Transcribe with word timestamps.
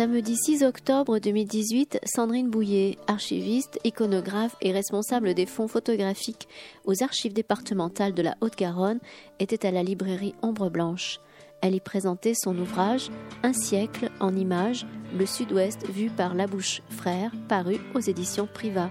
Samedi 0.00 0.34
6 0.34 0.62
octobre 0.62 1.18
2018, 1.18 2.00
Sandrine 2.06 2.48
Bouillet, 2.48 2.96
archiviste, 3.06 3.78
iconographe 3.84 4.56
et 4.62 4.72
responsable 4.72 5.34
des 5.34 5.44
fonds 5.44 5.68
photographiques 5.68 6.48
aux 6.86 7.02
archives 7.02 7.34
départementales 7.34 8.14
de 8.14 8.22
la 8.22 8.34
Haute-Garonne, 8.40 9.00
était 9.40 9.66
à 9.66 9.70
la 9.70 9.82
librairie 9.82 10.34
Ombre 10.40 10.70
Blanche. 10.70 11.20
Elle 11.60 11.74
y 11.74 11.80
présentait 11.80 12.32
son 12.32 12.56
ouvrage 12.56 13.10
Un 13.42 13.52
siècle 13.52 14.08
en 14.20 14.34
images, 14.34 14.86
le 15.18 15.26
Sud-Ouest 15.26 15.86
vu 15.90 16.08
par 16.08 16.34
Labouche 16.34 16.80
Frère, 16.88 17.32
paru 17.46 17.76
aux 17.94 18.00
éditions 18.00 18.48
Priva. 18.50 18.90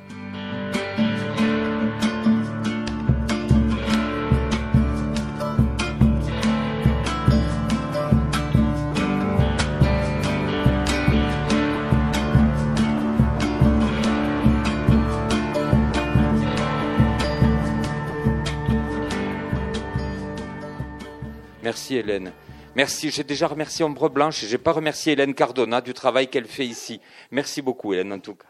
Merci 21.69 21.97
Hélène. 21.97 22.33
Merci. 22.75 23.11
J'ai 23.11 23.23
déjà 23.23 23.45
remercié 23.45 23.85
Ombre 23.85 24.09
Blanche 24.09 24.43
et 24.43 24.47
j'ai 24.47 24.57
pas 24.57 24.71
remercié 24.71 25.13
Hélène 25.13 25.35
Cardona 25.35 25.81
du 25.81 25.93
travail 25.93 26.27
qu'elle 26.27 26.47
fait 26.47 26.65
ici. 26.65 26.99
Merci 27.29 27.61
beaucoup 27.61 27.93
Hélène 27.93 28.11
en 28.11 28.17
tout 28.17 28.33
cas. 28.33 28.47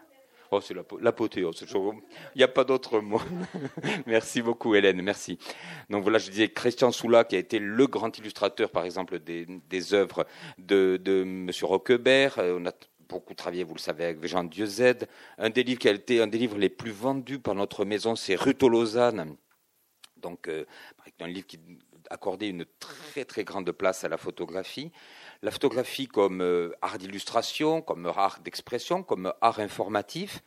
Oh, 0.51 0.61
c'est 0.61 0.73
l'apothéose. 0.73 1.65
Il 1.69 2.37
n'y 2.37 2.43
a 2.43 2.47
pas 2.47 2.63
d'autre 2.63 3.01
mot. 3.01 3.21
merci 4.05 4.41
beaucoup, 4.41 4.73
Hélène. 4.73 5.01
Merci. 5.01 5.37
Donc 5.89 6.03
voilà, 6.03 6.17
je 6.17 6.31
disais 6.31 6.47
Christian 6.47 6.93
Soula, 6.93 7.25
qui 7.25 7.35
a 7.35 7.39
été 7.39 7.59
le 7.59 7.87
grand 7.87 8.17
illustrateur, 8.17 8.71
par 8.71 8.85
exemple, 8.85 9.19
des, 9.19 9.93
œuvres 9.93 10.25
de, 10.57 10.97
M. 11.05 11.51
Roquebert. 11.63 12.39
Euh, 12.39 12.57
on 12.57 12.65
a 12.67 12.71
beaucoup 13.09 13.33
travaillé, 13.33 13.65
vous 13.65 13.75
le 13.75 13.81
savez, 13.81 14.05
avec 14.05 14.25
Jean 14.25 14.45
Dieuzède. 14.45 15.09
Un 15.37 15.49
des 15.49 15.65
qui 15.65 15.89
a 15.89 15.91
été 15.91 16.21
un 16.21 16.27
des 16.27 16.37
livres 16.37 16.57
les 16.57 16.69
plus 16.69 16.91
vendus 16.91 17.39
par 17.39 17.53
notre 17.53 17.83
maison, 17.83 18.15
c'est 18.15 18.35
Ruto 18.35 18.69
Lausanne. 18.69 19.35
Donc, 20.15 20.47
euh, 20.47 20.65
un 21.19 21.27
livre 21.27 21.47
qui 21.47 21.59
accorder 22.09 22.47
une 22.47 22.65
très 22.79 23.25
très 23.25 23.43
grande 23.43 23.71
place 23.71 24.03
à 24.03 24.09
la 24.09 24.17
photographie. 24.17 24.91
La 25.41 25.51
photographie 25.51 26.07
comme 26.07 26.41
euh, 26.41 26.71
art 26.81 26.97
d'illustration, 26.97 27.81
comme 27.81 28.05
art 28.07 28.39
d'expression, 28.43 29.03
comme 29.03 29.33
art 29.41 29.59
informatif, 29.59 30.43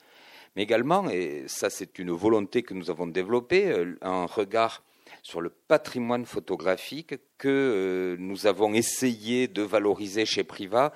mais 0.54 0.62
également, 0.62 1.08
et 1.08 1.44
ça 1.46 1.70
c'est 1.70 1.98
une 1.98 2.10
volonté 2.10 2.62
que 2.62 2.74
nous 2.74 2.90
avons 2.90 3.06
développée, 3.06 3.70
euh, 3.70 3.96
un 4.02 4.26
regard 4.26 4.82
sur 5.22 5.40
le 5.40 5.50
patrimoine 5.50 6.26
photographique 6.26 7.14
que 7.38 7.48
euh, 7.48 8.16
nous 8.18 8.46
avons 8.46 8.74
essayé 8.74 9.48
de 9.48 9.62
valoriser 9.62 10.26
chez 10.26 10.44
Priva 10.44 10.92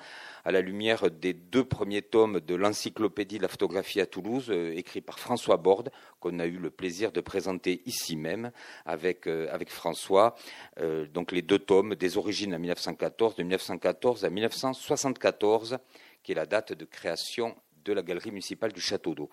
à 0.47 0.51
la 0.51 0.61
lumière 0.61 1.11
des 1.11 1.33
deux 1.33 1.65
premiers 1.65 2.01
tomes 2.01 2.39
de 2.39 2.55
l'encyclopédie 2.55 3.35
de 3.37 3.41
la 3.41 3.49
photographie 3.49 3.99
à 3.99 4.05
Toulouse, 4.05 4.45
euh, 4.47 4.71
écrit 4.77 5.01
par 5.01 5.19
François 5.19 5.57
Borde, 5.57 5.91
qu'on 6.21 6.39
a 6.39 6.45
eu 6.45 6.57
le 6.57 6.69
plaisir 6.69 7.11
de 7.11 7.19
présenter 7.19 7.81
ici 7.85 8.15
même 8.15 8.51
avec, 8.85 9.27
euh, 9.27 9.49
avec 9.51 9.69
François. 9.69 10.35
Euh, 10.79 11.05
donc 11.05 11.33
les 11.33 11.41
deux 11.41 11.59
tomes, 11.59 11.95
des 11.95 12.15
origines 12.17 12.53
à 12.53 12.59
1914, 12.59 13.35
de 13.35 13.43
1914 13.43 14.23
à 14.23 14.29
1974, 14.29 15.79
qui 16.23 16.31
est 16.31 16.35
la 16.35 16.45
date 16.45 16.71
de 16.71 16.85
création 16.85 17.53
de 17.83 17.91
la 17.91 18.01
galerie 18.01 18.31
municipale 18.31 18.71
du 18.71 18.79
Château 18.79 19.15
d'Eau. 19.15 19.29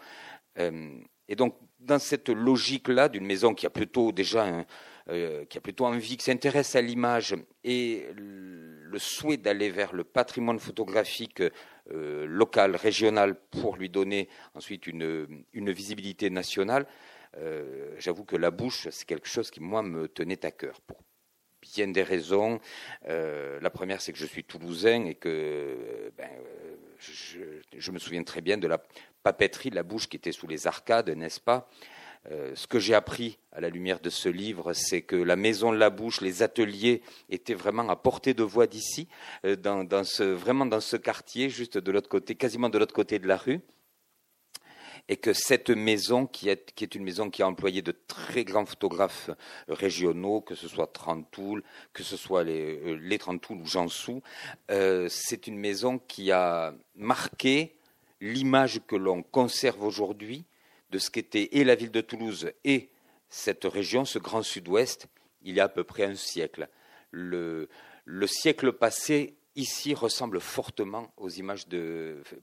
et 0.57 1.37
donc, 1.37 1.57
dans 1.79 2.01
cette 2.01 2.29
logique-là, 2.29 3.09
d'une 3.09 3.25
maison 3.25 3.55
qui 3.55 3.67
a 3.67 3.71
plutôt 3.71 4.11
déjà 4.11 4.45
un, 4.47 4.67
euh, 5.11 5.45
qui 5.45 5.59
a 5.59 5.61
plutôt 5.61 5.85
envie, 5.85 6.17
qui 6.17 6.25
s'intéresse 6.25 6.77
à 6.77 6.81
l'image 6.81 7.35
et 7.63 8.07
le 8.17 8.99
souhait 8.99 9.37
d'aller 9.37 9.69
vers 9.69 9.93
le 9.93 10.03
patrimoine 10.03 10.59
photographique 10.59 11.43
euh, 11.91 12.25
local, 12.27 12.75
régional, 12.75 13.35
pour 13.51 13.77
lui 13.77 13.91
donner 13.91 14.31
ensuite 14.55 14.87
une, 14.87 15.27
visibilité 15.53 16.31
nationale, 16.31 16.87
euh, 17.37 17.95
j'avoue 17.99 18.25
que 18.25 18.37
la 18.37 18.51
bouche, 18.51 18.89
c'est 18.91 19.05
quelque 19.05 19.29
chose 19.29 19.51
qui, 19.51 19.61
moi, 19.61 19.83
me 19.83 20.09
tenait 20.09 20.43
à 20.47 20.51
cœur. 20.51 20.81
Pour 20.81 20.97
bien 21.61 21.89
des 21.89 22.03
raisons. 22.03 22.59
la 23.07 23.71
première, 23.71 24.01
c'est 24.01 24.13
que 24.13 24.19
je 24.19 24.27
suis 24.27 24.45
toulousain 24.45 25.05
et 25.05 25.15
que 25.15 26.13
ben, 26.17 26.31
je, 26.99 27.91
me 27.91 27.99
souviens 27.99 28.23
très 28.23 28.41
bien 28.41 28.57
de 28.57 28.67
la 28.67 28.83
papeterie 29.23 29.71
de 29.71 29.75
la 29.75 29.83
bouche 29.83 30.09
qui 30.09 30.17
était 30.17 30.33
sous 30.33 30.47
les 30.47 30.67
arcades, 30.67 31.11
n'est-ce 31.11 31.41
pas? 31.41 31.69
Euh, 32.31 32.53
ce 32.55 32.67
que 32.67 32.79
j'ai 32.79 32.95
appris 32.95 33.39
à 33.53 33.61
la 33.61 33.69
lumière 33.69 34.01
de 34.01 34.09
ce 34.09 34.29
livre, 34.29 34.73
c'est 34.73 35.03
que 35.03 35.17
la 35.17 35.37
maison 35.37 35.73
de 35.73 35.77
la 35.77 35.91
bouche, 35.91 36.21
les 36.21 36.43
ateliers 36.43 37.03
étaient 37.29 37.55
vraiment 37.55 37.89
à 37.89 37.97
portée 37.97 38.33
de 38.33 38.43
voix 38.43 38.67
d'ici, 38.67 39.09
euh, 39.45 39.57
dans, 39.57 40.05
ce, 40.05 40.23
vraiment 40.23 40.65
dans 40.65 40.81
ce 40.81 40.97
quartier, 40.97 41.51
juste 41.51 41.77
de 41.77 41.93
l'autre 41.93 42.09
côté, 42.09 42.35
quasiment 42.35 42.71
de 42.71 42.79
l'autre 42.79 42.95
côté 42.95 43.19
de 43.19 43.29
la 43.29 43.37
rue. 43.37 43.61
Et 45.11 45.17
que 45.17 45.35
cette 45.35 45.69
maison, 45.69 46.27
qui 46.27 46.49
est, 46.49 46.95
une 46.95 47.05
maison 47.05 47.29
qui 47.29 47.43
a 47.43 47.47
employé 47.47 47.83
de 47.83 47.93
très 47.93 48.43
grands 48.43 48.65
photographes 48.65 49.29
régionaux, 49.69 50.41
que 50.41 50.55
ce 50.55 50.67
soit 50.67 50.87
Trantoul, 50.87 51.63
que 51.93 52.03
ce 52.03 52.17
soit 52.17 52.43
les, 52.43 52.79
euh, 52.79 52.95
les 52.95 53.19
Trantoul 53.19 53.59
ou 53.59 53.67
Jansou, 53.67 54.23
euh, 54.71 55.07
c'est 55.11 55.47
une 55.47 55.59
maison 55.59 55.99
qui 55.99 56.33
a 56.33 56.73
marqué 56.97 57.77
l'image 58.23 58.81
que 58.87 58.97
l'on 58.97 59.23
conserve 59.23 59.83
aujourd'hui 59.83 60.47
de 60.91 60.99
ce 60.99 61.11
qu'était 61.11 61.49
la 61.53 61.75
ville 61.75 61.91
de 61.91 62.01
Toulouse 62.01 62.53
et 62.65 62.91
cette 63.29 63.65
région, 63.65 64.05
ce 64.05 64.19
grand 64.19 64.43
sud-ouest, 64.43 65.09
il 65.43 65.57
y 65.57 65.61
a 65.61 65.65
à 65.65 65.69
peu 65.69 65.85
près 65.85 66.05
un 66.05 66.15
siècle. 66.15 66.69
Le, 67.11 67.69
siècle 68.27 68.73
passé 68.73 69.37
ici 69.57 69.95
ressemble 69.95 70.41
fortement 70.41 71.13
aux 71.17 71.29
images 71.29 71.67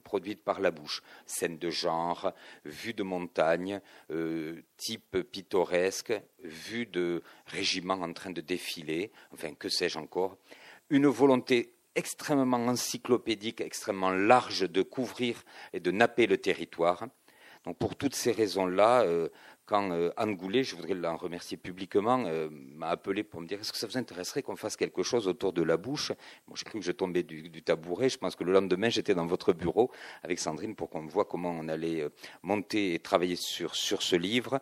produites 0.04 0.42
par 0.42 0.60
la 0.60 0.70
bouche. 0.70 1.02
Scènes 1.26 1.58
de 1.58 1.70
genre, 1.70 2.32
vues 2.64 2.94
de 2.94 3.02
montagne, 3.02 3.80
euh, 4.10 4.62
type 4.76 5.18
pittoresque, 5.22 6.12
vues 6.42 6.86
de 6.86 7.22
régiments 7.46 8.00
en 8.00 8.12
train 8.12 8.30
de 8.30 8.40
défiler, 8.40 9.12
enfin 9.32 9.54
que 9.54 9.68
sais-je 9.68 9.98
encore. 9.98 10.36
Une 10.90 11.06
volonté 11.06 11.74
extrêmement 11.94 12.66
encyclopédique, 12.66 13.60
extrêmement 13.60 14.10
large 14.10 14.70
de 14.70 14.82
couvrir 14.82 15.42
et 15.72 15.80
de 15.80 15.90
napper 15.90 16.26
le 16.26 16.38
territoire. 16.38 17.06
Donc 17.64 17.78
pour 17.78 17.94
toutes 17.94 18.14
ces 18.14 18.32
raisons-là, 18.32 19.02
euh, 19.02 19.28
quand 19.66 19.92
euh, 19.92 20.10
Anne 20.16 20.36
je 20.62 20.74
voudrais 20.74 20.94
l'en 20.94 21.16
remercier 21.16 21.56
publiquement, 21.56 22.24
euh, 22.26 22.48
m'a 22.50 22.88
appelé 22.88 23.22
pour 23.22 23.40
me 23.40 23.46
dire 23.46 23.60
est-ce 23.60 23.72
que 23.72 23.78
ça 23.78 23.86
vous 23.86 23.96
intéresserait 23.96 24.42
qu'on 24.42 24.56
fasse 24.56 24.76
quelque 24.76 25.04
chose 25.04 25.28
autour 25.28 25.52
de 25.52 25.62
la 25.62 25.76
bouche? 25.76 26.10
Moi, 26.48 26.56
J'ai 26.56 26.64
cru 26.64 26.80
que 26.80 26.84
je 26.84 26.90
tombais 26.90 27.22
du, 27.22 27.62
tabouret. 27.62 28.08
Je 28.08 28.18
pense 28.18 28.34
que 28.34 28.42
le 28.42 28.52
lendemain, 28.52 28.88
j'étais 28.88 29.14
dans 29.14 29.26
votre 29.26 29.52
bureau 29.52 29.92
avec 30.24 30.40
Sandrine 30.40 30.74
pour 30.74 30.90
qu'on 30.90 31.06
voit 31.06 31.24
comment 31.24 31.50
on 31.50 31.68
allait 31.68 32.04
monter 32.42 32.94
et 32.94 32.98
travailler 32.98 33.36
sur, 33.36 33.74
ce 33.76 34.16
livre. 34.16 34.60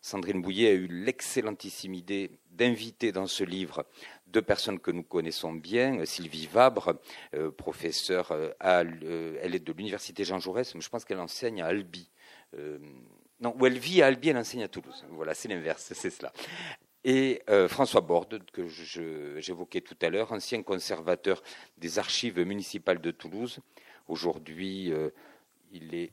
Sandrine 0.00 0.40
Bouillet 0.40 0.68
a 0.68 0.72
eu 0.72 0.86
l'excellentissime 0.86 1.94
idée 1.94 2.30
d'inviter 2.52 3.10
dans 3.10 3.26
ce 3.26 3.42
livre 3.42 3.84
deux 4.28 4.42
personnes 4.42 4.78
que 4.78 4.92
nous 4.92 5.02
connaissons 5.02 5.52
bien, 5.52 6.04
Sylvie 6.04 6.46
Vabre, 6.46 6.94
professeure, 7.56 8.36
elle 8.60 9.54
est 9.54 9.64
de 9.64 9.72
l'université 9.72 10.24
Jean 10.24 10.38
Jaurès, 10.38 10.74
mais 10.74 10.80
je 10.80 10.88
pense 10.88 11.04
qu'elle 11.04 11.20
enseigne 11.20 11.62
à 11.62 11.66
Albi. 11.66 12.08
Euh, 12.58 12.78
non, 13.40 13.54
où 13.58 13.66
elle 13.66 13.78
vit 13.78 14.02
à 14.02 14.06
Albi, 14.06 14.30
elle 14.30 14.38
enseigne 14.38 14.62
à 14.62 14.68
Toulouse. 14.68 15.04
Voilà, 15.10 15.34
c'est 15.34 15.48
l'inverse, 15.48 15.92
c'est 15.94 16.10
cela. 16.10 16.32
Et 17.04 17.42
euh, 17.50 17.68
François 17.68 18.00
Borde, 18.00 18.42
que 18.50 18.66
j'évoquais 18.66 19.82
tout 19.82 19.96
à 20.00 20.08
l'heure, 20.08 20.32
ancien 20.32 20.62
conservateur 20.62 21.42
des 21.76 21.98
archives 21.98 22.40
municipales 22.40 23.00
de 23.00 23.10
Toulouse. 23.10 23.60
Aujourd'hui, 24.08 24.90
euh, 24.92 25.10
il 25.70 25.94
est 25.94 26.12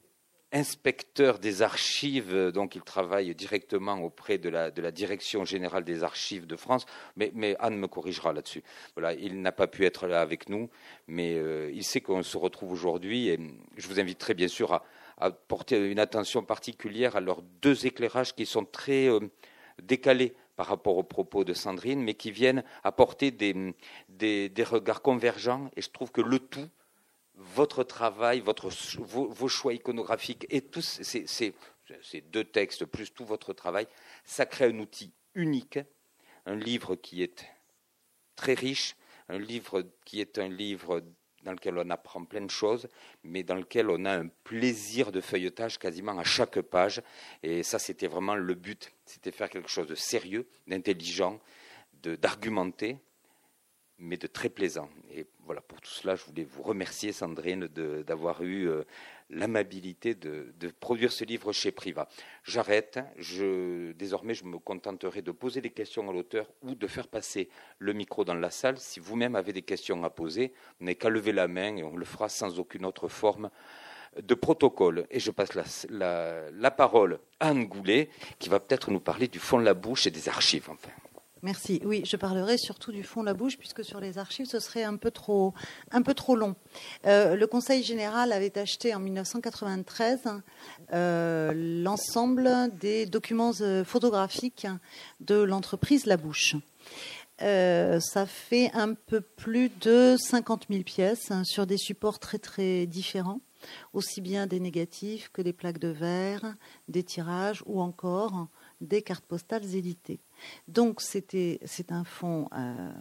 inspecteur 0.52 1.40
des 1.40 1.64
archives, 1.64 2.52
donc 2.52 2.76
il 2.76 2.84
travaille 2.84 3.34
directement 3.34 4.00
auprès 4.04 4.38
de 4.38 4.50
la, 4.50 4.70
Direction 4.70 5.46
générale 5.46 5.84
des 5.84 6.04
archives 6.04 6.46
de 6.46 6.56
France, 6.56 6.86
mais, 7.16 7.32
mais 7.34 7.56
Anne 7.58 7.78
me 7.78 7.88
corrigera 7.88 8.34
là-dessus. 8.34 8.62
Voilà, 8.96 9.14
il 9.14 9.42
n'a 9.42 9.52
pas 9.52 9.66
pu 9.66 9.86
être 9.86 10.06
là 10.06 10.22
avec 10.22 10.50
nous, 10.50 10.70
mais 11.08 11.42
il 11.74 11.84
sait 11.84 12.02
qu'on 12.02 12.22
se 12.22 12.38
retrouve 12.38 12.72
aujourd'hui, 12.72 13.30
et 13.30 13.40
je 13.78 13.88
vous 13.88 14.00
inviterai 14.00 14.36
bien 14.36 14.48
sûr 14.48 14.74
à, 14.74 14.86
à 15.24 15.32
porter 15.32 15.78
une 15.78 16.00
attention 16.00 16.44
particulière 16.44 17.16
à 17.16 17.22
leurs 17.22 17.42
deux 17.42 17.86
éclairages 17.86 18.36
qui 18.36 18.46
sont 18.46 18.66
très 18.66 19.08
euh, 19.08 19.22
décalés 19.82 20.36
par 20.58 20.68
rapport 20.68 20.98
aux 20.98 21.04
propos 21.04 21.46
de 21.46 21.54
Sandrine, 21.54 22.04
mais 22.04 22.14
qui 22.14 22.30
viennent 22.30 22.62
apporter 22.84 23.32
des, 23.32 23.74
des, 24.10 24.64
regards 24.64 25.02
convergents. 25.02 25.72
Et 25.78 25.82
je 25.82 25.90
trouve 25.90 26.12
que 26.12 26.20
le 26.20 26.40
tout, 26.40 26.68
votre 27.36 27.86
travail, 27.86 28.42
votre, 28.42 28.70
vos, 29.00 29.48
choix 29.48 29.74
iconographiques 29.74 30.46
et 30.50 30.60
tous 30.60 30.82
ces, 30.82 31.26
ces, 31.26 32.22
deux 32.22 32.44
textes, 32.44 32.84
plus 32.84 33.14
tout 33.14 33.26
votre 33.26 33.54
travail, 33.54 33.88
ça 34.26 34.46
crée 34.46 34.66
un 34.66 34.80
outil 34.80 35.14
unique, 35.36 35.80
un 36.46 36.56
livre 36.56 36.96
qui 36.96 37.24
est 37.24 37.46
très 38.36 38.56
riche, 38.56 38.98
un 39.30 39.40
livre 39.40 39.86
qui 40.04 40.20
est 40.20 40.38
un 40.38 40.50
livre 40.50 41.02
dans 41.44 41.52
lequel 41.52 41.78
on 41.78 41.90
apprend 41.90 42.24
plein 42.26 42.42
de 42.42 42.50
choses, 42.50 42.88
mais 43.24 43.44
dans 43.44 43.56
lequel 43.56 43.90
on 43.90 44.06
a 44.06 44.18
un 44.18 44.28
plaisir 44.44 45.12
de 45.12 45.22
feuilletage 45.22 45.78
quasiment 45.78 46.18
à 46.18 46.24
chaque 46.24 46.60
page. 46.62 47.02
Et 47.42 47.64
ça, 47.64 47.80
c'était 47.80 48.08
vraiment 48.08 48.36
le 48.36 48.56
but, 48.56 48.92
c'était 49.06 49.32
faire 49.32 49.50
quelque 49.50 49.70
chose 49.70 49.88
de 49.88 49.96
sérieux, 49.96 50.48
d'intelligent, 50.68 51.40
d'argumenter, 52.02 52.98
mais 54.00 54.18
de 54.18 54.28
très 54.28 54.50
plaisant. 54.50 54.90
Et 55.12 55.28
voilà, 55.46 55.62
pour 55.62 55.80
tout 55.82 55.92
cela, 55.92 56.16
je 56.16 56.24
voulais 56.26 56.44
vous 56.44 56.64
remercier, 56.64 57.12
Sandrine, 57.12 57.68
d'avoir 57.68 58.44
eu 58.44 58.70
euh, 58.70 58.84
l'amabilité 59.30 60.16
de, 60.16 60.54
produire 60.80 61.12
ce 61.12 61.24
livre 61.24 61.52
chez 61.52 61.72
Priva. 61.72 62.08
J'arrête. 62.44 63.00
désormais, 63.96 64.34
je 64.34 64.46
me 64.46 64.58
contenterai 64.60 65.22
de 65.22 65.32
poser 65.32 65.62
des 65.62 65.70
questions 65.70 66.10
à 66.10 66.14
l'auteur 66.14 66.48
ou 66.62 66.76
de 66.76 66.88
faire 66.88 67.08
passer 67.08 67.50
le 67.80 67.94
micro 67.94 68.24
dans 68.24 68.34
la 68.34 68.50
salle. 68.50 68.78
Si 68.78 69.00
vous-même 69.00 69.36
avez 69.36 69.54
des 69.54 69.62
questions 69.62 70.04
à 70.04 70.10
poser, 70.10 70.54
vous 70.80 70.86
n'avez 70.86 70.96
qu'à 70.96 71.10
lever 71.10 71.32
la 71.32 71.48
main 71.48 71.78
et 71.78 71.84
on 71.84 71.96
le 71.96 72.06
fera 72.06 72.30
sans 72.30 72.60
aucune 72.60 72.86
autre 72.86 73.08
forme 73.08 73.50
de 74.22 74.36
protocole. 74.36 75.08
Et 75.10 75.20
je 75.20 75.32
passe 75.32 75.88
la, 75.90 76.52
la 76.52 76.72
parole 76.72 77.20
à 77.40 77.50
Anne 77.50 77.66
Goulet, 77.66 78.10
qui 78.40 78.50
va 78.50 78.60
peut-être 78.60 78.92
nous 78.92 79.00
parler 79.00 79.28
du 79.28 79.40
fond 79.40 79.60
de 79.60 79.66
la 79.66 79.74
bouche 79.74 80.08
et 80.08 80.12
des 80.12 80.30
archives. 80.30 80.70
Enfin. 80.70 80.92
Merci. 81.44 81.82
Oui, 81.84 82.04
je 82.06 82.16
parlerai 82.16 82.58
surtout 82.58 82.94
du 82.94 83.04
fond 83.04 83.22
la 83.22 83.34
bouche, 83.34 83.58
puisque 83.58 83.84
sur 83.84 84.00
les 84.00 84.18
archives, 84.18 84.46
ce 84.46 84.62
serait 84.62 84.86
un 84.86 84.96
peu 84.96 85.12
trop, 85.12 85.54
un 85.92 86.02
peu 86.02 86.14
trop 86.14 86.38
long. 86.38 86.56
Euh, 87.06 87.36
le 87.36 87.48
Conseil 87.48 87.84
général 87.84 88.32
avait 88.32 88.58
acheté 88.58 88.96
en 88.96 89.02
1993 89.02 90.22
euh, 90.94 91.52
l'ensemble 91.84 92.50
des 92.80 93.06
documents 93.06 93.52
euh, 93.60 93.84
photographiques 93.84 94.68
de 95.20 95.36
l'entreprise 95.36 96.06
La 96.06 96.16
Bouche. 96.16 96.56
ça 97.40 98.26
fait 98.26 98.72
un 98.74 98.94
peu 98.94 99.20
plus 99.20 99.70
de 99.82 100.16
50 100.18 100.68
000 100.70 100.84
pièces 100.84 101.30
hein, 101.30 101.44
sur 101.44 101.68
des 101.68 101.78
supports 101.78 102.20
très 102.20 102.40
très 102.40 102.86
différents, 102.86 103.42
aussi 103.92 104.22
bien 104.22 104.48
des 104.48 104.62
négatifs 104.62 105.30
que 105.34 105.42
des 105.42 105.52
plaques 105.52 105.80
de 105.80 105.90
verre, 105.90 106.56
des 106.88 107.04
tirages 107.04 107.64
ou 107.66 107.82
encore 107.82 108.48
des 108.82 109.02
cartes 109.02 109.26
postales 109.26 109.76
éditées. 109.76 110.20
Donc 110.68 111.02
c'était 111.02 111.60
c'est 111.66 111.92
un 111.92 112.04
fonds 112.04 112.48
euh, 112.56 112.92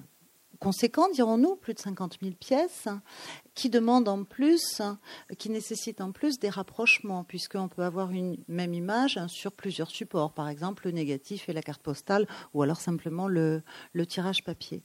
conséquent, 0.63 1.09
dirons-nous, 1.13 1.57
plus 1.57 1.75
de 1.75 1.81
50 1.81 2.19
000 2.23 2.35
pièces, 2.39 2.87
qui 3.55 3.69
demande 3.69 4.09
en 4.09 4.25
plus, 4.25 4.81
qui 5.39 5.51
nécessite 5.51 6.01
en 6.01 6.13
plus 6.13 6.39
des 6.39 6.49
rapprochements, 6.49 7.25
puisqu'on 7.25 7.69
peut 7.69 7.83
avoir 7.83 8.11
une 8.11 8.39
même 8.49 8.73
image 8.73 9.21
sur 9.27 9.53
plusieurs 9.53 9.91
supports, 9.91 10.33
par 10.33 10.49
exemple 10.49 10.87
le 10.87 10.93
négatif 10.93 11.49
et 11.49 11.53
la 11.53 11.63
carte 11.63 11.83
postale, 11.83 12.27
ou 12.55 12.63
alors 12.63 12.81
simplement 12.81 13.29
le, 13.29 13.63
tirage 14.09 14.43
papier. 14.43 14.83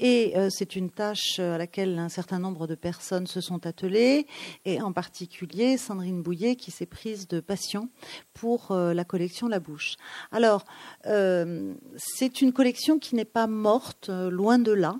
Et 0.00 0.36
euh, 0.36 0.48
c'est 0.50 0.74
une 0.74 0.90
tâche 0.90 1.38
à 1.38 1.58
laquelle 1.58 1.98
un 1.98 2.08
certain 2.08 2.38
nombre 2.38 2.66
de 2.66 2.74
personnes 2.74 3.26
se 3.26 3.40
sont 3.40 3.66
attelées, 3.66 4.26
et 4.64 4.80
en 4.80 4.92
particulier 4.92 5.76
Sandrine 5.76 6.22
Bouillet, 6.22 6.56
qui 6.56 6.70
s'est 6.70 6.86
prise 6.86 7.28
de 7.28 7.40
passion 7.40 7.88
pour 8.34 8.72
euh, 8.72 8.94
la 8.94 9.04
collection 9.04 9.48
La 9.48 9.60
Bouche. 9.60 9.96
Alors, 10.32 10.64
euh, 11.06 11.74
c'est 11.96 12.40
une 12.40 12.52
collection 12.52 12.98
qui 12.98 13.14
n'est 13.14 13.24
pas 13.24 13.46
morte, 13.46 14.08
loin 14.08 14.58
de 14.58 14.72
là. 14.72 14.98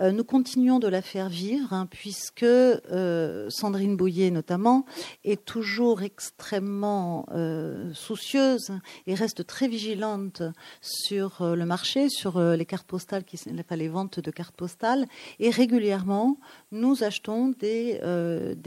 nous 0.00 0.24
continuons 0.24 0.78
de 0.78 0.88
la 0.88 1.02
faire 1.02 1.28
vivre, 1.28 1.72
hein, 1.72 1.86
puisque 1.86 2.44
euh, 2.50 3.48
Sandrine 3.50 3.96
Bouillet 3.96 4.30
notamment 4.30 4.84
est 5.24 5.44
toujours 5.44 6.02
extrêmement 6.02 7.26
euh, 7.32 7.92
soucieuse 7.94 8.72
et 9.06 9.14
reste 9.14 9.46
très 9.46 9.68
vigilante 9.68 10.42
sur 10.80 11.42
euh, 11.42 11.54
le 11.54 11.64
marché, 11.66 12.08
sur 12.08 12.40
les 12.40 12.66
cartes 12.66 12.86
postales, 12.86 13.24
qui, 13.24 13.38
les 13.70 13.88
ventes 13.88 14.20
de 14.20 14.30
cartes 14.30 14.56
postales, 14.56 15.06
et 15.38 15.50
régulièrement 15.50 16.38
nous 16.72 17.04
achetons 17.04 17.48
des, 17.48 18.00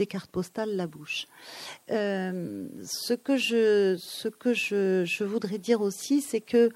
cartes 0.08 0.30
postales 0.30 0.76
la 0.76 0.86
bouche. 0.86 1.26
ce 1.88 3.14
que 3.14 3.36
je, 3.36 3.96
ce 3.98 4.28
que 4.28 4.54
je, 4.54 5.04
je 5.04 5.24
voudrais 5.24 5.58
dire 5.58 5.80
aussi, 5.80 6.20
c'est 6.20 6.40
que 6.40 6.70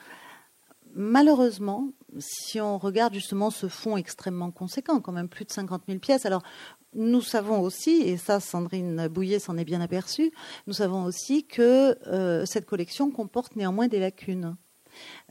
malheureusement, 0.94 1.92
si 2.18 2.60
on 2.60 2.78
regarde 2.78 3.14
justement 3.14 3.50
ce 3.50 3.68
fonds 3.68 3.96
extrêmement 3.96 4.50
conséquent, 4.50 5.00
quand 5.00 5.12
même 5.12 5.28
plus 5.28 5.44
de 5.44 5.52
50 5.52 5.82
000 5.86 5.98
pièces, 5.98 6.26
alors 6.26 6.42
nous 6.94 7.20
savons 7.20 7.60
aussi, 7.60 8.02
et 8.02 8.16
ça 8.16 8.40
Sandrine 8.40 9.08
Bouillet 9.08 9.38
s'en 9.38 9.56
est 9.56 9.64
bien 9.64 9.80
aperçue, 9.80 10.32
nous 10.66 10.72
savons 10.72 11.04
aussi 11.04 11.44
que 11.44 11.96
euh, 12.08 12.46
cette 12.46 12.66
collection 12.66 13.10
comporte 13.10 13.56
néanmoins 13.56 13.88
des 13.88 14.00
lacunes, 14.00 14.56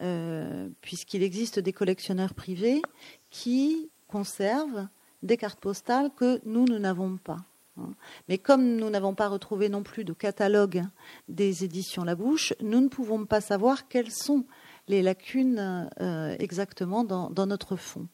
euh, 0.01 0.69
puisqu'il 0.81 1.24
existe 1.24 1.59
des 1.59 1.74
collectionneurs 1.74 2.33
privés 2.33 2.81
qui 3.30 3.89
conservent 4.07 4.88
des 5.24 5.38
cartes 5.38 5.59
postales 5.59 6.12
que 6.15 6.39
nous, 6.45 6.65
nous 6.65 6.80
n'avons 6.80 7.18
pas. 7.18 7.39
Hein. 7.77 7.89
Mais 8.30 8.38
comme 8.38 8.75
nous 8.75 8.89
n'avons 8.89 9.15
pas 9.15 9.27
retrouvé 9.27 9.69
non 9.69 9.83
plus 9.83 10.04
de 10.04 10.13
catalogue 10.13 10.83
des 11.27 11.63
éditions 11.63 12.04
La 12.04 12.15
Bouche, 12.15 12.54
nous 12.62 12.81
ne 12.81 12.88
pouvons 12.88 13.25
pas 13.25 13.42
savoir 13.42 13.88
quelles 13.88 14.12
sont 14.12 14.45
les 14.88 15.01
lacunes 15.01 15.89
euh, 16.00 16.36
exactement 16.39 17.04
dans, 17.04 17.45
notre 17.45 17.75
fonds. 17.75 18.07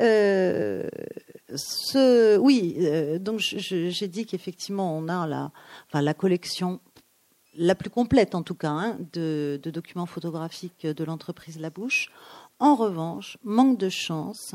Euh, 0.00 0.88
oui, 2.40 2.76
euh, 2.78 3.18
donc 3.18 3.40
j'ai 3.40 4.08
dit 4.08 4.26
qu'effectivement 4.26 4.96
on 4.96 5.08
a 5.08 5.26
la, 5.26 5.50
enfin, 5.88 6.02
la 6.02 6.14
collection 6.14 6.80
la 7.54 7.74
plus 7.74 7.90
complète 7.90 8.34
en 8.34 8.42
tout 8.42 8.54
cas 8.54 8.70
hein, 8.70 8.98
de, 9.12 9.60
de, 9.62 9.70
documents 9.70 10.06
photographiques 10.06 10.86
de 10.86 11.04
l'entreprise 11.04 11.58
La 11.58 11.70
Bouche. 11.70 12.10
En 12.58 12.74
revanche, 12.76 13.38
manque 13.42 13.78
de 13.78 13.88
chance, 13.88 14.54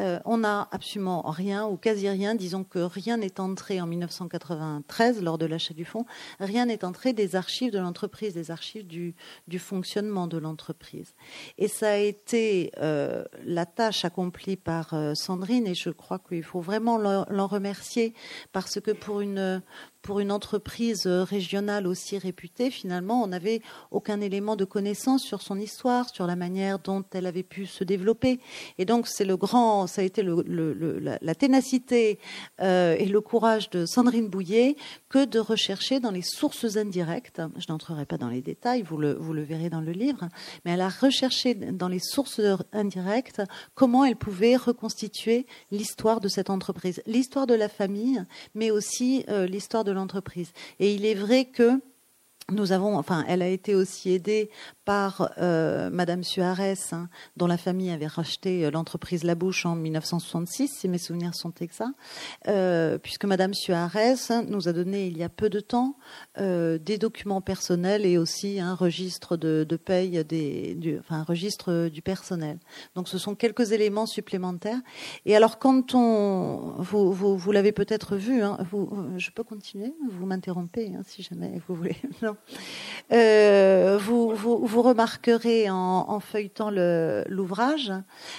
euh, 0.00 0.18
on 0.24 0.38
n'a 0.38 0.68
absolument 0.70 1.22
rien 1.30 1.66
ou 1.66 1.76
quasi 1.76 2.08
rien. 2.08 2.34
Disons 2.34 2.64
que 2.64 2.78
rien 2.78 3.18
n'est 3.18 3.38
entré 3.38 3.80
en 3.80 3.86
1993 3.86 5.22
lors 5.22 5.38
de 5.38 5.46
l'achat 5.46 5.74
du 5.74 5.84
fonds. 5.84 6.06
Rien 6.38 6.66
n'est 6.66 6.84
entré 6.84 7.12
des 7.12 7.36
archives 7.36 7.72
de 7.72 7.78
l'entreprise, 7.78 8.34
des 8.34 8.50
archives 8.50 8.86
du, 8.86 9.14
fonctionnement 9.58 10.26
de 10.26 10.38
l'entreprise. 10.38 11.14
Et 11.58 11.68
ça 11.68 11.90
a 11.90 11.96
été 11.96 12.72
euh, 12.78 13.24
la 13.44 13.66
tâche 13.66 14.04
accomplie 14.04 14.56
par 14.56 14.94
euh, 14.94 15.12
Sandrine 15.14 15.66
et 15.66 15.74
je 15.74 15.90
crois 15.90 16.18
qu'il 16.18 16.42
faut 16.42 16.60
vraiment 16.60 16.96
l'en 16.96 17.46
remercier 17.46 18.14
parce 18.52 18.80
que 18.80 18.92
pour 18.92 19.20
une 19.20 19.62
pour 20.02 20.20
une 20.20 20.32
entreprise 20.32 21.06
régionale 21.06 21.86
aussi 21.86 22.16
réputée, 22.16 22.70
finalement, 22.70 23.22
on 23.22 23.26
n'avait 23.26 23.60
aucun 23.90 24.20
élément 24.20 24.56
de 24.56 24.64
connaissance 24.64 25.22
sur 25.22 25.42
son 25.42 25.58
histoire, 25.58 26.08
sur 26.08 26.26
la 26.26 26.36
manière 26.36 26.78
dont 26.78 27.04
elle 27.12 27.26
avait 27.26 27.42
pu 27.42 27.66
se 27.66 27.84
développer. 27.84 28.40
Et 28.78 28.84
donc, 28.84 29.06
c'est 29.06 29.24
le 29.24 29.36
grand, 29.36 29.86
ça 29.90 30.02
a 30.02 30.04
été 30.04 30.22
la, 30.22 31.34
ténacité 31.34 32.18
euh, 32.60 32.96
et 32.98 33.06
le 33.06 33.20
courage 33.20 33.70
de 33.70 33.84
Sandrine 33.86 34.28
Bouillet 34.28 34.76
que 35.08 35.24
de 35.24 35.38
rechercher 35.38 36.00
dans 36.00 36.10
les 36.10 36.22
sources 36.22 36.76
indirectes. 36.76 37.42
Je 37.56 37.66
n'entrerai 37.68 38.06
pas 38.06 38.16
dans 38.16 38.28
les 38.28 38.40
détails, 38.40 38.82
vous 38.82 38.96
le, 38.96 39.42
verrez 39.42 39.68
dans 39.68 39.80
le 39.80 39.92
livre, 39.92 40.28
mais 40.64 40.72
elle 40.72 40.80
a 40.80 40.88
recherché 40.88 41.54
dans 41.54 41.88
les 41.88 41.98
sources 41.98 42.40
indirectes 42.72 43.42
comment 43.74 44.04
elle 44.04 44.16
pouvait 44.16 44.56
reconstituer 44.56 45.46
l'histoire 45.70 46.20
de 46.20 46.28
cette 46.28 46.50
entreprise, 46.50 47.02
l'histoire 47.06 47.46
de 47.46 47.54
la 47.54 47.68
famille, 47.68 48.24
mais 48.54 48.70
aussi 48.70 49.24
euh, 49.28 49.46
l'histoire 49.46 49.84
de 49.84 49.92
l'entreprise. 49.92 50.52
Et 50.78 50.94
il 50.94 51.04
est 51.04 51.14
vrai 51.14 51.44
que 51.46 51.80
nous 52.50 52.72
avons, 52.72 52.96
enfin, 52.96 53.24
elle 53.28 53.42
a 53.42 53.48
été 53.48 53.74
aussi 53.74 54.10
aidée 54.10 54.50
par 54.90 55.30
euh, 55.38 55.88
Madame 55.88 56.24
Suarez, 56.24 56.74
hein, 56.90 57.08
dont 57.36 57.46
la 57.46 57.56
famille 57.56 57.92
avait 57.92 58.08
racheté 58.08 58.66
euh, 58.66 58.72
l'entreprise 58.72 59.22
La 59.22 59.36
Bouche 59.36 59.64
en 59.64 59.76
1966, 59.76 60.66
si 60.66 60.88
mes 60.88 60.98
souvenirs 60.98 61.36
sont 61.36 61.52
exacts, 61.60 61.94
euh, 62.48 62.98
puisque 62.98 63.24
Madame 63.24 63.54
Suarez 63.54 64.16
nous 64.48 64.66
a 64.66 64.72
donné 64.72 65.06
il 65.06 65.16
y 65.16 65.22
a 65.22 65.28
peu 65.28 65.48
de 65.48 65.60
temps 65.60 65.94
des 66.36 66.98
documents 66.98 67.40
personnels 67.40 68.04
et 68.04 68.18
aussi 68.18 68.58
un 68.58 68.74
registre 68.74 69.36
de, 69.36 69.64
paye, 69.76 70.24
des, 70.24 70.74
du, 70.74 70.98
enfin, 70.98 71.20
un 71.20 71.24
registre 71.24 71.88
du 71.88 72.02
personnel. 72.02 72.58
Donc, 72.96 73.08
ce 73.08 73.18
sont 73.18 73.34
quelques 73.34 73.72
éléments 73.72 74.06
supplémentaires. 74.06 74.80
Et 75.26 75.36
alors, 75.36 75.58
quand 75.58 75.94
on, 75.94 76.74
vous, 76.78 77.12
vous, 77.12 77.52
l'avez 77.52 77.72
peut-être 77.72 78.16
vu, 78.16 78.42
hein, 78.42 78.58
vous, 78.70 78.90
je 79.18 79.30
peux 79.30 79.44
continuer, 79.44 79.92
vous 80.10 80.26
m'interrompez 80.26 80.92
hein, 80.96 81.02
si 81.04 81.22
jamais 81.22 81.60
vous 81.68 81.74
voulez. 81.76 81.96
Non. 82.22 82.36
Euh, 83.12 83.98
vous, 84.00 84.34
vous, 84.34 84.79
remarquerez 84.82 85.70
en, 85.70 86.20
feuilletant 86.20 86.70
l'ouvrage, 86.70 87.92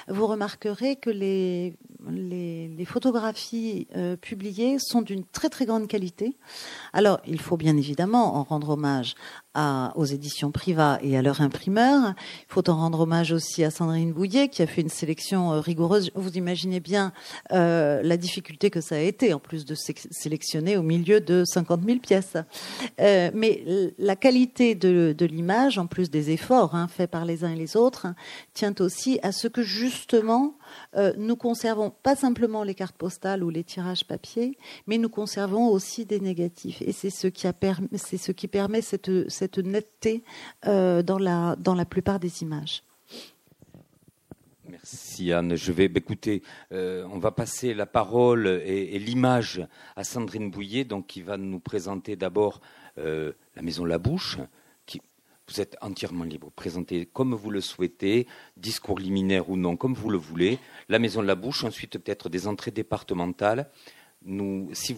vous 0.08 0.28
remarquerez 0.28 0.96
que 0.96 1.10
les, 1.10 1.76
les, 2.10 2.86
photographies 2.86 3.88
euh, 3.96 4.16
publiées 4.16 4.78
sont 4.80 5.02
d'une 5.02 5.24
très 5.24 5.50
très 5.50 5.66
grande 5.66 5.88
qualité. 5.88 6.38
Alors, 6.94 7.20
il 7.26 7.40
faut 7.40 7.58
bien 7.58 7.78
évidemment 7.78 8.36
en 8.36 8.44
rendre 8.44 8.70
hommage 8.70 9.16
aux 9.56 10.06
éditions 10.06 10.52
Priva 10.52 11.00
et 11.02 11.18
à 11.18 11.22
leur 11.22 11.42
imprimeur. 11.42 12.14
Il 12.42 12.54
faut 12.54 12.70
en 12.70 12.76
rendre 12.78 13.02
hommage 13.02 13.32
aussi 13.32 13.64
à 13.64 13.72
Sandrine 13.72 14.14
Bouillet 14.14 14.48
qui 14.48 14.62
a 14.62 14.68
fait 14.68 14.82
une 14.82 14.90
sélection 14.90 15.54
euh, 15.54 15.60
rigoureuse. 15.60 16.12
Vous 16.16 16.38
imaginez 16.38 16.80
bien 16.80 17.12
euh, 17.52 18.02
la 18.04 18.18
difficulté 18.18 18.70
que 18.70 18.82
ça 18.82 18.96
a 18.96 19.00
été, 19.00 19.34
en 19.34 19.40
plus 19.40 19.66
de 19.66 19.76
sélectionner 19.76 20.78
au 20.78 20.84
milieu 20.84 21.20
de 21.20 21.44
50 21.46 21.82
000 21.86 22.00
pièces. 22.00 22.38
Euh, 23.00 23.32
mais 23.34 23.64
la 23.98 24.16
qualité 24.16 24.76
de, 24.76 25.16
l'image, 25.26 25.78
en 25.78 25.88
plus 25.88 26.10
des 26.10 26.32
efforts 26.32 26.76
hein, 26.76 26.88
faits 26.88 27.12
par 27.12 27.26
les 27.26 27.44
uns 27.44 27.52
et 27.52 27.58
les 27.58 27.76
autres, 27.76 28.08
tient 28.54 28.74
aussi 28.80 29.20
à 29.22 29.32
ce 29.32 29.48
que 29.48 29.64
justement 29.64 30.56
euh, 30.96 31.14
nous 31.18 31.36
conservons 31.36 31.90
pas 31.90 32.16
simplement 32.16 32.64
les 32.64 32.76
cartes 32.76 32.96
postales 32.96 33.44
ou 33.44 33.50
les 33.50 33.64
tirages 33.64 34.06
papier, 34.06 34.58
mais 34.88 34.98
nous 34.98 35.10
conservons 35.10 35.68
aussi 35.70 36.06
des 36.06 36.20
négatifs. 36.20 36.82
Et 36.82 36.92
c'est 36.92 37.10
ce 37.10 37.28
qui, 37.28 38.48
permet 38.48 38.82
cette, 38.82 39.58
netteté 39.58 40.24
euh, 40.68 41.02
dans, 41.04 41.18
la, 41.18 41.86
plupart 41.86 42.20
des 42.20 42.42
images. 42.42 42.84
Merci 44.68 45.32
Anne. 45.32 45.56
Je 45.56 45.72
vais 45.72 45.86
écouter. 45.86 46.44
Euh, 46.72 47.06
on 47.12 47.20
va 47.20 47.32
passer 47.32 47.74
la 47.74 47.86
parole 47.86 48.48
et, 48.48 48.98
l'image 49.00 49.66
à 49.96 50.04
Sandrine 50.04 50.50
Bouillet, 50.50 50.86
donc 50.86 51.08
qui 51.08 51.22
va 51.22 51.38
nous 51.38 51.60
présenter 51.60 52.16
d'abord 52.16 52.62
la 52.98 53.62
maison 53.62 53.86
La 53.86 53.98
Bouche. 53.98 54.38
Vous 55.52 55.60
êtes 55.60 55.76
entièrement 55.82 56.24
libre. 56.24 56.50
Présentez 56.56 57.06
comme 57.06 57.36
vous 57.36 57.50
le 57.50 57.60
souhaitez, 57.60 58.26
discours 58.56 59.00
liminaire 59.00 59.50
ou 59.50 59.58
non, 59.58 59.76
comme 59.76 59.94
vous 59.94 60.10
le 60.10 60.18
voulez. 60.18 60.60
La 60.88 60.98
maison 60.98 61.22
La 61.22 61.36
Bouche. 61.36 61.66
Ensuite, 61.66 61.98
peut-être 61.98 62.30
des 62.30 62.48
entrées 62.48 62.72
départementales. 62.72 63.70
Nous, 64.24 64.70
si, 64.74 64.96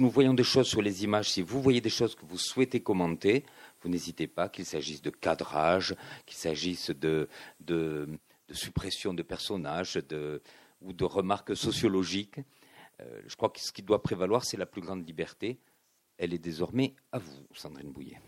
nous 0.00 0.10
voyons 0.10 0.34
des 0.34 0.44
choses 0.44 0.66
sur 0.66 0.82
les 0.82 1.04
images, 1.04 1.30
si 1.30 1.42
vous 1.42 1.62
voyez 1.62 1.80
des 1.80 1.90
choses 1.90 2.14
que 2.14 2.24
vous 2.26 2.38
souhaitez 2.38 2.80
commenter, 2.80 3.44
vous 3.82 3.90
n'hésitez 3.90 4.26
pas, 4.26 4.48
qu'il 4.48 4.64
s'agisse 4.64 5.02
de 5.02 5.10
cadrage, 5.10 5.94
qu'il 6.26 6.36
s'agisse 6.36 6.90
de, 6.90 7.28
de 7.60 8.08
de 8.48 8.54
suppression 8.54 9.14
de 9.14 9.22
personnages 9.22 9.98
ou 10.80 10.92
de 10.92 11.04
remarques 11.04 11.56
sociologiques. 11.56 12.38
Euh, 13.00 13.22
je 13.26 13.36
crois 13.36 13.50
que 13.50 13.60
ce 13.60 13.72
qui 13.72 13.82
doit 13.82 14.02
prévaloir, 14.02 14.44
c'est 14.44 14.56
la 14.56 14.66
plus 14.66 14.82
grande 14.82 15.06
liberté. 15.06 15.58
Elle 16.18 16.34
est 16.34 16.38
désormais 16.38 16.94
à 17.10 17.18
vous, 17.18 17.46
Sandrine 17.54 17.90
Bouillet. 17.90 18.20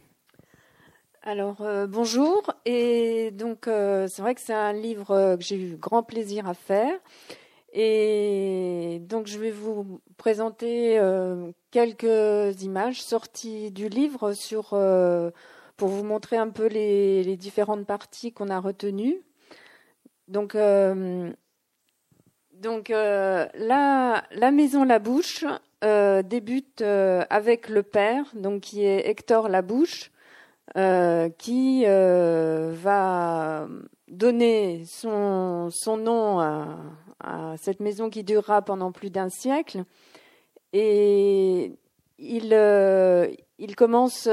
Alors 1.25 1.63
euh, 1.63 1.87
bonjour. 1.89 2.43
Et 2.65 3.33
donc 3.33 3.67
euh, 3.67 4.07
c'est 4.09 4.23
vrai 4.23 4.35
que 4.37 4.41
c'est 4.41 4.55
un 4.55 4.73
livre 4.73 5.37
que 5.37 5.43
j'ai 5.43 5.57
eu 5.57 5.77
grand 5.77 6.03
plaisir 6.05 6.49
à 6.49 6.55
faire. 6.55 6.95
Et 7.73 9.01
donc 9.09 9.27
je 9.27 9.39
vais 9.39 9.51
vous 9.51 10.01
présenter 10.17 11.01
quelques 11.73 12.63
images 12.63 13.03
sorties 13.03 13.73
du 13.73 13.89
livre 13.89 14.33
sur 14.33 14.75
pour 15.77 15.89
vous 15.89 16.05
montrer 16.05 16.37
un 16.37 16.51
peu 16.51 16.67
les, 16.67 17.37
différentes 17.37 17.87
parties 17.87 18.33
qu'on 18.33 18.49
a 18.49 18.61
retenues. 18.61 19.21
Donc, 20.29 20.55
euh, 20.55 21.31
donc 22.53 22.91
euh, 22.91 23.47
la, 23.55 24.25
la, 24.31 24.51
maison 24.51 24.85
Labouche 24.85 25.45
euh, 25.83 26.23
débute 26.23 26.83
avec 26.83 27.69
le 27.69 27.83
père, 27.83 28.25
donc 28.35 28.63
qui 28.63 28.85
est 28.85 29.09
Hector 29.09 29.49
Labouche, 29.49 30.11
qui 31.39 31.85
va 31.85 33.69
donner 34.09 34.85
son, 34.87 35.69
son 35.71 35.97
nom 35.97 36.41
à, 36.41 36.77
cette 37.57 37.81
maison 37.81 38.11
qui 38.11 38.25
durera 38.25 38.63
pendant 38.63 38.93
plus 38.93 39.11
d'un 39.11 39.29
siècle. 39.29 39.85
Et 40.73 41.73
il, 42.19 42.53
il 43.59 43.77
commence 43.77 44.29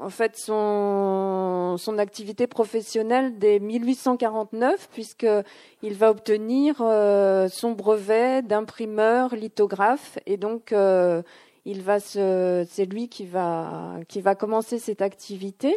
en 0.00 0.08
fait 0.08 0.36
son, 0.36 1.76
son 1.78 1.98
activité 1.98 2.46
professionnelle 2.46 3.38
dès 3.38 3.58
1849 3.60 4.88
puisqu'il 4.92 5.94
va 5.94 6.10
obtenir 6.10 6.76
euh, 6.80 7.48
son 7.48 7.72
brevet 7.72 8.42
d'imprimeur 8.42 9.34
lithographe 9.36 10.18
et 10.26 10.38
donc 10.38 10.72
euh, 10.72 11.22
il 11.64 11.82
va 11.82 12.00
c'est 12.00 12.86
lui 12.90 13.08
qui 13.08 13.26
va 13.26 13.98
qui 14.08 14.20
va 14.20 14.34
commencer 14.34 14.78
cette 14.78 15.02
activité. 15.02 15.76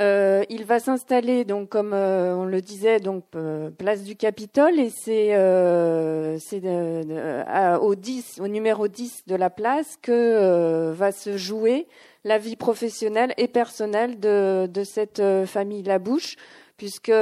Euh, 0.00 0.44
il 0.48 0.64
va 0.64 0.78
s'installer 0.78 1.44
donc 1.44 1.70
comme 1.70 1.92
on 1.92 2.44
le 2.44 2.60
disait 2.60 3.00
donc 3.00 3.24
place 3.78 4.04
du 4.04 4.14
Capitole 4.16 4.78
et 4.78 4.90
c'est 4.90 5.36
au 7.80 7.94
10 7.94 8.40
au 8.40 8.48
numéro 8.48 8.86
10 8.86 9.26
de 9.26 9.34
la 9.34 9.50
place 9.50 9.98
que 10.00 10.92
va 10.92 11.10
se 11.10 11.36
jouer 11.36 11.88
la 12.24 12.38
vie 12.38 12.56
professionnelle 12.56 13.34
et 13.36 13.48
personnelle 13.48 14.20
de, 14.20 14.82
cette 14.84 15.20
euh, 15.20 15.46
famille 15.46 15.82
Labouche, 15.82 16.36
puisque 16.76 17.12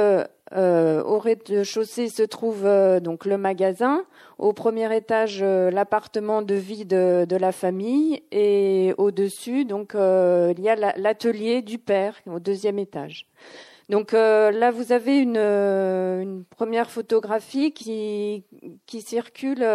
euh, 0.53 1.03
au 1.03 1.19
rez-de-chaussée 1.19 2.09
se 2.09 2.23
trouve 2.23 2.65
euh, 2.65 2.99
donc 2.99 3.25
le 3.25 3.37
magasin, 3.37 4.03
au 4.37 4.53
premier 4.53 4.95
étage 4.95 5.43
l'appartement 5.43 6.41
de 6.41 6.55
vie 6.55 6.85
de, 6.85 7.25
la 7.29 7.51
famille 7.51 8.23
et 8.31 8.93
au-dessus 8.97 9.65
donc 9.65 9.93
il 9.93 10.59
y 10.59 10.69
a 10.69 10.75
l'atelier 10.97 11.61
du 11.61 11.77
père 11.77 12.15
au 12.25 12.39
deuxième 12.39 12.79
étage. 12.79 13.27
Donc 13.89 14.11
là 14.11 14.71
vous 14.71 14.91
avez 14.91 15.19
une, 15.19 16.43
première 16.49 16.89
photographie 16.89 17.71
qui, 17.71 18.43
circule 18.87 19.65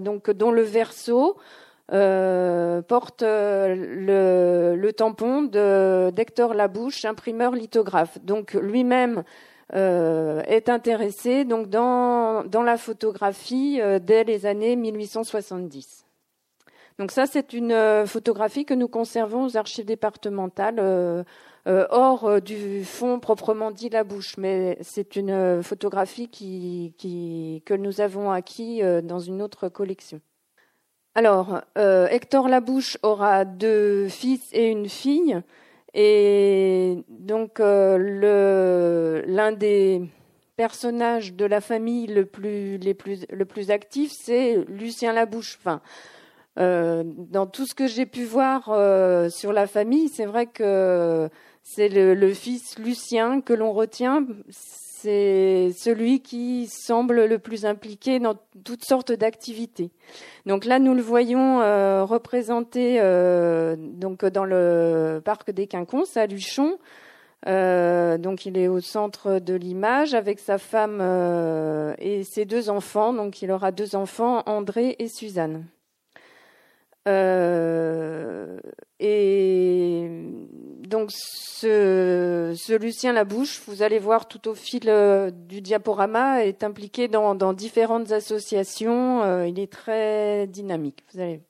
donc 0.00 0.30
dont 0.30 0.50
le 0.50 0.62
verso 0.62 1.36
euh, 1.90 2.82
porte 2.82 3.22
euh, 3.22 4.76
le, 4.76 4.92
tampon 4.92 5.42
d'Hector 5.44 6.52
Labouche, 6.52 7.06
imprimeur 7.06 7.52
lithographe. 7.52 8.18
Donc 8.22 8.52
lui-même 8.52 9.24
euh, 9.74 10.42
est 10.46 10.68
intéressé 10.68 11.44
donc 11.44 11.68
dans, 11.68 12.44
la 12.52 12.76
photographie 12.76 13.80
dès 14.02 14.24
les 14.24 14.46
années 14.46 14.76
1870. 14.76 16.04
Donc 16.98 17.12
ça, 17.12 17.26
c'est 17.26 17.52
une 17.52 18.04
photographie 18.06 18.64
que 18.64 18.74
nous 18.74 18.88
conservons 18.88 19.44
aux 19.44 19.56
archives 19.56 19.84
départementales, 19.84 21.24
hors 21.66 22.40
du 22.40 22.84
fond 22.84 23.20
proprement 23.20 23.70
dit 23.70 23.88
Labouche, 23.88 24.36
mais 24.36 24.78
c'est 24.80 25.14
une 25.14 25.62
photographie 25.62 26.28
que 26.28 27.74
nous 27.74 28.00
avons 28.00 28.32
acquis 28.32 28.82
dans 29.04 29.20
une 29.20 29.42
autre 29.42 29.68
collection. 29.68 30.20
Alors, 31.18 31.62
euh, 31.76 32.06
Hector 32.06 32.48
Labouche 32.48 32.96
aura 33.02 33.44
deux 33.44 34.06
fils 34.06 34.40
et 34.52 34.68
une 34.68 34.88
fille. 34.88 35.42
Et 35.94 37.04
donc, 37.08 37.60
euh, 37.60 39.22
l'un 39.26 39.52
des 39.52 40.02
personnages 40.56 41.34
de 41.34 41.44
la 41.44 41.60
famille 41.60 42.06
le 42.06 42.26
plus, 42.26 42.78
le 42.78 43.44
plus 43.44 43.70
actif, 43.70 44.12
c'est 44.12 44.56
Lucien 44.68 45.12
Labouche. 45.12 45.58
Enfin, 45.60 45.80
euh, 46.58 47.02
dans 47.04 47.46
tout 47.46 47.66
ce 47.66 47.74
que 47.74 47.86
j'ai 47.86 48.06
pu 48.06 48.24
voir 48.24 48.64
sur 49.30 49.52
la 49.52 49.66
famille, 49.66 50.08
c'est 50.08 50.26
vrai 50.26 50.46
que 50.46 51.28
c'est 51.62 51.88
le, 51.88 52.32
fils 52.32 52.78
Lucien 52.78 53.40
que 53.40 53.52
l'on 53.52 53.72
retient 53.72 54.26
c'est 55.00 55.70
celui 55.76 56.20
qui 56.20 56.66
semble 56.66 57.24
le 57.26 57.38
plus 57.38 57.64
impliqué 57.64 58.18
dans 58.18 58.34
toutes 58.64 58.84
sortes 58.84 59.12
d'activités. 59.12 59.90
Donc 60.46 60.64
là, 60.64 60.78
nous 60.78 60.94
le 60.94 61.02
voyons 61.02 61.60
euh, 61.60 62.04
représenté 62.04 62.98
euh, 63.00 63.76
dans 63.76 64.44
le 64.44 65.20
parc 65.24 65.50
des 65.50 65.66
Quinconces 65.66 66.16
à 66.16 66.26
Luchon. 66.26 66.78
Euh, 67.46 68.18
donc 68.18 68.46
il 68.46 68.58
est 68.58 68.66
au 68.66 68.80
centre 68.80 69.38
de 69.38 69.54
l'image 69.54 70.14
avec 70.14 70.40
sa 70.40 70.58
femme 70.58 71.00
et 71.98 72.24
ses 72.24 72.44
deux 72.44 72.68
enfants. 72.68 73.12
Donc 73.12 73.42
il 73.42 73.52
aura 73.52 73.70
deux 73.70 73.94
enfants, 73.94 74.42
André 74.46 74.96
et 74.98 75.06
Suzanne. 75.08 75.64
et 79.00 80.08
donc 80.88 81.10
ce, 81.12 82.76
Lucien 82.76 83.12
Labouche, 83.12 83.60
vous 83.66 83.82
allez 83.82 83.98
voir 83.98 84.26
tout 84.26 84.48
au 84.48 84.54
fil 84.54 84.84
euh, 84.86 85.30
du 85.30 85.60
diaporama, 85.60 86.44
est 86.44 86.64
impliqué 86.64 87.08
dans, 87.08 87.52
différentes 87.52 88.10
associations. 88.12 89.22
Euh, 89.22 89.46
il 89.46 89.60
est 89.60 89.70
très 89.70 90.46
dynamique. 90.46 91.04
Vous 91.12 91.20
allez. 91.20 91.40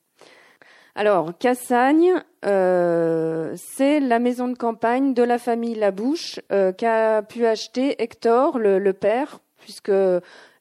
Alors 0.95 1.38
Cassagne, 1.38 2.14
euh, 2.45 3.54
c'est 3.57 4.00
la 4.00 4.18
maison 4.18 4.49
de 4.49 4.57
campagne 4.57 5.14
de 5.14 5.23
la 5.23 5.38
famille 5.38 5.76
Labouche 5.76 6.40
qu'a 6.76 7.23
pu 7.23 7.47
acheter 7.47 8.02
Hector, 8.02 8.59
le, 8.59 8.92
père, 8.92 9.38
puisque 9.61 9.92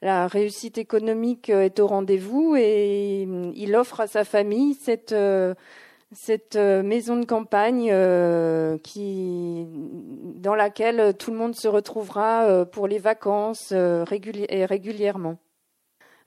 la 0.04 0.28
réussite 0.28 0.78
économique 0.78 1.50
est 1.50 1.80
au 1.80 1.88
rendez-vous 1.88 2.56
et 2.56 3.28
il 3.56 3.76
offre 3.76 4.02
à 4.02 4.08
sa 4.08 4.24
famille 4.24 4.76
cette 4.76 5.16
cette 6.14 6.56
euh, 6.56 6.84
maison 6.84 7.18
de 7.18 7.26
campagne 7.26 7.90
euh, 7.92 8.78
dans 10.36 10.56
laquelle 10.56 11.14
tout 11.18 11.32
le 11.32 11.38
monde 11.38 11.56
se 11.56 11.68
retrouvera 11.68 12.46
euh, 12.46 12.66
pour 12.66 12.88
les 12.88 13.00
vacances 13.00 13.74
régulièrement. 13.74 15.38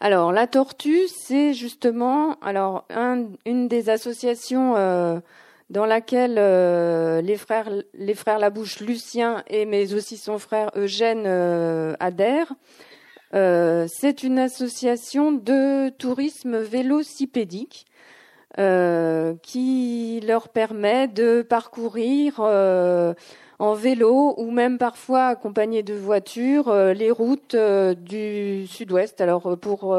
Alors 0.00 0.32
la 0.32 0.46
tortue, 0.46 1.08
c'est 1.08 1.52
justement 1.52 2.38
alors 2.40 2.86
une 3.44 3.68
des 3.68 3.90
associations 3.90 4.72
dans 5.68 5.84
laquelle 5.84 6.36
les 7.22 7.36
frères 7.36 7.68
les 7.92 8.14
frères 8.14 8.38
Labouche, 8.38 8.80
Lucien 8.80 9.44
et 9.46 9.66
mais 9.66 9.92
aussi 9.92 10.16
son 10.16 10.38
frère 10.38 10.70
Eugène 10.74 11.26
adhèrent. 12.00 12.54
c'est 13.32 14.22
une 14.22 14.38
association 14.38 15.32
de 15.32 15.90
tourisme 15.90 16.56
vélocipédique 16.56 17.84
euh, 18.58 19.34
qui 19.42 20.20
leur 20.26 20.48
permet 20.48 21.06
de 21.06 21.40
parcourir 21.42 22.40
euh, 22.40 23.14
en 23.60 23.74
vélo 23.74 24.34
ou 24.38 24.50
même 24.50 24.76
parfois 24.76 25.26
accompagné 25.26 25.84
de 25.84 25.94
voitures 25.94 26.66
euh, 26.66 26.92
les 26.92 27.12
routes 27.12 27.54
du 27.54 28.66
sud-ouest. 28.66 29.20
Alors 29.20 29.56
pour 29.56 29.96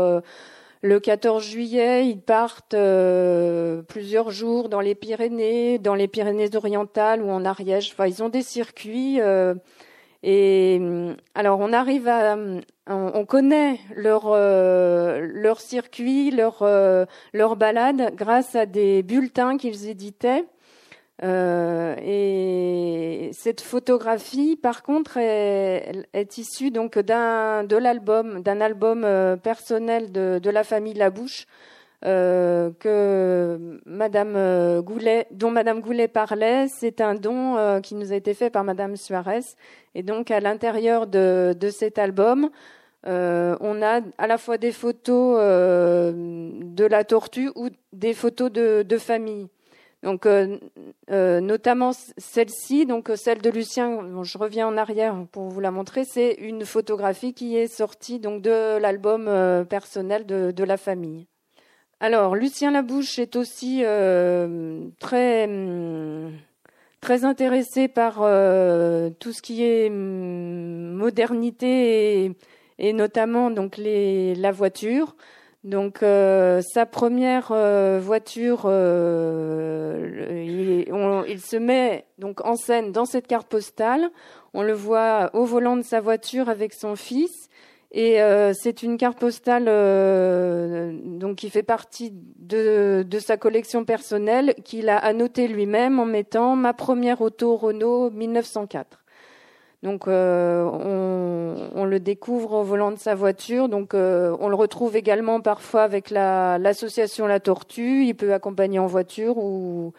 le 0.84 1.00
14 1.00 1.41
juillet, 1.41 2.08
ils 2.08 2.20
partent 2.20 2.75
plusieurs 3.88 4.31
jours 4.31 4.67
dans 4.67 4.81
les 4.81 4.96
Pyrénées, 4.96 5.79
dans 5.79 5.96
les 5.96 6.10
Pyrénées 6.10 6.53
orientales 6.53 7.22
ou 7.22 7.29
en 7.29 7.46
Ariège. 7.46 7.91
Enfin, 7.93 8.08
ils 8.08 8.22
ont 8.22 8.29
des 8.29 8.43
circuits 8.43 9.22
Et 10.23 10.79
alors 11.33 11.59
on 11.59 11.73
arrive 11.73 12.07
à, 12.07 12.37
on, 12.87 13.25
connaît 13.25 13.79
leur 13.95 14.29
leur 14.35 15.59
circuit, 15.59 16.29
leur 16.29 16.63
leur 17.33 17.55
balade 17.55 18.13
grâce 18.15 18.55
à 18.55 18.67
des 18.67 19.01
bulletins 19.01 19.57
qu'ils 19.57 19.89
éditaient. 19.89 20.45
Euh, 21.23 21.95
et 22.01 23.29
cette 23.33 23.61
photographie, 23.61 24.55
par 24.55 24.81
contre, 24.81 25.17
est, 25.17 26.37
issue 26.37 26.71
donc 26.71 26.97
d'un 26.97 27.63
de 27.63 27.75
l'album, 27.75 28.41
d'un 28.41 28.59
album 28.59 29.03
euh, 29.05 29.35
personnel 29.35 30.11
de, 30.11 30.39
de, 30.41 30.49
la 30.49 30.63
famille 30.63 30.95
Labouche 30.95 31.45
euh, 32.03 32.72
que 32.79 33.79
Madame 33.86 34.81
Goulet, 34.81 35.27
dont 35.31 35.51
Madame 35.51 35.81
Goulet 35.81 36.08
parlait. 36.08 36.67
C'est 36.67 37.01
un 37.01 37.15
don 37.15 37.58
euh, 37.58 37.79
qui 37.79 37.96
nous 37.96 38.12
a 38.12 38.15
été 38.15 38.34
fait 38.34 38.50
par 38.50 38.63
Madame 38.63 38.96
Suarez. 38.96 39.41
Et 39.96 40.03
donc, 40.03 40.31
à 40.31 40.39
l'intérieur 40.39 41.08
de, 41.08 41.55
cet 41.72 42.00
album, 42.00 42.50
euh, 43.08 43.55
on 43.60 43.81
a 43.81 44.01
à 44.17 44.27
la 44.27 44.38
fois 44.38 44.58
des 44.58 44.72
photos 44.72 45.38
de 45.39 46.86
la 46.86 47.03
tortue 47.03 47.51
ou 47.55 47.70
des 47.93 48.13
photos 48.13 48.51
de, 48.51 48.98
famille. 48.98 49.48
Donc, 50.03 50.25
euh, 50.25 50.58
euh, 51.12 51.41
notamment 51.41 51.91
celle-ci, 52.17 52.86
donc 52.86 53.12
euh, 53.12 53.15
celle 53.15 53.39
de 53.39 53.50
Lucien. 53.51 54.24
je 54.24 54.38
reviens 54.38 54.67
en 54.67 54.75
arrière 54.75 55.15
pour 55.31 55.50
vous 55.50 55.60
la 55.60 55.70
montrer. 55.70 56.05
C'est 56.05 56.34
une 56.34 56.65
photographie 56.65 57.34
qui 57.34 57.55
est 57.55 57.67
sortie 57.67 58.20
donc 58.20 58.41
de 58.41 58.77
l'album 58.77 59.29
personnel 59.70 60.25
de, 60.25 60.63
la 60.63 60.77
famille. 60.77 61.27
Alors, 62.03 62.36
Lucien 62.36 62.72
Labouche 62.72 63.20
est 63.20 63.36
aussi 63.36 63.84
très 65.00 65.46
hum, 65.46 66.31
très 67.00 67.25
intéressé 67.25 67.88
par 67.88 68.15
tout 69.20 69.31
ce 69.31 69.41
qui 69.43 69.63
est 69.63 69.88
hum, 69.88 70.93
modernité 70.93 72.36
et, 72.79 72.93
notamment 72.93 73.51
donc 73.51 73.77
les, 73.77 74.34
la 74.34 74.51
voiture. 74.51 75.15
Donc 75.63 76.01
euh, 76.01 76.62
sa 76.63 76.88
première 76.88 77.51
euh, 77.51 78.00
voiture, 78.01 78.63
euh, 78.65 80.43
il, 81.27 81.39
se 81.39 81.55
met 81.55 82.05
donc 82.17 82.43
en 82.43 82.55
scène 82.55 82.91
dans 82.91 83.05
cette 83.05 83.27
carte 83.27 83.48
postale. 83.48 84.10
On 84.55 84.63
le 84.63 84.74
voit 84.74 85.29
au 85.34 85.46
volant 85.46 85.77
de 85.77 85.84
sa 85.84 86.01
voiture 86.01 86.50
avec 86.50 86.74
son 86.74 86.96
fils. 86.96 87.50
Et 87.93 88.19
c'est 88.53 88.83
une 88.83 88.95
carte 88.95 89.19
postale 89.19 89.65
donc 91.19 91.36
qui 91.36 91.50
fait 91.50 91.62
partie 91.62 92.13
de, 92.13 93.03
de 93.03 93.19
sa 93.19 93.36
collection 93.36 93.83
personnelle 93.83 94.55
qu'il 94.63 94.88
a 94.88 94.98
annoté 94.98 95.50
lui-même 95.50 96.00
en 96.00 96.05
mettant 96.05 96.55
ma 96.55 96.74
première 96.74 97.19
auto 97.19 97.57
Renault 97.57 98.10
1904. 98.12 99.01
Donc 99.83 100.07
euh, 100.07 100.63
on, 101.74 101.86
le 101.86 102.00
découvre 102.00 102.53
au 102.53 102.63
volant 102.63 102.91
de 102.91 102.98
sa 102.98 103.15
voiture. 103.15 103.67
Donc 103.67 103.93
euh, 103.93 104.36
on 104.39 104.48
le 104.48 104.55
retrouve 104.55 104.95
également 104.95 105.41
parfois 105.41 105.81
avec 105.83 106.12
l'association 106.12 107.25
la, 107.25 107.39
Tortue. 107.39 108.05
Il 108.05 108.13
peut 108.13 108.33
accompagner 108.33 108.77
en 108.77 108.86
voiture 108.86 109.38
ou, 109.39 109.93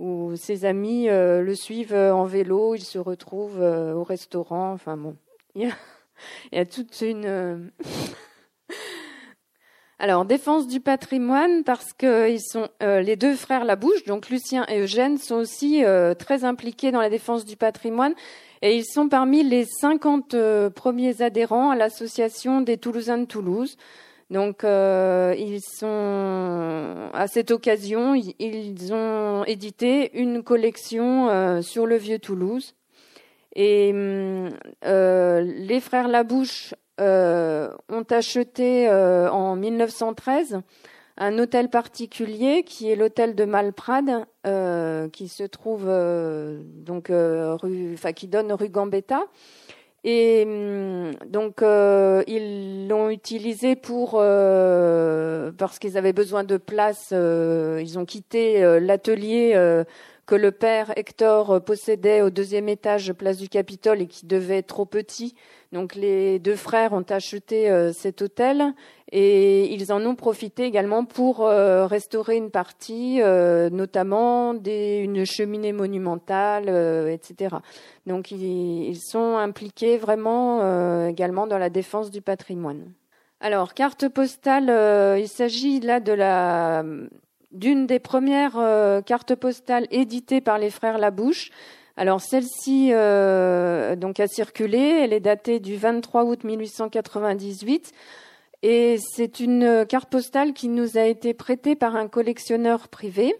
ou 0.00 0.34
ses 0.34 0.64
amis 0.64 1.08
euh, 1.08 1.42
le 1.42 1.54
suivent 1.54 1.94
en 1.94 2.24
vélo. 2.24 2.74
Il 2.74 2.82
se 2.82 2.98
retrouve 2.98 3.60
au 3.60 4.02
restaurant. 4.02 4.72
Enfin 4.72 4.96
bon, 4.96 5.14
il 6.52 6.58
y 6.58 6.60
a, 6.60 6.66
toute 6.66 7.00
une 7.00 7.70
Alors, 9.98 10.24
défense 10.24 10.66
du 10.66 10.80
patrimoine, 10.80 11.62
parce 11.62 11.92
que 11.92 12.30
ils 12.30 12.40
sont 12.40 12.68
les 12.80 13.16
deux 13.16 13.34
frères 13.34 13.64
Labouche, 13.64 14.04
donc 14.04 14.30
Lucien 14.30 14.64
et 14.68 14.80
Eugène, 14.80 15.18
sont 15.18 15.34
aussi 15.34 15.82
très 16.18 16.44
impliqués 16.44 16.90
dans 16.90 17.02
la 17.02 17.10
défense 17.10 17.44
du 17.44 17.56
patrimoine. 17.56 18.14
Et 18.62 18.76
ils 18.76 18.84
sont 18.84 19.08
parmi 19.08 19.42
les 19.42 19.64
50 19.64 20.34
euh, 20.34 20.68
premiers 20.68 21.22
adhérents 21.22 21.70
à 21.70 21.76
l'association 21.76 22.60
des 22.60 22.76
Toulousains 22.76 23.18
de 23.18 23.24
Toulouse. 23.24 23.78
Donc, 24.28 24.64
euh, 24.64 25.34
ils 25.38 25.62
sont 25.62 27.10
à 27.12 27.26
cette 27.26 27.50
occasion, 27.50 28.14
ils 28.14 28.92
ont 28.92 29.44
édité 29.44 30.16
une 30.16 30.42
collection 30.42 31.28
euh, 31.30 31.62
sur 31.62 31.86
le 31.86 31.96
vieux 31.96 32.18
Toulouse. 32.18 32.74
Et 33.62 33.92
euh, 33.94 35.40
les 35.40 35.80
frères 35.80 36.08
Labouche 36.08 36.74
ont 36.98 38.04
acheté 38.10 38.88
en 38.90 39.54
1913 39.56 40.62
un 41.20 41.38
hôtel 41.38 41.68
particulier 41.68 42.64
qui 42.64 42.90
est 42.90 42.96
l'hôtel 42.96 43.34
de 43.34 43.44
Malprade, 43.44 44.24
euh, 44.46 45.08
qui 45.10 45.28
se 45.28 45.42
trouve 45.44 45.84
euh, 45.86 46.62
donc 46.64 47.10
euh, 47.10 47.54
rue, 47.56 47.92
enfin 47.92 48.12
qui 48.12 48.26
donne 48.26 48.50
rue 48.52 48.70
Gambetta. 48.70 49.24
Et 50.02 50.44
hum, 50.46 51.12
donc 51.26 51.60
ils 52.26 52.88
l'ont 52.88 53.10
utilisé 53.10 53.76
pour 53.76 54.12
parce 54.12 55.78
qu'ils 55.78 55.98
avaient 55.98 56.14
besoin 56.14 56.42
de 56.42 56.56
place. 56.56 57.10
ils 57.12 57.98
ont 57.98 58.06
quitté 58.06 58.80
l'atelier 58.80 59.84
que 60.30 60.36
le 60.36 60.52
père 60.52 60.92
Hector 60.96 61.60
possédait 61.64 62.22
au 62.22 62.30
deuxième 62.30 62.68
étage 62.68 63.12
place 63.12 63.36
du 63.36 63.48
Capitole 63.48 64.02
et 64.02 64.06
qui 64.06 64.26
devait 64.26 64.58
être 64.58 64.68
trop 64.68 64.86
petit. 64.86 65.34
Donc 65.72 65.96
les 65.96 66.38
deux 66.38 66.54
frères 66.54 66.92
ont 66.92 67.04
acheté 67.10 67.90
cet 67.92 68.22
hôtel 68.22 68.72
et 69.10 69.72
ils 69.74 69.92
en 69.92 70.06
ont 70.06 70.14
profité 70.14 70.62
également 70.62 71.04
pour 71.04 71.44
euh, 71.44 71.86
restaurer 71.86 72.36
une 72.36 72.52
partie, 72.52 73.20
euh, 73.22 73.70
notamment 73.70 74.54
une 74.54 75.24
cheminée 75.24 75.72
monumentale, 75.72 76.66
euh, 76.68 77.10
etc. 77.10 77.56
Donc 78.06 78.30
ils, 78.30 78.94
sont 79.00 79.36
impliqués 79.36 79.96
vraiment 79.96 81.08
également 81.08 81.48
dans 81.48 81.58
la 81.58 81.70
défense 81.70 82.12
du 82.12 82.22
patrimoine. 82.22 82.92
Alors 83.40 83.74
carte 83.74 84.08
postale, 84.08 85.18
il 85.18 85.28
s'agit 85.28 85.80
là 85.80 85.98
de 85.98 86.12
la 86.12 86.84
d'une 87.52 87.86
des 87.86 87.98
premières 87.98 89.02
cartes 89.06 89.34
postales 89.34 89.86
éditées 89.90 90.40
par 90.40 90.58
les 90.58 90.70
frères 90.70 90.98
Labouche. 90.98 91.50
Alors 91.96 92.20
celle-ci 92.20 92.90
donc 92.90 94.20
a 94.20 94.26
circulé, 94.26 94.78
elle 94.78 95.12
est 95.12 95.20
datée 95.20 95.60
du 95.60 95.76
23 95.76 96.24
août 96.24 96.44
1898. 96.44 97.92
Et 98.62 98.98
c'est 99.14 99.40
une 99.40 99.86
carte 99.88 100.10
postale 100.10 100.52
qui 100.52 100.68
nous 100.68 100.98
a 100.98 101.02
été 101.02 101.32
prêtée 101.34 101.76
par 101.76 101.96
un 101.96 102.08
collectionneur 102.08 102.88
privé. 102.88 103.34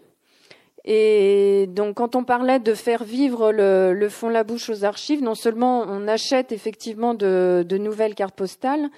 Et 0.83 1.67
donc, 1.69 1.97
quand 1.97 2.15
on 2.15 2.23
parlait 2.23 2.59
de 2.59 2.73
faire 2.73 3.03
vivre 3.03 3.51
le, 3.51 3.93
le 3.93 4.09
fonds 4.09 4.29
La 4.29 4.43
Bouche 4.43 4.69
aux 4.69 4.83
archives, 4.83 5.21
non 5.21 5.35
seulement 5.35 5.83
on 5.87 6.07
achète 6.07 6.51
effectivement 6.51 7.13
de, 7.13 7.65
nouvelles 7.69 8.15
cartes 8.15 8.35
postales, 8.35 8.89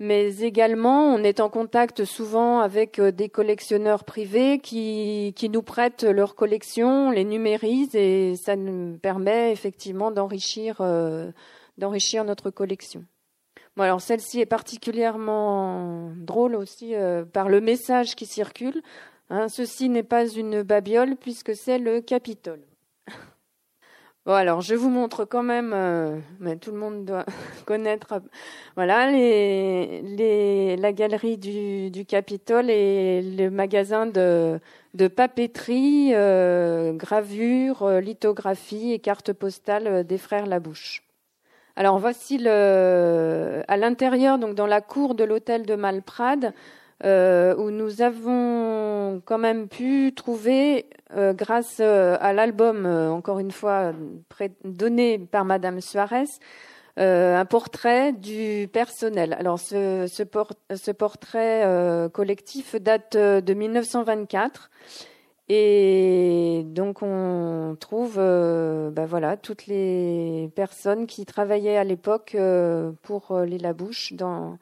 mais 0.00 0.38
également 0.40 1.14
on 1.14 1.22
est 1.22 1.38
en 1.38 1.48
contact 1.48 2.04
souvent 2.04 2.58
avec 2.58 2.98
euh, 2.98 3.12
des 3.12 3.28
collectionneurs 3.28 4.02
privés 4.02 4.58
qui, 4.58 5.32
qui 5.36 5.48
nous 5.48 5.62
prêtent 5.62 6.02
leurs 6.02 6.34
collections, 6.34 7.10
les 7.12 7.24
numérisent 7.24 7.94
et 7.94 8.34
ça 8.34 8.56
nous 8.56 8.98
permet 8.98 9.52
effectivement 9.52 10.10
d'enrichir 10.10 10.78
euh, 10.80 11.30
d'enrichir 11.78 12.24
notre 12.24 12.50
collection 12.50 13.04
alors 13.78 14.00
celle-ci 14.00 14.40
est 14.40 14.46
particulièrement 14.46 16.12
drôle 16.16 16.54
aussi 16.54 16.94
euh, 16.94 17.24
par 17.24 17.48
le 17.48 17.60
message 17.60 18.14
qui 18.14 18.26
circule. 18.26 18.82
Hein. 19.30 19.48
ceci 19.48 19.88
n'est 19.88 20.02
pas 20.02 20.28
une 20.28 20.62
babiole 20.62 21.16
puisque 21.16 21.54
c'est 21.54 21.78
le 21.78 22.00
Capitole. 22.00 22.62
Bon, 24.26 24.34
alors 24.34 24.60
je 24.60 24.74
vous 24.74 24.90
montre 24.90 25.24
quand 25.24 25.42
même, 25.42 25.72
euh, 25.72 26.18
mais 26.40 26.56
tout 26.56 26.72
le 26.72 26.76
monde 26.78 27.06
doit 27.06 27.24
connaître, 27.66 28.20
voilà, 28.76 29.10
les, 29.10 30.76
la 30.76 30.92
galerie 30.92 31.38
du, 31.38 31.90
du 31.90 32.04
Capitole 32.04 32.68
et 32.68 33.22
le 33.22 33.48
magasin 33.48 34.04
de, 34.04 34.60
de 34.92 35.08
papeterie, 35.08 36.10
euh, 36.14 36.92
gravure, 36.92 37.88
lithographie 38.00 38.92
et 38.92 38.98
cartes 38.98 39.32
postales 39.32 40.04
des 40.06 40.18
frères 40.18 40.46
Labouche. 40.46 41.02
Alors 41.74 41.98
voici 41.98 42.36
le, 42.36 43.62
à 43.68 43.76
l'intérieur, 43.78 44.38
donc 44.38 44.54
dans 44.54 44.66
la 44.66 44.82
cour 44.82 45.14
de 45.14 45.24
l'hôtel 45.24 45.64
de 45.64 45.76
Malprade, 45.76 46.52
euh, 47.04 47.56
où 47.56 47.70
nous 47.70 48.02
avons 48.02 49.22
quand 49.24 49.38
même 49.38 49.68
pu 49.68 50.12
trouver, 50.14 50.86
euh, 51.16 51.32
grâce 51.32 51.78
euh, 51.80 52.16
à 52.20 52.32
l'album, 52.32 52.86
encore 52.86 53.38
une 53.38 53.50
fois 53.50 53.92
donné 54.64 55.18
par 55.18 55.44
Madame 55.44 55.80
Suarez, 55.80 56.26
un 56.96 57.44
portrait 57.46 58.12
du 58.12 58.68
personnel. 58.70 59.34
Alors 59.38 59.58
ce, 59.58 60.22
portrait 60.92 62.10
collectif 62.12 62.74
date 62.76 63.16
de 63.16 63.54
1924 63.54 64.70
et 65.52 66.62
donc 66.64 67.02
on 67.02 67.76
trouve 67.80 68.16
euh, 68.18 68.90
bah 68.90 69.06
voilà, 69.06 69.36
toutes 69.36 69.66
les 69.66 70.48
personnes 70.54 71.06
qui 71.08 71.24
travaillaient 71.26 71.76
à 71.76 71.82
l'époque 71.82 72.36
pour 73.02 73.38
les 73.40 73.58
Labouches 73.58 74.12
dans, 74.12 74.58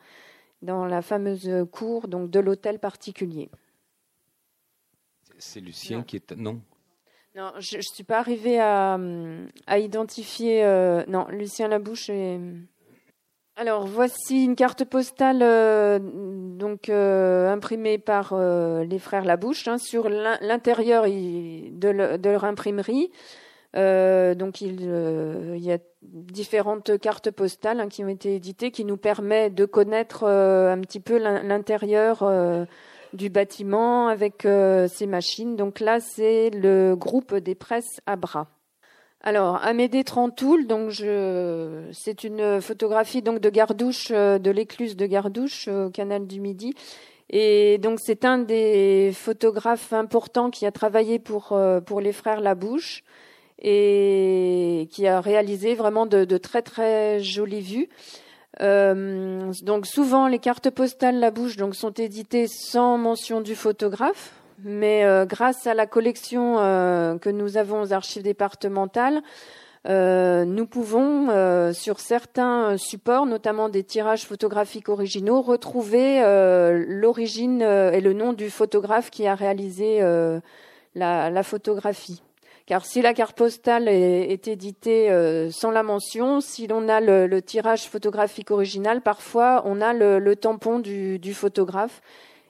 dans 0.62 0.86
la 0.86 1.02
fameuse 1.02 1.50
cour 1.70 2.08
donc, 2.08 2.30
de 2.30 2.40
l'hôtel 2.40 2.78
particulier. 2.78 3.48
C'est 5.38 5.60
Lucien 5.60 6.02
qui 6.02 6.16
est... 6.16 6.32
Non 6.32 6.60
Non, 7.36 7.52
je 7.58 7.76
ne 7.76 7.82
suis 7.82 8.04
pas 8.04 8.18
arrivée 8.18 8.58
à, 8.60 8.98
à 9.66 9.78
identifier. 9.78 10.64
Euh, 10.64 11.04
non, 11.06 11.26
Lucien 11.28 11.68
Labouche 11.68 12.10
est. 12.10 12.40
Alors, 13.56 13.86
voici 13.86 14.44
une 14.44 14.54
carte 14.54 14.84
postale 14.84 15.40
euh, 15.42 15.98
donc 16.00 16.88
euh, 16.88 17.52
imprimée 17.52 17.98
par 17.98 18.36
les 18.36 18.98
frères 18.98 19.24
Labouche 19.24 19.66
hein, 19.66 19.78
sur 19.78 20.08
l'intérieur 20.08 21.04
de, 21.04 22.28
leur 22.28 22.44
imprimerie. 22.44 23.10
Donc, 23.74 24.60
il, 24.60 25.58
y 25.58 25.72
a 25.72 25.78
différentes 26.02 26.98
cartes 26.98 27.30
postales 27.30 27.80
hein, 27.80 27.88
qui 27.88 28.04
ont 28.04 28.08
été 28.08 28.34
éditées 28.34 28.70
qui 28.70 28.84
nous 28.84 28.96
permettent 28.96 29.54
de 29.54 29.64
connaître 29.64 30.24
un 30.24 30.80
petit 30.80 31.00
peu 31.00 31.18
l'intérieur 31.18 32.22
du 33.12 33.30
bâtiment 33.30 34.08
avec 34.08 34.44
euh, 34.44 34.88
ces 34.88 35.06
machines. 35.06 35.56
Donc 35.56 35.80
là, 35.80 36.00
c'est 36.00 36.50
le 36.50 36.94
groupe 36.94 37.34
des 37.34 37.54
presses 37.54 38.00
Abra. 38.06 38.48
Alors, 39.20 39.56
Amédée 39.64 40.04
Trantoul, 40.04 40.66
donc 40.66 40.92
c'est 41.92 42.24
une 42.24 42.60
photographie 42.60 43.20
donc 43.20 43.40
de 43.40 43.50
Gardouche, 43.50 44.08
euh, 44.12 44.38
de 44.38 44.50
l'écluse 44.50 44.96
de 44.96 45.06
Gardouche 45.06 45.68
au 45.68 45.90
canal 45.90 46.26
du 46.26 46.40
Midi. 46.40 46.74
Et 47.30 47.78
donc 47.78 47.98
c'est 48.00 48.24
un 48.24 48.38
des 48.38 49.12
photographes 49.12 49.92
importants 49.92 50.50
qui 50.50 50.64
a 50.64 50.72
travaillé 50.72 51.18
pour 51.18 51.52
euh, 51.52 51.80
pour 51.80 52.00
les 52.00 52.12
frères 52.12 52.40
Labouche 52.40 53.02
et 53.60 54.88
qui 54.90 55.06
a 55.06 55.20
réalisé 55.20 55.74
vraiment 55.74 56.06
de, 56.06 56.24
très 56.38 56.62
très 56.62 57.20
jolies 57.20 57.60
vues. 57.60 57.88
Euh, 58.60 59.52
donc 59.62 59.86
souvent 59.86 60.26
les 60.26 60.38
cartes 60.38 60.70
postales 60.70 61.20
La 61.20 61.30
Bouche 61.30 61.56
donc 61.56 61.76
sont 61.76 61.92
éditées 61.92 62.48
sans 62.48 62.98
mention 62.98 63.40
du 63.40 63.54
photographe, 63.54 64.32
mais 64.64 65.04
euh, 65.04 65.26
grâce 65.26 65.66
à 65.66 65.74
la 65.74 65.86
collection 65.86 66.58
euh, 66.58 67.18
que 67.18 67.30
nous 67.30 67.56
avons 67.56 67.82
aux 67.82 67.92
archives 67.92 68.22
départementales, 68.22 69.22
nous 69.86 70.66
pouvons 70.66 71.72
sur 71.72 71.98
certains 71.98 72.76
supports, 72.76 73.24
notamment 73.24 73.70
des 73.70 73.84
tirages 73.84 74.26
photographiques 74.26 74.90
originaux, 74.90 75.40
retrouver 75.40 76.20
l'origine 76.86 77.62
et 77.62 78.02
le 78.02 78.12
nom 78.12 78.34
du 78.34 78.50
photographe 78.50 79.08
qui 79.08 79.26
a 79.26 79.34
réalisé 79.34 80.02
la 80.94 81.42
photographie. 81.42 82.20
Car 82.68 82.84
si 82.84 83.00
la 83.00 83.14
carte 83.14 83.34
postale 83.34 83.88
est, 83.88 84.46
éditée 84.46 85.10
euh, 85.10 85.50
sans 85.50 85.70
la 85.70 85.82
mention, 85.82 86.42
si 86.42 86.66
l'on 86.66 86.86
a 86.90 87.00
le, 87.00 87.40
tirage 87.40 87.88
photographique 87.88 88.50
original, 88.50 89.00
parfois 89.00 89.62
on 89.64 89.80
a 89.80 89.94
le, 89.94 90.36
tampon 90.36 90.78
du, 90.78 91.32
photographe. 91.32 92.02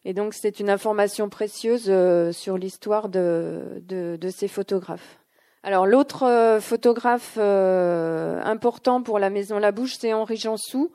Et 0.05 0.15
donc 0.15 0.35
c'est 0.35 0.59
une 0.59 0.71
information 0.71 1.29
précieuse 1.29 1.85
euh, 1.87 2.33
sur 2.33 2.59
l'histoire 2.59 3.09
de, 3.09 4.19
ces 4.35 4.49
photographes. 4.49 5.21
Alors 5.63 5.87
l'autre 5.87 6.25
euh, 6.25 6.59
photographe 6.61 7.39
important 7.39 9.03
pour 9.03 9.21
la 9.21 9.31
Maison 9.31 9.61
La 9.61 9.71
Bouche, 9.71 9.99
c'est 10.01 10.15
Henri 10.15 10.37
Jansou. 10.37 10.91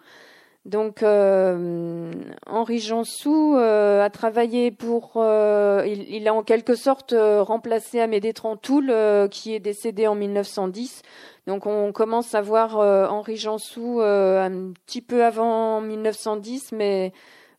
Donc 0.66 1.04
euh, 1.04 2.14
Henri 2.46 2.80
Jansou 2.80 3.56
euh, 3.58 4.02
a 4.02 4.10
travaillé 4.10 4.72
pour, 4.72 5.16
euh, 5.18 5.86
il, 5.86 6.26
a 6.26 6.34
en 6.34 6.42
quelque 6.42 6.76
sorte 6.76 7.14
remplacé 7.18 8.00
Amédée 8.00 8.32
Trantoul 8.32 8.94
qui 9.30 9.54
est 9.54 9.60
décédé 9.60 10.08
en 10.08 10.16
1910. 10.16 11.02
Donc 11.48 11.66
on 11.66 11.92
commence 11.92 12.34
à 12.34 12.42
voir 12.42 12.78
Henri 12.78 13.36
Jansou 13.36 14.00
un 14.00 14.72
petit 14.86 15.02
peu 15.02 15.26
avant 15.26 15.82
1910, 15.82 16.72
mais 16.72 17.12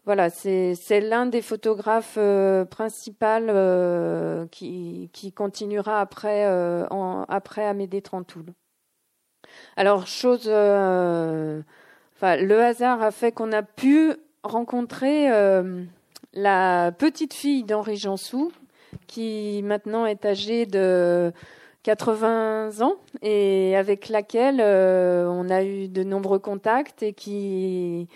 voilà, 0.06 0.30
c'est 0.30 1.00
l'un 1.02 1.26
des 1.26 1.42
photographes 1.42 2.18
principaux 2.70 3.26
qui, 4.50 5.32
continuera 5.36 6.00
après, 6.00 6.44
après 7.28 7.66
Amédée 7.66 8.00
Trantoul. 8.00 8.46
Alors 9.76 10.06
chose 10.06 10.48
le 12.24 12.60
hasard 12.60 13.02
a 13.02 13.10
fait 13.10 13.32
qu'on 13.32 13.52
a 13.52 13.62
pu 13.62 14.14
rencontrer 14.42 15.30
euh, 15.30 15.84
la 16.32 16.92
petite 16.92 17.34
fille 17.34 17.64
d'Henri 17.64 17.96
Jansou, 17.96 18.52
qui 19.06 19.62
maintenant 19.64 20.06
est 20.06 20.24
âgée 20.24 20.66
de 20.66 21.32
80 21.82 22.80
ans 22.80 22.96
et 23.22 23.76
avec 23.76 24.08
laquelle 24.08 24.60
euh, 24.60 25.28
on 25.28 25.50
a 25.50 25.62
eu 25.62 25.88
de 25.88 26.02
nombreux 26.02 26.38
contacts 26.38 27.02
et 27.02 27.12
qui 27.12 28.08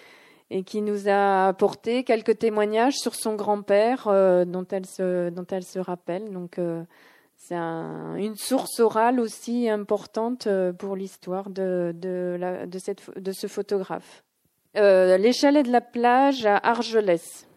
nous 0.50 1.08
a 1.08 1.48
apporté 1.48 2.04
quelques 2.04 2.38
témoignages 2.38 2.96
sur 2.96 3.14
son 3.14 3.34
grand-père 3.34 4.04
euh, 4.08 4.44
dont 4.44 4.66
elle 4.70 4.86
se 4.86 5.30
dont 5.30 5.46
elle 5.50 5.64
se 5.64 5.78
rappelle. 5.78 6.24
C'est 7.48 7.54
une 7.56 8.36
source 8.36 8.78
orale 8.78 9.20
aussi 9.20 9.70
importante 9.70 10.46
euh, 10.46 10.70
pour 10.74 10.96
l'histoire 10.96 11.48
de, 11.48 11.94
ce 13.32 13.46
photographe. 13.46 14.22
Euh, 14.76 15.16
les 15.16 15.32
chalets 15.32 15.64
de 15.64 15.72
la 15.72 15.80
plage 15.80 16.44
à 16.44 16.58
Argelès. 16.58 17.48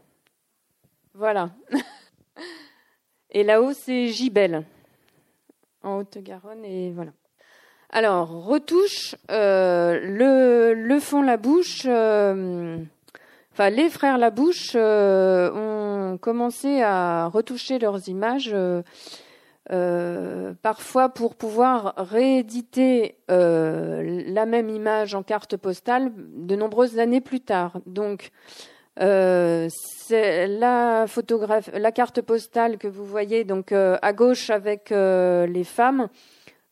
Voilà. 1.13 1.49
Et 3.32 3.43
là-haut, 3.43 3.73
c'est 3.73 4.08
Gibel, 4.08 4.63
en 5.84 5.97
Haute-Garonne. 5.97 6.63
Et 6.63 6.91
voilà. 6.91 7.12
Alors, 7.89 8.45
retouche, 8.45 9.17
euh, 9.30 10.73
le, 10.73 10.99
fond 11.01 11.21
la 11.21 11.36
bouche. 11.36 11.86
enfin, 11.86 13.69
les 13.69 13.89
frères 13.89 14.17
Labouche 14.17 14.73
ont 14.73 16.17
commencé 16.21 16.82
à 16.82 17.27
retoucher 17.27 17.77
leurs 17.77 18.08
images 18.08 18.51
euh, 18.54 18.82
parfois 19.69 21.10
pour 21.10 21.36
pouvoir 21.36 21.93
rééditer 21.97 23.17
euh, 23.30 24.24
la 24.28 24.45
même 24.45 24.69
image 24.69 25.13
en 25.15 25.24
carte 25.24 25.58
postale 25.58 26.13
de 26.17 26.56
nombreuses 26.56 27.00
années 27.00 27.19
plus 27.21 27.41
tard. 27.41 27.80
Donc, 27.86 28.32
euh, 29.00 29.69
la 30.10 31.06
carte 31.93 32.21
postale 32.21 32.78
que 32.78 32.88
vous 32.88 33.06
voyez 33.06 33.43
donc 33.45 33.71
à 33.71 34.13
gauche 34.13 34.50
avec 34.50 34.89
les 34.89 35.63
femmes, 35.63 36.10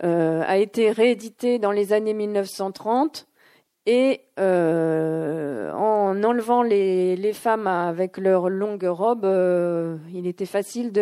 a 0.00 0.58
été 0.58 0.90
rééditée 0.90 1.60
dans 1.60 1.70
les 1.70 1.92
années 1.92 2.14
1930 2.14 3.27
et 3.90 4.20
euh, 4.38 5.72
en 5.72 6.22
enlevant 6.22 6.62
les, 6.62 7.32
femmes 7.32 7.66
avec 7.66 8.18
leurs 8.18 8.50
longues 8.50 8.84
robes, 8.84 9.24
euh, 9.24 9.96
il 10.12 10.26
était 10.26 10.44
facile 10.44 10.92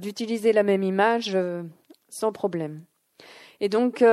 d'utiliser 0.00 0.52
la 0.52 0.62
même 0.62 0.84
image 0.84 1.32
euh, 1.34 1.64
sans 2.08 2.30
problème. 2.30 2.82
Et 3.58 3.68
donc, 3.68 4.04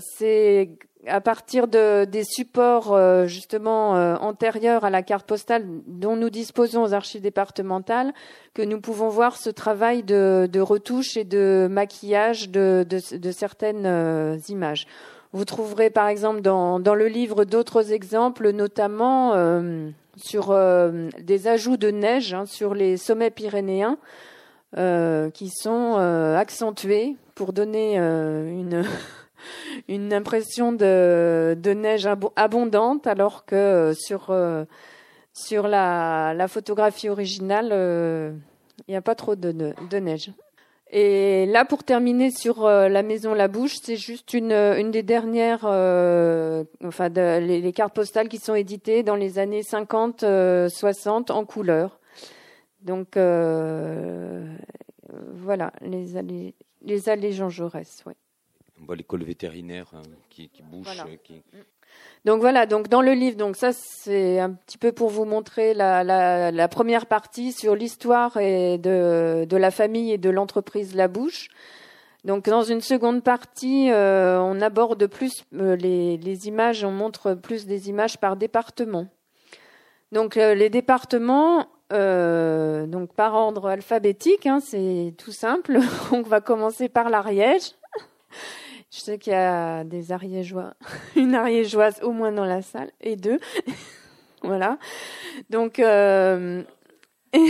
c'est 0.00 0.70
à 1.06 1.20
partir 1.20 1.68
de, 1.68 2.06
des 2.06 2.24
supports 2.24 2.98
justement 3.28 3.90
antérieurs 3.90 4.84
à 4.84 4.90
la 4.90 5.02
carte 5.02 5.26
postale 5.26 5.66
dont 5.86 6.16
nous 6.16 6.30
disposons 6.30 6.82
aux 6.82 6.94
archives 6.94 7.20
départementales 7.20 8.14
que 8.54 8.62
nous 8.62 8.80
pouvons 8.80 9.10
voir 9.10 9.36
ce 9.36 9.50
travail 9.50 10.02
de, 10.02 10.60
retouche 10.60 11.18
et 11.18 11.24
de 11.24 11.68
maquillage 11.70 12.48
de 12.48 13.30
certaines 13.30 14.40
images. 14.48 14.86
Vous 15.36 15.44
trouverez 15.44 15.90
par 15.90 16.08
exemple 16.08 16.40
dans, 16.40 16.78
le 16.78 17.08
livre 17.08 17.44
d'autres 17.44 17.92
exemples, 17.92 18.52
notamment 18.52 19.34
euh, 19.34 19.90
sur 20.16 20.50
euh, 20.50 21.10
des 21.20 21.46
ajouts 21.46 21.76
de 21.76 21.90
neige 21.90 22.32
hein, 22.32 22.46
sur 22.46 22.72
les 22.72 22.96
sommets 22.96 23.30
pyrénéens 23.30 23.98
euh, 24.78 25.28
qui 25.28 25.50
sont 25.50 25.96
accentués 25.96 27.16
pour 27.34 27.52
donner 27.52 27.98
une, 29.88 30.14
impression 30.14 30.72
de, 30.72 31.54
neige 31.74 32.08
abondante, 32.36 33.06
alors 33.06 33.44
que 33.44 33.92
sur, 33.94 34.34
sur 35.34 35.68
la, 35.68 36.46
photographie 36.48 37.10
originale, 37.10 37.74
il 38.88 38.90
n'y 38.90 38.96
a 38.96 39.02
pas 39.02 39.14
trop 39.14 39.36
de 39.36 39.98
neige. 39.98 40.32
Et 40.90 41.46
là, 41.46 41.64
pour 41.64 41.82
terminer 41.82 42.30
sur 42.30 42.64
euh, 42.64 42.88
la 42.88 43.02
maison 43.02 43.34
La 43.34 43.48
Bouche, 43.48 43.76
c'est 43.82 43.96
juste 43.96 44.34
une, 44.34 44.52
une 44.52 44.92
des 44.92 45.02
dernières, 45.02 45.64
euh, 45.64 46.62
enfin, 46.84 47.10
de, 47.10 47.38
les, 47.40 47.72
cartes 47.72 47.94
postales 47.94 48.28
qui 48.28 48.38
sont 48.38 48.54
éditées 48.54 49.02
dans 49.02 49.16
les 49.16 49.40
années 49.40 49.64
50, 49.64 50.20
60 50.68 51.30
euh, 51.30 51.34
en 51.34 51.44
couleur. 51.44 51.98
Donc 52.82 53.18
voilà, 55.34 55.72
les 55.80 56.16
allées, 56.16 56.54
les 56.82 57.08
allées 57.08 57.32
Jean 57.32 57.48
Jaurès, 57.48 58.04
oui. 58.06 58.12
On 58.80 58.84
voit 58.84 58.96
l'école 58.96 59.24
vétérinaire 59.24 59.90
hein, 59.94 60.02
qui, 60.28 60.48
qui 60.48 60.62
bouche. 60.62 61.02
Qui... 61.24 61.34
Mm. 61.34 61.58
Donc 62.24 62.40
voilà, 62.40 62.66
donc 62.66 62.88
dans 62.88 63.02
le 63.02 63.12
livre, 63.12 63.36
donc 63.36 63.56
ça 63.56 63.72
c'est 63.72 64.40
un 64.40 64.50
petit 64.50 64.78
peu 64.78 64.90
pour 64.90 65.10
vous 65.10 65.24
montrer 65.24 65.74
la, 65.74 66.02
la, 66.02 66.50
la 66.50 66.68
première 66.68 67.06
partie 67.06 67.52
sur 67.52 67.76
l'histoire 67.76 68.36
et 68.36 68.78
de, 68.78 69.46
de 69.48 69.56
la 69.56 69.70
famille 69.70 70.12
et 70.12 70.18
de 70.18 70.28
l'entreprise 70.28 70.94
La 70.94 71.06
Bouche. 71.06 71.48
Donc 72.24 72.46
dans 72.46 72.64
une 72.64 72.80
seconde 72.80 73.22
partie, 73.22 73.92
euh, 73.92 74.40
on 74.40 74.60
aborde 74.60 75.06
plus 75.06 75.44
euh, 75.54 75.76
les, 75.76 76.16
les, 76.16 76.48
images, 76.48 76.82
on 76.82 76.90
montre 76.90 77.34
plus 77.34 77.66
des 77.66 77.88
images 77.88 78.18
par 78.18 78.36
département. 78.36 79.06
Donc 80.10 80.34
les 80.34 80.70
départements, 80.70 81.66
donc 81.90 83.14
par 83.14 83.34
ordre 83.34 83.68
alphabétique, 83.68 84.46
hein, 84.46 84.60
c'est 84.60 85.14
tout 85.18 85.32
simple. 85.32 85.78
On 86.12 86.22
va 86.22 86.40
commencer 86.40 86.88
par 86.88 87.10
l'Ariège. 87.10 87.72
Je 88.90 88.98
sais 88.98 89.18
qu'il 89.18 89.32
y 89.32 89.36
a 89.36 89.84
des 89.84 90.12
ariégeois, 90.12 90.74
une 91.16 91.34
ariégeoise 91.34 92.00
au 92.02 92.12
moins 92.12 92.32
dans 92.32 92.44
la 92.44 92.62
salle, 92.62 92.90
et 93.00 93.16
deux. 93.16 93.38
voilà. 94.42 94.78
Donc, 95.50 95.78
euh, 95.78 96.62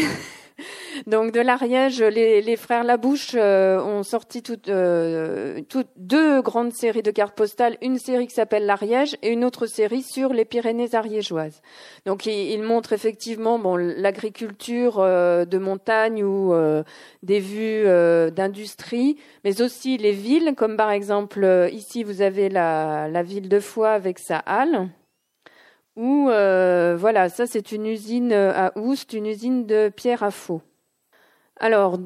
donc 1.06 1.32
de 1.32 1.40
l'Ariège, 1.40 2.02
les, 2.02 2.56
frères 2.56 2.84
Labouche 2.84 3.32
euh, 3.34 3.80
ont 3.80 4.02
sorti 4.02 4.42
euh, 4.68 5.60
deux 5.96 6.42
grandes 6.42 6.72
séries 6.72 7.02
de 7.02 7.10
cartes 7.10 7.36
postales, 7.36 7.76
une 7.82 7.98
série 7.98 8.26
qui 8.26 8.34
s'appelle 8.34 8.66
l'Ariège 8.66 9.16
et 9.22 9.30
une 9.30 9.44
autre 9.44 9.66
série 9.66 10.02
sur 10.02 10.32
les 10.32 10.44
Pyrénées 10.44 10.94
ariégeoises. 10.94 11.60
Donc 12.06 12.26
ils, 12.26 12.62
montrent 12.62 12.92
effectivement 12.92 13.58
l'agriculture 13.76 14.98
euh, 14.98 15.44
de 15.44 15.58
montagne 15.58 16.24
ou 16.24 16.54
des 17.22 17.40
vues 17.40 17.84
d'industrie, 18.32 19.16
mais 19.44 19.60
aussi 19.60 19.98
les 19.98 20.12
villes, 20.12 20.54
comme 20.56 20.76
par 20.76 20.90
exemple 20.90 21.68
ici 21.72 22.02
vous 22.02 22.22
avez 22.22 22.48
la 22.48 23.22
ville 23.22 23.48
de 23.48 23.60
Foix 23.60 23.90
avec 23.90 24.18
sa 24.18 24.38
halle. 24.38 24.88
Ou 25.96 26.26
voilà, 26.26 27.28
ça 27.28 27.46
c'est 27.46 27.72
une 27.72 27.86
usine 27.86 28.32
à 28.32 28.72
Oust, 28.76 29.12
une 29.12 29.26
usine 29.26 29.66
de 29.66 29.88
pierre 29.88 30.22
à 30.22 30.30
faux. 30.30 30.62
Alors, 31.58 31.98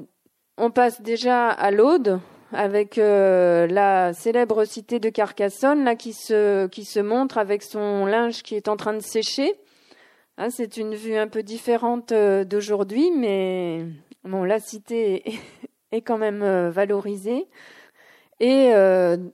on 0.57 0.71
passe 0.71 1.03
déjà 1.03 1.49
à 1.49 1.71
l'Aude 1.71 2.21
avec 2.53 2.99
euh, 2.99 3.67
la 3.67 4.13
célèbre 4.13 4.65
cité 4.65 4.99
de 4.99 5.09
Carcassonne 5.09 5.85
là 5.85 5.95
qui 5.97 6.13
se 6.13 7.01
montre 7.01 7.39
avec 7.39 7.63
son 7.63 8.07
linge 8.07 8.43
qui 8.43 8.55
est 8.55 8.69
en 8.69 8.77
train 8.77 8.95
de 8.95 9.01
sécher. 9.01 9.55
Hein, 10.39 10.49
c'est 10.49 10.79
une 10.79 10.95
vue 10.95 11.17
un 11.17 11.29
peu 11.29 11.43
différente 11.43 12.13
euh, 12.13 12.45
d'aujourd'hui, 12.45 13.11
mais 13.15 13.85
bon, 14.25 14.43
la 14.43 14.59
cité 14.59 15.23
est, 15.93 16.01
quand 16.03 16.17
même 16.17 16.43
euh, 16.43 16.71
valorisée. 16.71 17.47
Et 18.41 18.73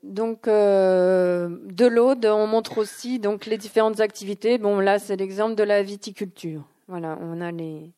donc 0.02 0.46
de 0.46 1.86
l'Aude, 1.86 2.26
on 2.26 2.46
montre 2.46 2.78
aussi 2.78 3.20
donc 3.20 3.46
les 3.46 3.56
différentes 3.56 4.00
activités. 4.00 4.58
Bon, 4.58 4.80
là, 4.80 4.98
c'est 4.98 5.16
l'exemple 5.16 5.54
de 5.54 5.62
la 5.62 5.82
viticulture. 5.82 6.64
Voilà, 6.88 7.16
on 7.20 7.40
a 7.40 7.52
les 7.52 7.92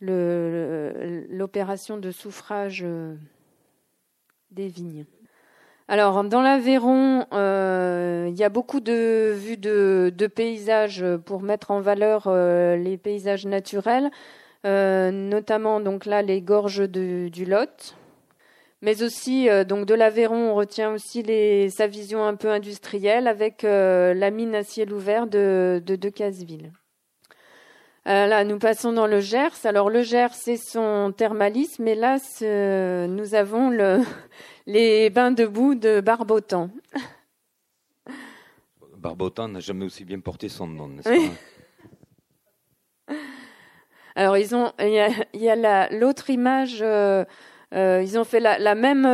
l'opération 0.00 1.96
de 1.96 2.10
souffrage 2.10 2.82
euh, 2.84 3.14
des 4.50 4.68
vignes. 4.68 5.06
Alors, 5.88 6.24
dans 6.24 6.42
l'Aveyron, 6.42 7.26
euh, 7.32 8.26
il 8.28 8.34
y 8.34 8.42
a 8.42 8.48
beaucoup 8.48 8.80
de 8.80 9.32
vues 9.32 9.56
de, 9.56 10.26
paysages 10.26 11.04
pour 11.24 11.42
mettre 11.42 11.70
en 11.70 11.80
valeur 11.80 12.24
euh, 12.26 12.76
les 12.76 12.96
paysages 12.96 13.46
naturels, 13.46 14.10
notamment 14.64 15.78
donc 15.78 16.06
là 16.06 16.22
les 16.22 16.42
gorges 16.42 16.88
du 16.88 17.44
Lot. 17.44 17.94
Mais 18.86 19.02
aussi, 19.02 19.48
donc 19.68 19.84
de 19.84 19.94
l'Aveyron, 19.94 20.52
on 20.52 20.54
retient 20.54 20.92
aussi 20.92 21.22
les, 21.22 21.68
sa 21.68 21.86
vision 21.86 22.24
un 22.24 22.36
peu 22.36 22.50
industrielle 22.50 23.26
avec 23.26 23.62
la 23.62 24.30
mine 24.30 24.54
à 24.54 24.62
ciel 24.62 24.94
ouvert 24.94 25.26
de, 25.26 25.82
de 25.84 25.96
Decazeville. 25.96 26.72
Euh, 28.06 28.26
là, 28.26 28.44
nous 28.44 28.60
passons 28.60 28.92
dans 28.92 29.08
le 29.08 29.20
Gers. 29.20 29.64
Alors, 29.64 29.90
le 29.90 30.02
Gers, 30.02 30.32
c'est 30.32 30.56
son 30.56 31.12
thermalisme. 31.16 31.88
Et 31.88 31.96
là, 31.96 32.18
nous 33.08 33.34
avons 33.34 33.70
le, 33.70 33.98
les 34.66 35.10
bains 35.10 35.32
de 35.32 35.44
boue 35.44 35.74
de 35.74 36.00
Barbotan. 36.00 36.70
Barbotan 38.96 39.48
n'a 39.48 39.60
jamais 39.60 39.84
aussi 39.84 40.04
bien 40.04 40.20
porté 40.20 40.48
son 40.48 40.68
nom, 40.68 40.88
n'est-ce 40.88 41.08
pas? 43.08 43.08
Alors, 44.14 44.38
ils 44.38 44.54
ont, 44.54 44.72
il 44.78 45.12
y 45.34 45.48
a, 45.48 45.90
l'autre 45.90 46.30
image. 46.30 46.78
Euh, 46.82 47.24
euh, 47.76 48.02
ils 48.02 48.18
ont 48.18 48.24
fait 48.24 48.40
la, 48.40 48.74
même 48.74 49.04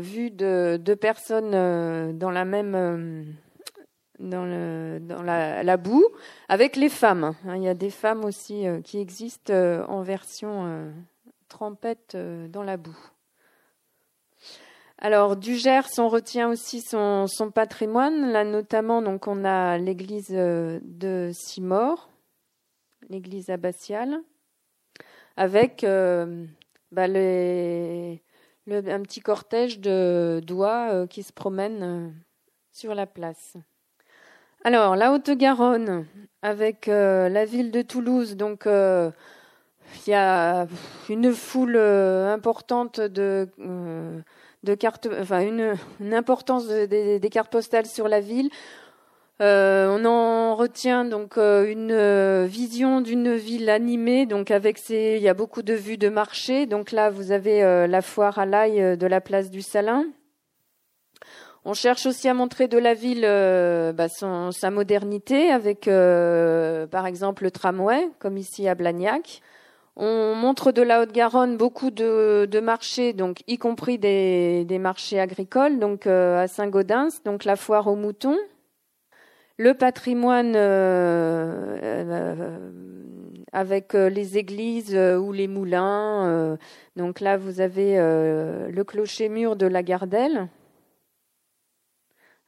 vue 0.00 0.30
de 0.30 0.78
deux 0.78 0.96
personnes 0.96 2.16
dans 2.18 2.30
la 2.30 2.44
même 2.44 3.36
dans, 4.18 4.44
le, 4.44 4.98
dans 5.00 5.22
la, 5.22 5.76
boue 5.76 6.06
avec 6.48 6.76
les 6.76 6.88
femmes. 6.88 7.34
Hein, 7.46 7.56
il 7.56 7.62
y 7.62 7.68
a 7.68 7.74
des 7.74 7.90
femmes 7.90 8.24
aussi 8.24 8.66
euh, 8.66 8.80
qui 8.80 8.98
existent 8.98 9.52
euh, 9.52 9.84
en 9.86 10.02
version 10.02 10.66
euh, 10.66 10.90
trempette 11.48 12.16
dans 12.16 12.62
la 12.62 12.76
boue. 12.76 12.98
Alors 14.98 15.36
du 15.36 15.56
Gers, 15.56 15.86
on 15.98 16.08
retient 16.08 16.48
aussi 16.48 16.80
son, 16.80 17.26
son 17.28 17.50
patrimoine. 17.50 18.32
Là 18.32 18.44
notamment, 18.44 19.00
donc 19.00 19.28
on 19.28 19.44
a 19.44 19.78
l'église 19.78 20.30
de 20.30 21.30
Simor, 21.32 22.10
l'église 23.08 23.48
abbatiale, 23.48 24.20
avec 25.36 25.86
bah, 26.92 27.04
un 27.04 29.02
petit 29.02 29.20
cortège 29.20 29.80
de 29.80 30.40
doigts 30.44 31.06
qui 31.08 31.22
se 31.22 31.32
promène 31.32 32.14
sur 32.72 32.94
la 32.94 33.06
place. 33.06 33.56
Alors, 34.64 34.96
la 34.96 35.12
Haute-Garonne, 35.12 36.06
avec 36.42 36.88
euh, 36.88 37.28
la 37.28 37.44
ville 37.44 37.70
de 37.70 37.80
Toulouse, 37.80 38.36
donc 38.36 38.66
euh, 38.66 39.10
il 40.04 40.10
y 40.10 40.14
a 40.14 40.66
une 41.08 41.32
foule 41.32 41.76
euh, 41.76 42.32
importante 42.32 43.00
de 43.00 43.48
cartes, 44.78 45.08
enfin 45.20 45.40
une, 45.40 45.76
importance 46.12 46.66
des 46.66 47.30
cartes 47.30 47.52
postales 47.52 47.86
sur 47.86 48.08
la 48.08 48.20
ville. 48.20 48.50
On 49.40 50.04
en 50.04 50.54
retient 50.56 51.04
donc 51.04 51.36
une 51.36 52.44
vision 52.46 53.00
d'une 53.00 53.34
ville 53.34 53.70
animée, 53.70 54.26
donc 54.26 54.50
avec 54.50 54.78
ces, 54.78 55.14
il 55.16 55.22
y 55.22 55.28
a 55.28 55.34
beaucoup 55.34 55.62
de 55.62 55.74
vues 55.74 55.98
de 55.98 56.08
marché. 56.08 56.66
Donc 56.66 56.92
là, 56.92 57.10
vous 57.10 57.32
avez 57.32 57.86
la 57.86 58.02
foire 58.02 58.38
à 58.38 58.46
l'ail 58.46 58.96
de 58.96 59.06
la 59.06 59.20
place 59.20 59.50
du 59.50 59.62
Salin. 59.62 60.04
On 61.70 61.74
cherche 61.74 62.06
aussi 62.06 62.28
à 62.28 62.32
montrer 62.32 62.66
de 62.66 62.78
la 62.78 62.94
ville 62.94 63.24
euh, 63.24 63.92
bah, 63.92 64.08
sa 64.08 64.70
modernité 64.70 65.50
avec, 65.50 65.86
euh, 65.86 66.86
par 66.86 67.06
exemple, 67.06 67.44
le 67.44 67.50
tramway, 67.50 68.08
comme 68.20 68.38
ici 68.38 68.66
à 68.68 68.74
Blagnac. 68.74 69.42
On 69.94 70.34
montre 70.34 70.72
de 70.72 70.80
la 70.80 71.02
Haute-Garonne 71.02 71.58
beaucoup 71.58 71.90
de, 71.90 72.60
marchés, 72.60 73.12
donc 73.12 73.42
y 73.48 73.58
compris 73.58 73.98
des, 73.98 74.78
marchés 74.80 75.20
agricoles, 75.20 75.78
donc 75.78 76.06
euh, 76.06 76.42
à 76.42 76.46
Saint-Gaudens, 76.46 77.22
donc 77.26 77.44
la 77.44 77.56
foire 77.56 77.88
aux 77.88 77.96
moutons. 77.96 78.38
Le 79.58 79.74
patrimoine 79.74 80.56
avec 83.52 83.92
les 83.92 84.38
églises 84.38 84.94
ou 84.94 85.32
les 85.32 85.48
moulins. 85.48 86.56
donc 86.96 87.20
là, 87.20 87.36
vous 87.36 87.60
avez 87.60 87.96
le 87.96 88.82
clocher-mur 88.82 89.56
de 89.56 89.66
la 89.66 89.82
Gardelle 89.82 90.48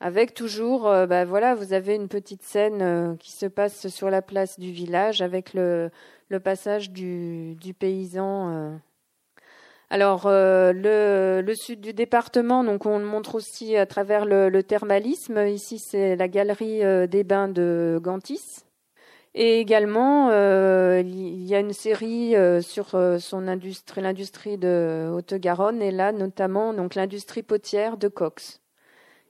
avec 0.01 0.33
toujours, 0.33 0.89
euh, 0.89 1.07
bah, 1.07 1.25
voilà, 1.27 1.55
vous 1.55 1.75
avez 1.75 1.95
une 1.95 2.09
petite 2.09 2.43
scène 2.43 2.81
euh, 2.81 3.17
qui 3.17 3.33
se 3.33 3.47
passe 3.47 3.89
sur 3.89 4.09
la 4.11 4.23
place 4.23 4.59
du 4.59 4.73
village 4.73 5.21
avec 5.21 5.53
le, 5.53 5.91
passage 6.43 6.91
du 6.91 7.75
paysan. 7.79 8.81
Euh. 9.91 9.95
Alors 9.95 10.29
le, 10.29 11.43
le, 11.45 11.55
sud 11.55 11.81
du 11.81 11.93
département, 11.93 12.65
donc 12.65 12.87
on 12.87 12.99
le 12.99 13.05
montre 13.05 13.35
aussi 13.35 13.77
à 13.77 13.87
travers 13.87 14.25
le, 14.25 14.63
thermalisme. 14.63 15.47
Ici, 15.47 15.79
c'est 15.79 16.17
la 16.17 16.29
galerie 16.29 16.81
des 17.09 17.25
bains 17.25 17.49
de 17.49 17.99
Gantis. 18.03 18.65
Et 19.35 19.61
également, 19.61 20.31
il 20.31 21.45
y 21.45 21.55
a 21.55 21.61
une 21.61 21.73
série 21.73 22.35
sur 22.63 22.89
son 23.21 23.49
industrie, 23.49 24.01
l'industrie 24.01 24.59
de 24.59 25.11
Haute-Garonne, 25.13 25.83
et 25.83 25.91
là 25.93 26.13
notamment 26.13 26.73
donc 26.73 26.95
l'industrie 26.95 27.43
potière 27.43 27.97
de 27.97 28.09
Cox. 28.09 28.61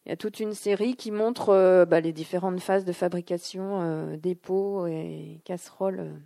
Il 0.05 0.09
y 0.09 0.13
a 0.13 0.17
toute 0.17 0.41
une 0.41 0.55
série 0.55 0.97
qui 0.97 1.11
montre 1.11 1.51
euh, 1.51 1.85
bah, 1.85 2.01
les 2.01 2.13
différentes 2.13 2.61
phases 2.61 2.85
de 2.85 2.93
fabrication 2.93 3.83
euh, 3.83 4.17
des 4.17 4.35
pots 4.35 4.87
et 4.87 5.41
casseroles. 5.45 6.21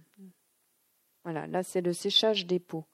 Voilà, 1.24 1.46
là 1.46 1.62
c'est 1.62 1.80
le 1.80 1.92
séchage 1.92 2.46
des 2.46 2.60
pots. 2.60 2.84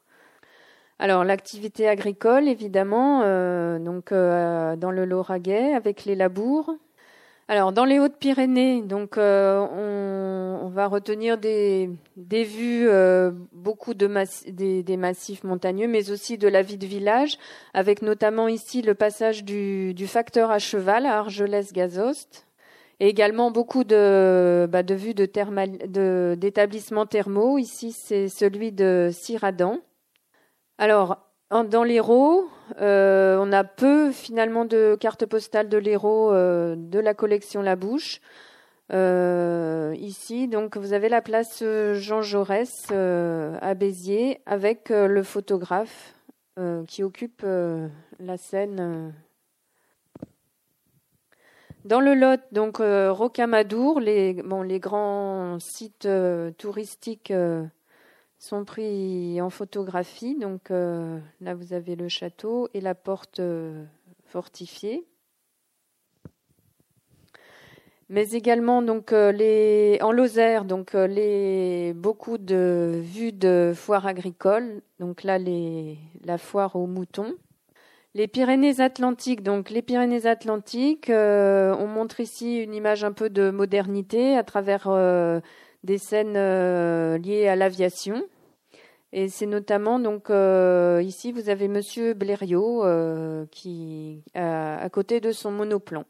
Alors 1.00 1.24
l'activité 1.24 1.88
agricole, 1.88 2.46
évidemment, 2.46 3.22
euh, 3.24 3.80
donc 3.80 4.10
dans 4.12 4.90
le 4.92 5.04
Lauragais 5.04 5.72
avec 5.72 6.04
les 6.04 6.14
labours, 6.14 6.76
alors, 7.50 7.72
dans 7.72 7.84
les 7.84 7.98
Hautes-Pyrénées, 7.98 8.80
donc 8.82 9.18
euh, 9.18 9.58
on, 9.58 10.68
va 10.68 10.86
retenir 10.86 11.36
des, 11.36 11.90
vues, 12.16 12.88
euh, 12.88 13.32
beaucoup 13.52 13.92
de 13.92 14.06
des, 14.52 14.96
massifs 14.96 15.42
montagneux, 15.42 15.88
mais 15.88 16.12
aussi 16.12 16.38
de 16.38 16.46
la 16.46 16.62
vie 16.62 16.76
de 16.76 16.86
village, 16.86 17.38
avec 17.74 18.02
notamment 18.02 18.46
ici 18.46 18.82
le 18.82 18.94
passage 18.94 19.42
du, 19.42 20.06
facteur 20.06 20.52
à 20.52 20.60
cheval 20.60 21.06
à 21.06 21.18
Argelès-Gazost, 21.18 22.46
et 23.00 23.08
également 23.08 23.50
beaucoup 23.50 23.82
de, 23.82 24.68
bah, 24.70 24.84
de 24.84 24.94
vues 24.94 25.14
d'établissements 25.14 27.06
thermaux. 27.06 27.58
Ici, 27.58 27.90
c'est 27.90 28.28
celui 28.28 28.70
de 28.70 29.10
Ciradan. 29.12 29.80
Alors, 30.80 31.18
dans 31.50 31.84
l'Hérault, 31.84 32.48
euh, 32.80 33.36
on 33.38 33.52
a 33.52 33.64
peu 33.64 34.12
finalement 34.12 34.64
de 34.64 34.96
cartes 34.98 35.26
postales 35.26 35.68
de 35.68 35.76
l'Hérault 35.76 36.32
euh, 36.32 36.74
de 36.74 36.98
la 36.98 37.12
collection 37.12 37.60
La 37.60 37.76
Bouche. 37.76 38.20
ici, 38.90 40.48
donc 40.48 40.78
vous 40.78 40.94
avez 40.94 41.10
la 41.10 41.20
place 41.20 41.62
Jean 41.92 42.22
Jaurès 42.22 42.90
à 42.90 43.74
Béziers 43.74 44.40
avec 44.46 44.88
le 44.88 45.22
photographe 45.22 46.14
qui 46.88 47.02
occupe 47.02 47.44
la 48.18 48.36
scène 48.36 49.12
dans 51.84 52.00
le 52.00 52.14
Lot, 52.14 52.40
donc 52.52 52.78
euh, 52.80 53.10
Rocamadour, 53.10 54.00
les, 54.00 54.34
grands 54.78 55.58
sites 55.60 56.04
euh, 56.04 56.50
touristiques 56.52 57.30
euh, 57.30 57.64
sont 58.40 58.64
pris 58.64 59.40
en 59.40 59.50
photographie. 59.50 60.34
Donc 60.34 60.70
là, 60.70 61.54
vous 61.54 61.72
avez 61.72 61.94
le 61.94 62.08
château 62.08 62.68
et 62.74 62.80
la 62.80 62.94
porte 62.94 63.40
fortifiée. 64.24 65.06
Mais 68.08 68.30
également 68.30 68.82
donc 68.82 69.12
les 69.12 69.98
en 70.00 70.10
Lozère, 70.10 70.64
donc 70.64 70.94
les 70.94 71.92
beaucoup 71.94 72.38
de 72.38 73.00
vues 73.04 73.32
de 73.32 73.72
foires 73.76 74.06
agricoles. 74.06 74.82
Donc 74.98 75.22
là, 75.22 75.38
la 75.38 76.38
foire 76.38 76.74
aux 76.74 76.88
moutons. 76.88 77.36
Les 78.14 78.26
Pyrénées-Atlantiques, 78.26 79.44
donc 79.44 79.70
les 79.70 79.82
Pyrénées-Atlantiques, 79.82 81.10
euh, 81.10 81.72
on 81.78 81.86
montre 81.86 82.18
ici 82.18 82.58
une 82.58 82.74
image 82.74 83.04
un 83.04 83.12
peu 83.12 83.30
de 83.30 83.50
modernité 83.50 84.36
à 84.36 84.42
travers 84.42 84.88
euh, 84.88 85.40
des 85.84 85.98
scènes 85.98 86.36
euh, 86.36 87.18
liées 87.18 87.48
à 87.48 87.56
l'aviation. 87.56 88.24
Et 89.12 89.28
c'est 89.28 89.46
notamment 89.46 89.98
donc 89.98 90.30
ici 91.04 91.32
vous 91.32 91.48
avez 91.48 91.66
Monsieur 91.66 92.14
Blériot 92.14 92.84
qui 93.50 94.22
à, 94.34 94.88
côté 94.88 95.20
de 95.20 95.32
son 95.32 95.50
monoplan. 95.50 96.04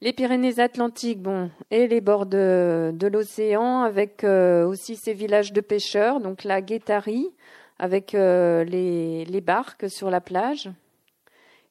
Les 0.00 0.12
Pyrénées-Atlantiques, 0.12 1.22
bon, 1.22 1.50
et 1.70 1.86
les 1.86 2.00
bords 2.00 2.26
de, 2.26 2.92
l'océan 3.12 3.82
avec 3.82 4.24
aussi 4.24 4.96
ces 4.96 5.14
villages 5.14 5.52
de 5.52 5.60
pêcheurs, 5.60 6.18
donc 6.18 6.42
la 6.42 6.62
Guétari 6.62 7.28
avec 7.78 8.10
les, 8.10 9.24
les 9.24 9.40
barques 9.40 9.88
sur 9.88 10.10
la 10.10 10.20
plage 10.20 10.68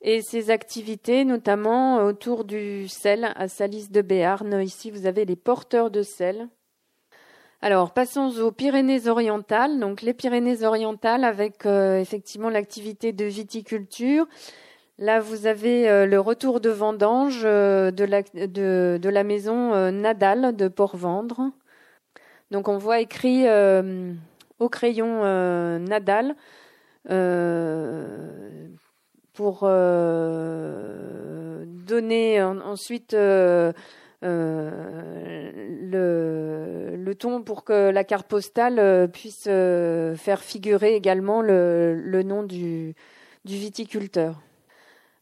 et 0.01 0.21
ses 0.21 0.49
activités, 0.49 1.25
notamment 1.25 2.03
autour 2.03 2.43
du 2.43 2.87
sel 2.87 3.31
à 3.35 3.47
Salis 3.47 3.89
de 3.89 4.01
Béarn. 4.01 4.61
Ici, 4.61 4.91
vous 4.91 5.05
avez 5.05 5.25
les 5.25 5.35
porteurs 5.35 5.91
de 5.91 6.01
sel. 6.01 6.49
Alors, 7.63 7.91
passons 7.91 8.39
aux 8.39 8.51
Pyrénées-Orientales. 8.51 9.79
Donc, 9.79 10.01
les 10.01 10.15
Pyrénées-Orientales 10.15 11.23
avec 11.23 11.67
euh, 11.67 11.99
effectivement 11.99 12.49
l'activité 12.49 13.13
de 13.13 13.25
viticulture. 13.25 14.25
Là, 14.97 15.19
vous 15.19 15.45
avez 15.45 15.87
euh, 15.87 16.07
le 16.07 16.19
retour 16.19 16.59
de 16.59 16.71
vendange 16.71 17.43
euh, 17.45 17.91
de, 17.91 18.03
la, 19.09 19.23
maison 19.23 19.91
Nadal 19.91 20.55
de 20.55 20.67
Port-Vendre. 20.69 21.51
Donc, 22.49 22.67
on 22.67 22.79
voit 22.79 22.99
écrit 22.99 23.45
au 24.57 24.69
crayon 24.69 25.21
Nadal 25.77 26.35
pour 29.33 29.69
donner 31.85 32.41
ensuite 32.41 33.15
le, 34.21 35.51
le, 36.95 37.15
ton 37.15 37.41
pour 37.41 37.63
que 37.63 37.89
la 37.89 38.03
carte 38.03 38.27
postale 38.27 39.09
puisse 39.11 39.45
faire 39.45 40.41
figurer 40.41 40.95
également 40.95 41.41
le, 41.41 42.21
nom 42.23 42.43
du, 42.43 42.93
viticulteur. 43.45 44.41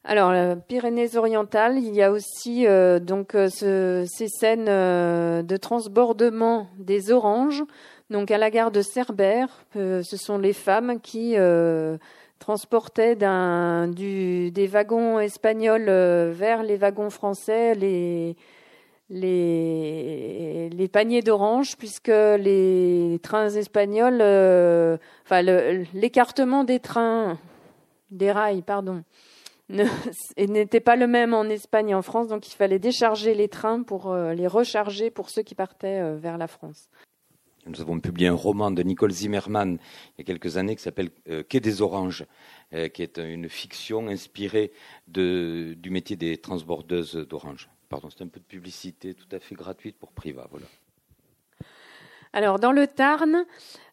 Alors, 0.03 0.33
Pyrénées-Orientales, 0.67 1.77
il 1.77 1.93
y 1.93 2.01
a 2.01 2.11
aussi 2.11 2.65
donc 3.01 3.31
ce, 3.33 4.05
ces 4.07 4.27
scènes 4.27 4.65
de 4.65 5.57
transbordement 5.57 6.67
des 6.77 7.11
oranges. 7.11 7.63
Donc, 8.09 8.31
à 8.31 8.37
la 8.37 8.49
gare 8.49 8.71
de 8.71 8.81
Cerbère, 8.81 9.65
ce 9.75 10.17
sont 10.17 10.37
les 10.37 10.53
femmes 10.53 10.99
qui 10.99 11.35
du, 13.87 14.51
des 14.51 14.67
wagons 14.67 15.19
espagnols 15.19 15.89
euh, 15.89 16.31
vers 16.33 16.63
les 16.63 16.77
wagons 16.77 17.09
français 17.09 17.75
les, 19.09 20.89
paniers 20.91 21.21
d'oranges, 21.21 21.75
puisque 21.77 22.07
les 22.07 23.19
trains 23.21 23.49
espagnols, 23.49 24.19
euh, 24.21 24.97
l'écartement 25.93 26.63
des 26.63 26.79
trains, 26.79 27.37
des 28.11 28.31
rails, 28.31 28.61
pardon, 28.61 29.03
n'était 30.37 30.79
pas 30.79 30.95
le 30.95 31.07
même 31.07 31.33
en 31.33 31.43
Espagne 31.45 31.89
et 31.89 31.95
en 31.95 32.01
France, 32.01 32.27
donc 32.27 32.47
il 32.47 32.55
fallait 32.55 32.79
décharger 32.79 33.33
les 33.33 33.47
trains 33.47 33.83
pour 33.83 34.11
euh, 34.11 34.33
les 34.33 34.47
recharger 34.47 35.11
pour 35.11 35.29
ceux 35.29 35.43
qui 35.43 35.55
partaient 35.55 36.15
vers 36.15 36.37
la 36.37 36.47
France. 36.47 36.89
Nous 37.69 37.81
avons 37.81 37.99
publié 37.99 38.27
un 38.27 38.33
roman 38.33 38.71
de 38.71 38.81
Nicole 38.81 39.11
Zimmermann 39.11 39.77
il 40.17 40.19
y 40.19 40.21
a 40.21 40.23
quelques 40.23 40.57
années 40.57 40.75
qui 40.75 40.81
s'appelle 40.81 41.11
euh, 41.29 41.43
Quai 41.43 41.59
des 41.59 41.81
Oranges, 41.81 42.25
euh, 42.73 42.87
qui 42.87 43.03
est 43.03 43.17
une 43.17 43.49
fiction 43.49 44.07
inspirée 44.07 44.71
du 45.07 45.89
métier 45.89 46.15
des 46.15 46.37
transbordeuses 46.37 47.15
d'oranges. 47.29 47.69
Pardon, 47.89 48.09
c'est 48.09 48.23
un 48.23 48.27
peu 48.27 48.39
de 48.39 48.45
publicité 48.45 49.13
tout 49.13 49.27
à 49.35 49.39
fait 49.39 49.55
gratuite 49.55 49.97
pour 49.97 50.11
Priva. 50.11 50.47
Alors, 52.31 52.59
dans 52.59 52.71
le 52.71 52.85
Tarn, 52.85 53.45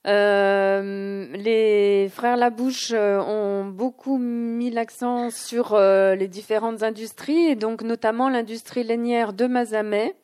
euh, 0.06 1.26
les 1.34 2.08
frères 2.10 2.36
Labouche 2.36 2.92
ont 2.92 3.64
beaucoup 3.64 4.18
mis 4.18 4.70
l'accent 4.70 5.30
sur 5.30 5.78
les 5.78 6.28
différentes 6.28 6.82
industries, 6.82 7.46
et 7.46 7.56
donc 7.56 7.82
notamment 7.82 8.28
l'industrie 8.28 8.84
lainière 8.84 9.32
de 9.32 9.46
Mazamet, 9.46 10.14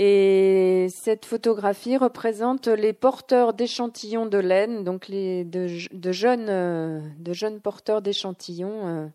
et 0.00 0.86
cette 0.90 1.24
photographie 1.26 1.96
représente 1.96 2.68
les 2.68 2.92
porteurs 2.92 3.52
d'échantillons 3.52 4.26
de 4.26 4.38
laine, 4.38 4.84
donc 4.84 5.10
de, 5.10 6.12
jeunes, 6.12 6.46
euh, 6.48 7.58
porteurs 7.60 8.00
d'échantillons 8.00 8.86
euh, 8.86 9.06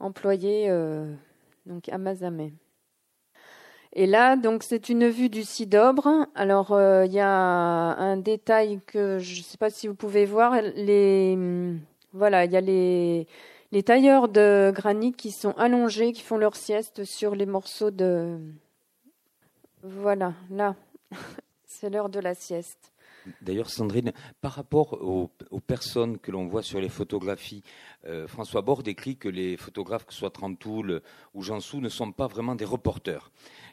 employés 0.00 0.66
euh, 0.68 1.10
à 1.90 1.96
Mazamet. 1.96 2.52
Et 3.94 4.06
là, 4.06 4.36
donc 4.36 4.62
c'est 4.62 4.88
une 4.88 5.08
vue 5.08 5.28
du 5.28 5.44
Cidobre. 5.44 6.08
Alors 6.34 6.78
il 7.04 7.12
y 7.12 7.20
a 7.20 7.28
un 7.28 8.16
détail 8.16 8.80
que 8.86 9.18
je 9.18 9.38
ne 9.38 9.44
sais 9.44 9.58
pas 9.58 9.70
si 9.70 9.88
vous 9.88 9.94
pouvez 9.94 10.24
voir. 10.24 10.60
Les 10.76 11.38
voilà, 12.12 12.44
il 12.44 12.52
y 12.52 12.56
a 12.56 12.60
les 12.60 13.26
les 13.72 13.82
tailleurs 13.82 14.28
de 14.28 14.72
granit 14.74 15.12
qui 15.12 15.30
sont 15.30 15.52
allongés, 15.52 16.12
qui 16.12 16.22
font 16.22 16.38
leur 16.38 16.56
sieste 16.56 17.04
sur 17.04 17.34
les 17.34 17.46
morceaux 17.46 17.90
de 17.90 18.38
voilà, 19.82 20.34
là, 20.50 20.74
c'est 21.66 21.88
l'heure 21.90 22.08
de 22.08 22.18
la 22.18 22.34
sieste. 22.34 22.92
D'ailleurs, 23.42 23.70
Sandrine, 23.70 24.12
par 24.40 24.52
rapport 24.52 24.94
aux, 25.02 25.30
personnes 25.60 26.18
que 26.18 26.30
l'on 26.30 26.46
voit 26.46 26.62
sur 26.62 26.80
les 26.80 26.88
photographies, 26.88 27.62
euh, 28.06 28.26
François 28.26 28.62
Bord 28.62 28.82
décrit 28.82 29.16
que 29.16 29.28
les 29.28 29.56
photographes, 29.56 30.06
que 30.06 30.12
ce 30.14 30.20
soit 30.20 30.30
Trantoul 30.30 31.02
ou 31.34 31.42
Jansou, 31.42 31.80
ne 31.80 31.88
sont 31.88 32.10
pas 32.10 32.26
vraiment 32.26 32.54
des 32.54 32.64
reporters. 32.64 33.30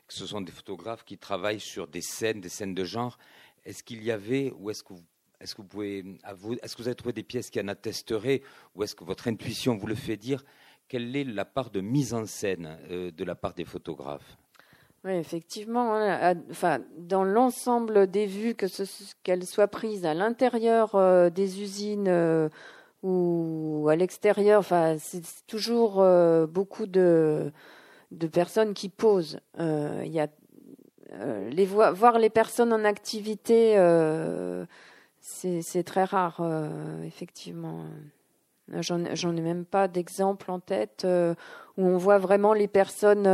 Que 0.08 0.14
ce 0.14 0.28
sont 0.28 0.42
des 0.42 0.52
photographes 0.52 1.04
qui 1.04 1.18
travaillent 1.18 1.60
sur 1.60 1.88
des 1.88 2.02
scènes, 2.02 2.42
des 2.42 2.50
scènes 2.50 2.76
de 2.76 2.84
genre. 2.84 3.18
Est-ce 3.66 3.84
qu'il 3.84 4.04
y 4.04 4.12
avait, 4.12 4.52
ou 4.58 4.70
est-ce 4.70 4.84
que 4.84 4.94
vous 4.94 5.68
pouvez 5.68 6.04
est-ce 6.62 6.76
que 6.76 6.82
vous 6.82 6.88
avez 6.88 6.96
trouvé 6.96 7.14
des 7.14 7.24
pièces 7.24 7.50
qui 7.50 7.60
en 7.60 7.68
attesteraient, 7.68 8.42
ou 8.76 8.84
est-ce 8.84 8.96
que 8.96 9.04
votre 9.04 9.28
intuition 9.28 9.76
vous 9.76 9.88
le 9.88 9.96
fait 9.96 10.18
dire? 10.18 10.44
Quelle 10.88 11.16
est 11.16 11.24
la 11.24 11.46
part 11.46 11.72
de 11.72 11.82
mise 11.82 12.14
en 12.14 12.26
scène 12.26 12.78
euh, 12.92 13.12
de 13.12 13.24
la 13.24 13.36
part 13.36 13.54
des 13.54 13.66
photographes? 13.66 14.38
Oui, 15.04 15.14
effectivement. 15.14 15.96
Hein, 15.96 16.36
enfin, 16.50 16.80
dans 16.98 17.24
l'ensemble 17.24 18.08
des 18.08 18.26
vues, 18.26 18.56
que 18.56 18.66
qu'elles 19.24 19.46
soient 19.46 19.68
prises 19.68 20.06
à 20.06 20.14
l'intérieur 20.14 20.96
euh, 20.96 21.30
des 21.30 21.62
usines 21.62 22.08
euh, 22.08 22.50
ou 23.04 23.88
à 23.90 23.96
l'extérieur, 23.96 24.60
enfin, 24.60 24.98
c'est 25.00 25.22
toujours 25.46 26.04
beaucoup 26.48 26.88
de, 26.88 27.52
de 28.12 28.28
personnes 28.28 28.74
qui 28.74 28.90
posent. 28.90 29.40
Il 29.58 30.12
y 30.12 30.20
a 30.20 30.28
les 31.50 31.66
voir 31.66 32.20
les 32.20 32.30
personnes 32.30 32.74
en 32.74 32.84
activité, 32.84 33.76
c'est 35.22 35.84
très 35.84 36.04
rare, 36.04 36.42
effectivement. 37.04 37.86
J'en 38.68 39.36
ai 39.36 39.42
même 39.42 39.66
pas 39.66 39.88
d'exemple 39.88 40.52
en 40.52 40.60
tête 40.60 41.06
où 41.06 41.84
on 41.86 41.98
voit 41.98 42.18
vraiment 42.18 42.54
les 42.54 42.68
personnes 42.68 43.28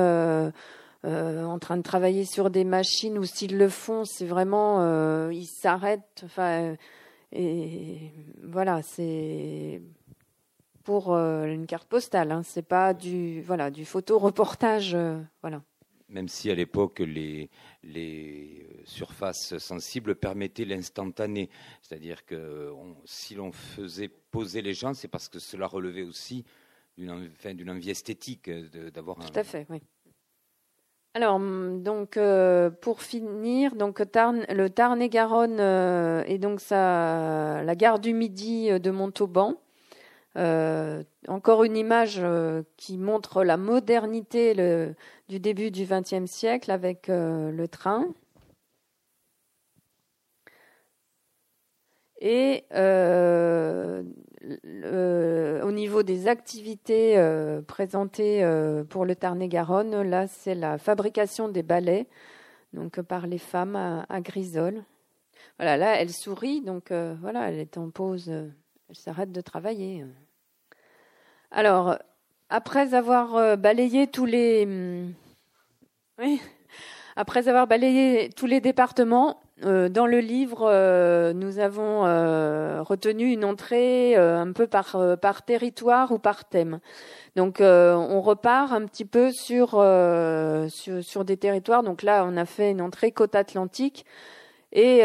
euh, 1.03 1.43
en 1.43 1.57
train 1.57 1.78
de 1.78 1.82
travailler 1.82 2.26
sur 2.26 2.51
des 2.51 2.63
machines 2.63 3.17
ou 3.17 3.24
s'ils 3.24 3.57
le 3.57 3.69
font, 3.69 4.05
c'est 4.05 4.26
vraiment 4.26 4.82
euh, 4.82 5.32
ils 5.34 5.47
s'arrêtent. 5.47 6.26
Et 7.32 8.11
voilà, 8.43 8.82
c'est 8.84 9.82
pour 10.84 11.13
euh, 11.13 11.45
une 11.45 11.65
carte 11.65 11.88
postale. 11.88 12.32
Hein, 12.32 12.41
c'est 12.43 12.67
pas 12.67 12.93
du 12.93 13.41
voilà 13.41 13.71
du 13.71 13.86
photo 13.86 14.19
reportage. 14.19 14.97
voilà. 15.41 15.61
Même 16.09 16.27
si 16.27 16.51
à 16.51 16.55
l'époque 16.55 16.99
les, 16.99 17.49
les 17.84 18.67
surfaces 18.84 19.57
sensibles 19.59 20.15
permettaient 20.15 20.65
l'instantané, 20.65 21.49
c'est-à-dire 21.82 22.25
que 22.25 22.73
si 23.05 23.36
l'on 23.36 23.53
faisait 23.53 24.09
poser 24.09 24.61
les 24.61 24.73
gens, 24.73 24.93
c'est 24.93 25.07
parce 25.07 25.29
que 25.29 25.39
cela 25.39 25.67
relevait 25.67 26.03
aussi 26.03 26.43
d'une 26.97 27.69
envie 27.69 27.89
esthétique 27.89 28.49
d'avoir 28.93 29.19
un. 29.21 29.25
Tout 29.25 29.39
à 29.39 29.43
fait, 29.45 29.65
oui. 29.69 29.82
Alors, 31.13 31.39
mm, 31.39 31.84
donc, 31.84 32.15
euh, 32.17 32.69
pour 32.69 33.01
finir, 33.01 33.75
donc, 33.75 33.99
le 33.99 34.67
Tarn-et-Garonne 34.69 35.59
euh, 35.59 36.23
et 36.25 36.38
donc 36.38 36.61
ça, 36.61 37.63
la 37.63 37.75
gare 37.75 37.99
du 37.99 38.13
Midi 38.13 38.71
euh, 38.71 38.79
de 38.79 38.91
Montauban. 38.91 39.55
Encore 40.36 41.63
une 41.63 41.77
image 41.77 42.21
qui 42.77 42.97
montre 42.97 43.43
la 43.43 43.57
modernité 43.57 44.53
du 45.29 45.39
début 45.39 45.71
du 45.71 45.86
XXe 45.86 46.29
siècle 46.29 46.71
avec 46.71 47.07
le 47.09 47.65
train. 47.67 48.07
Et 52.21 52.65
au 55.71 55.71
niveau 55.71 56.03
des 56.03 56.27
activités 56.27 57.17
euh, 57.17 57.61
présentées 57.61 58.43
euh, 58.43 58.84
pour 58.84 59.05
le 59.05 59.15
Tarn-et-Garonne, 59.15 60.01
là, 60.01 60.27
c'est 60.27 60.55
la 60.55 60.77
fabrication 60.77 61.49
des 61.49 61.63
balais, 61.63 62.07
donc 62.73 63.01
par 63.01 63.27
les 63.27 63.38
femmes 63.38 63.75
à, 63.75 64.21
Grisol. 64.21 64.84
Voilà, 65.57 65.77
là, 65.77 66.01
elle 66.01 66.11
sourit, 66.11 66.61
donc 66.61 66.91
euh, 66.91 67.15
voilà, 67.21 67.49
elle 67.49 67.59
est 67.59 67.77
en 67.77 67.89
pause, 67.89 68.29
elle 68.29 68.95
s'arrête 68.95 69.32
de 69.32 69.41
travailler. 69.41 70.05
Alors, 71.51 71.97
après 72.49 72.93
avoir 72.93 73.57
balayé 73.57 74.07
tous 74.07 74.25
les, 74.25 74.63
hum, 74.65 75.13
avoir 77.47 77.67
balayé 77.67 78.29
tous 78.35 78.45
les 78.45 78.61
départements, 78.61 79.41
euh, 79.63 79.89
dans 79.89 80.07
le 80.07 80.19
livre, 80.19 80.67
euh, 80.71 81.33
nous 81.33 81.59
avons 81.59 82.05
euh, 82.05 82.81
retenu 82.81 83.31
une 83.31 83.45
entrée 83.45 84.15
un 84.15 84.51
peu 84.53 84.67
par, 84.67 84.95
territoire 85.45 86.11
ou 86.11 86.19
par 86.19 86.45
thème. 86.45 86.79
Donc, 87.35 87.59
on 87.61 88.21
repart 88.21 88.71
un 88.71 88.85
petit 88.85 89.05
peu 89.05 89.31
sur, 89.31 89.77
des 91.25 91.37
territoires. 91.37 91.83
Donc 91.83 92.03
là, 92.03 92.25
on 92.27 92.37
a 92.37 92.45
fait 92.45 92.71
une 92.71 92.81
entrée 92.81 93.11
côte 93.11 93.35
atlantique. 93.35 94.05
Et 94.73 95.01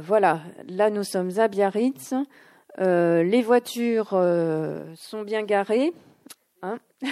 voilà, 0.00 0.40
là, 0.68 0.90
nous 0.90 1.04
sommes 1.04 1.30
à 1.38 1.48
Biarritz. 1.48 2.14
Les 2.78 3.42
voitures 3.42 4.10
sont 4.96 5.22
bien 5.22 5.42
garées. 5.42 5.92
Hein 6.62 6.78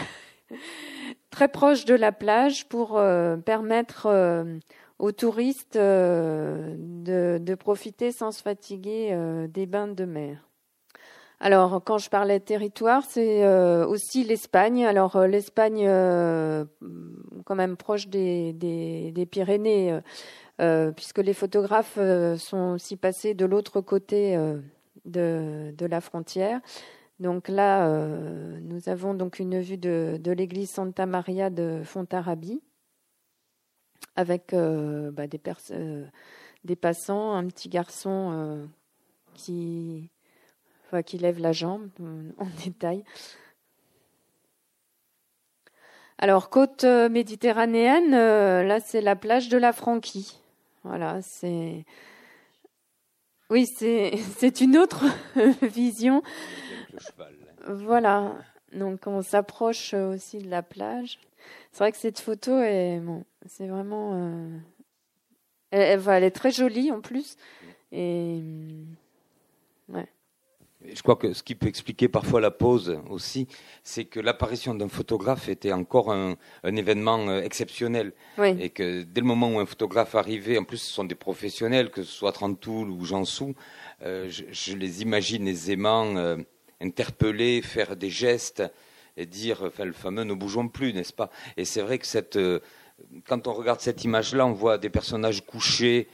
très 1.30 1.48
proche 1.48 1.84
de 1.84 1.94
la 1.94 2.12
plage 2.12 2.68
pour 2.68 3.00
permettre 3.44 4.08
aux 5.02 5.12
touristes 5.12 5.76
euh, 5.76 6.76
de, 6.78 7.54
profiter 7.56 8.12
sans 8.12 8.30
se 8.30 8.40
fatiguer 8.40 9.08
euh, 9.10 9.48
des 9.48 9.66
bains 9.66 9.88
de 9.88 10.04
mer. 10.04 10.48
Alors, 11.40 11.82
quand 11.84 11.98
je 11.98 12.08
parlais 12.08 12.38
territoire, 12.38 13.02
c'est 13.04 13.44
euh, 13.44 13.84
aussi 13.84 14.22
l'Espagne. 14.22 14.86
Alors, 14.86 15.26
l'Espagne, 15.26 15.88
quand 17.44 17.54
même 17.56 17.76
proche 17.76 18.06
des, 18.06 19.28
Pyrénées, 19.28 19.98
puisque 20.94 21.18
les 21.18 21.34
photographes 21.34 21.98
sont 22.38 22.74
aussi 22.74 22.96
passés 22.96 23.34
de 23.34 23.44
l'autre 23.44 23.80
côté 23.80 24.38
de, 25.04 25.74
la 25.80 26.00
frontière. 26.00 26.60
Donc 27.20 27.48
là, 27.48 27.88
nous 28.60 28.88
avons 28.88 29.14
donc 29.14 29.38
une 29.38 29.60
vue 29.60 29.78
de, 29.78 30.20
l'église 30.24 30.70
Santa 30.70 31.06
Maria 31.06 31.50
de 31.50 31.82
Fontarabie 31.84 32.62
avec 34.16 34.52
euh, 34.52 35.10
bah, 35.10 35.26
des, 35.26 35.40
euh, 35.70 36.06
des 36.64 36.76
passants, 36.76 37.34
un 37.34 37.46
petit 37.46 37.68
garçon 37.68 38.30
euh, 38.32 38.66
qui, 39.34 40.10
qui 41.06 41.18
lève 41.18 41.38
la 41.38 41.52
jambe 41.52 41.88
en 42.38 42.46
détail. 42.64 43.04
Alors, 46.18 46.50
côte 46.50 46.84
méditerranéenne, 46.84 48.12
là, 48.12 48.78
c'est 48.78 49.00
la 49.00 49.16
plage 49.16 49.48
de 49.48 49.58
la 49.58 49.72
Franquie. 49.72 50.38
Voilà, 50.84 51.20
c'est. 51.20 51.84
Oui, 53.52 53.66
c'est, 54.38 54.60
une 54.62 54.78
autre 54.78 55.04
vision. 55.62 56.22
Voilà, 57.68 58.34
donc 58.72 59.06
on 59.06 59.20
s'approche 59.20 59.92
aussi 59.92 60.38
de 60.38 60.48
la 60.48 60.62
plage. 60.62 61.18
C'est 61.70 61.84
vrai 61.84 61.92
que 61.92 61.98
cette 61.98 62.18
photo 62.18 62.58
est 62.60 62.98
bon, 62.98 63.24
c'est 63.46 63.66
vraiment. 63.66 64.14
Euh, 64.14 64.58
elle, 65.70 66.00
elle, 66.08 66.24
est 66.24 66.30
très 66.30 66.50
jolie 66.50 66.90
en 66.92 67.02
plus. 67.02 67.36
Et. 67.92 68.40
Mm, 68.40 68.86
ouais. 69.90 70.08
Je 70.94 71.02
crois 71.02 71.16
que 71.16 71.32
ce 71.32 71.42
qui 71.42 71.54
peut 71.54 71.68
expliquer 71.68 72.08
parfois 72.08 72.40
la 72.40 72.50
pause 72.50 72.98
aussi, 73.08 73.46
c'est 73.84 74.04
que 74.04 74.20
l'apparition 74.20 74.74
d'un 74.74 74.88
photographe 74.88 75.48
était 75.48 75.72
encore 75.72 76.12
un, 76.12 76.36
un 76.64 76.76
événement 76.76 77.28
euh, 77.28 77.42
exceptionnel. 77.42 78.12
Oui. 78.38 78.56
Et 78.60 78.70
que 78.70 79.02
dès 79.02 79.20
le 79.20 79.26
moment 79.26 79.50
où 79.50 79.60
un 79.60 79.66
photographe 79.66 80.14
arrivait, 80.14 80.58
en 80.58 80.64
plus 80.64 80.78
ce 80.78 80.92
sont 80.92 81.04
des 81.04 81.14
professionnels, 81.14 81.90
que 81.90 82.02
ce 82.02 82.12
soit 82.12 82.32
Trantoul 82.32 82.90
ou 82.90 83.04
Jansou, 83.04 83.54
euh, 84.02 84.28
je, 84.28 84.44
je, 84.50 84.76
les 84.76 85.02
imagine 85.02 85.46
aisément 85.46 86.16
euh, 86.16 86.36
interpeller, 86.80 87.62
faire 87.62 87.94
des 87.96 88.10
gestes 88.10 88.62
et 89.16 89.26
dire, 89.26 89.62
enfin, 89.64 89.84
le 89.84 89.92
fameux 89.92 90.24
ne 90.24 90.34
bougeons 90.34 90.68
plus, 90.68 90.92
n'est-ce 90.92 91.12
pas? 91.12 91.30
Et 91.56 91.64
c'est 91.64 91.82
vrai 91.82 91.98
que 91.98 92.06
cette, 92.06 92.36
euh, 92.36 92.60
quand 93.26 93.46
on 93.46 93.52
regarde 93.52 93.80
cette 93.80 94.04
image-là, 94.04 94.46
on 94.46 94.52
voit 94.52 94.78
des 94.78 94.90
personnages 94.90 95.44
couchés 95.44 96.08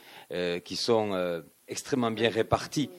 qui 0.65 0.77
sont 0.77 1.43
extrêmement 1.69 2.11
bien 2.11 2.29
répartis. 2.29 2.91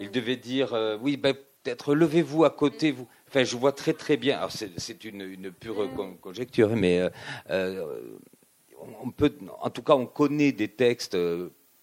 Il 0.00 0.10
devait 0.10 0.36
dire, 0.36 0.74
oui, 1.00 1.16
ben, 1.16 1.34
peut-être 1.34 1.94
levez-vous 1.94 2.44
à 2.44 2.50
côté, 2.50 2.92
vous. 2.92 3.08
Enfin, 3.28 3.44
je 3.44 3.56
vois 3.56 3.72
très 3.72 3.92
très 3.92 4.16
bien. 4.16 4.40
C'est 4.48 5.04
une, 5.04 5.22
une, 5.22 5.50
pure 5.50 5.88
conjecture, 6.20 6.74
mais 6.76 7.08
on 7.48 9.10
peut, 9.10 9.34
en 9.60 9.70
tout 9.70 9.82
cas, 9.82 9.94
on 9.94 10.06
connaît 10.06 10.52
des 10.52 10.68
textes 10.68 11.16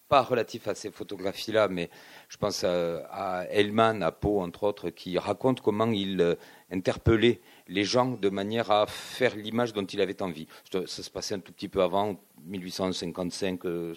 pas 0.08 0.22
relatifs 0.22 0.68
à 0.68 0.76
ces 0.76 0.92
photographies-là, 0.92 1.68
mais 1.68 1.90
je 2.30 2.38
pense 2.38 2.64
à, 2.64 2.98
à 3.10 3.46
Hellman, 3.46 4.04
à 4.04 4.12
Poe, 4.12 4.40
entre 4.42 4.64
autres, 4.64 4.90
qui 4.90 5.18
raconte 5.18 5.62
comment 5.62 5.88
il 5.88 6.38
interpellait 6.72 7.42
les 7.68 7.84
gens 7.84 8.12
de 8.12 8.30
manière 8.30 8.72
à 8.72 8.86
faire 8.88 9.36
l'image 9.36 9.74
dont 9.74 9.86
il 9.86 10.02
avait 10.02 10.22
envie. 10.22 10.48
Ça 10.72 10.86
se 10.86 11.10
passait 11.10 11.36
un 11.36 11.40
tout 11.40 11.52
petit 11.52 11.70
peu 11.70 11.82
avant, 11.82 12.20
1855, 12.44 13.66
euh, 13.66 13.96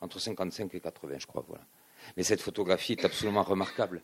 entre 0.00 0.20
55 0.20 0.74
et 0.74 0.80
80, 0.80 1.16
je 1.18 1.26
crois. 1.26 1.44
Voilà. 1.46 1.64
Mais 2.16 2.22
cette 2.22 2.40
photographie 2.40 2.92
est 2.92 3.04
absolument 3.04 3.42
remarquable. 3.42 4.02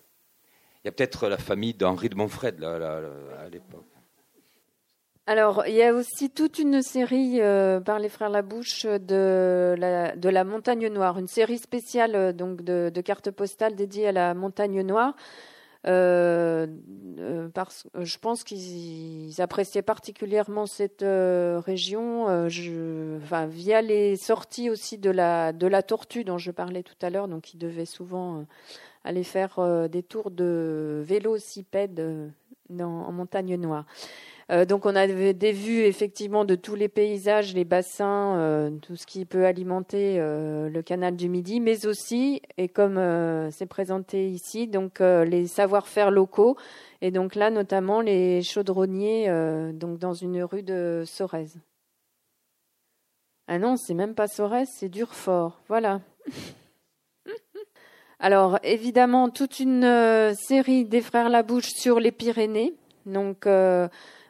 Il 0.85 0.87
y 0.87 0.89
a 0.89 0.93
peut-être 0.93 1.29
la 1.29 1.39
famille 1.39 1.75
d'Henri 1.75 2.09
de 2.09 2.15
Montfred 2.15 2.63
à 2.63 3.49
l'époque. 3.49 3.85
Alors, 5.27 5.65
il 5.67 5.75
y 5.75 5.83
a 5.83 5.93
aussi 5.93 6.31
toute 6.31 6.59
une 6.59 6.81
série 6.81 7.43
euh, 7.43 7.81
par 7.81 7.99
les 7.99 8.09
frères 8.09 8.31
Labouche 8.31 8.87
de 8.87 9.75
la, 9.77 10.45
Montagne 10.45 10.89
Noire, 10.89 11.19
une 11.19 11.27
série 11.27 11.59
spéciale 11.59 12.15
euh, 12.15 12.33
donc 12.33 12.63
de 12.63 13.01
cartes 13.03 13.31
postales 13.31 13.75
dédiées 13.75 14.09
à 14.09 14.13
la 14.13 14.33
Montagne 14.33 14.81
Noire. 14.81 15.15
Euh, 15.87 16.67
euh, 17.19 17.49
parce, 17.49 17.87
je 18.01 18.19
pense 18.19 18.43
qu'ils 18.43 19.41
appréciaient 19.41 19.83
particulièrement 19.83 20.67
cette 20.67 21.03
euh, 21.03 21.61
région, 21.65 22.25
enfin, 23.23 23.47
via 23.47 23.81
les 23.81 24.17
sorties 24.17 24.71
aussi 24.71 24.99
de 24.99 25.11
la, 25.11 25.53
de 25.53 25.67
la 25.67 25.83
tortue 25.83 26.25
dont 26.25 26.39
je 26.39 26.51
parlais 26.51 26.83
tout 26.83 26.97
à 27.01 27.11
l'heure, 27.11 27.29
donc 27.29 27.55
ils 27.55 27.59
devaient 27.59 27.85
souvent 27.85 28.45
aller 29.05 29.23
faire 29.23 29.89
des 29.89 30.03
tours 30.03 30.31
de 30.31 31.03
vélocipède 31.07 32.33
en 32.81 33.13
montagne 33.13 33.57
noire. 33.57 33.85
Euh, 34.51 34.65
donc 34.65 34.87
on 34.87 34.97
avait 34.97 35.35
des 35.35 35.53
vues 35.53 35.83
effectivement 35.83 36.47
de 36.47 36.55
tous 36.55 36.75
les 36.75 36.89
paysages, 36.89 37.55
les 37.55 37.67
bassins, 37.67 38.37
euh, 38.39 38.71
tout 38.71 38.97
ce 38.97 39.07
qui 39.07 39.27
peut 39.27 39.45
alimenter 39.45 40.19
euh, 40.19 40.71
le 40.71 40.83
canal 40.83 41.17
du 41.17 41.29
Midi, 41.29 41.61
mais 41.61 41.85
aussi, 41.85 42.41
et 42.57 42.69
comme 42.69 42.99
c'est 43.51 43.67
présenté 43.67 44.29
ici, 44.29 44.67
donc 44.67 45.01
les 45.01 45.47
savoir-faire 45.47 46.11
locaux, 46.11 46.57
et 47.03 47.11
donc 47.11 47.35
là 47.35 47.51
notamment 47.51 48.01
les 48.01 48.43
chaudronniers, 48.43 49.29
donc 49.75 49.99
dans 49.99 50.15
une 50.15 50.43
rue 50.43 50.63
de 50.63 51.03
Sorèze. 51.07 51.59
Ah 53.49 53.59
non, 53.59 53.77
c'est 53.77 53.95
même 53.95 54.15
pas 54.15 54.29
Sorèze, 54.29 54.69
c'est 54.73 54.89
Durfort. 54.89 55.61
Voilà. 55.69 56.01
Alors 58.19 58.59
évidemment 58.63 59.31
toute 59.31 59.61
une 59.61 60.35
série 60.35 60.85
des 60.85 61.03
frères 61.03 61.29
Labouche 61.29 61.69
sur 61.69 62.01
les 62.01 62.13
Pyrénées. 62.13 62.75
Donc 63.07 63.47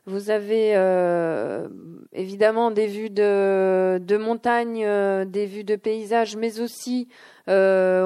vous 0.09 0.31
avez 0.31 0.73
euh, 0.75 1.69
évidemment 2.13 2.71
des 2.71 2.87
vues 2.87 3.11
de, 3.11 4.17
montagne, 4.17 4.85
euh, 4.85 5.25
des 5.25 5.47
vues 5.47 5.65
de 5.65 5.77
paysages, 5.77 6.37
mais 6.37 6.61
aussi 6.61 7.09
euh, 7.49 8.03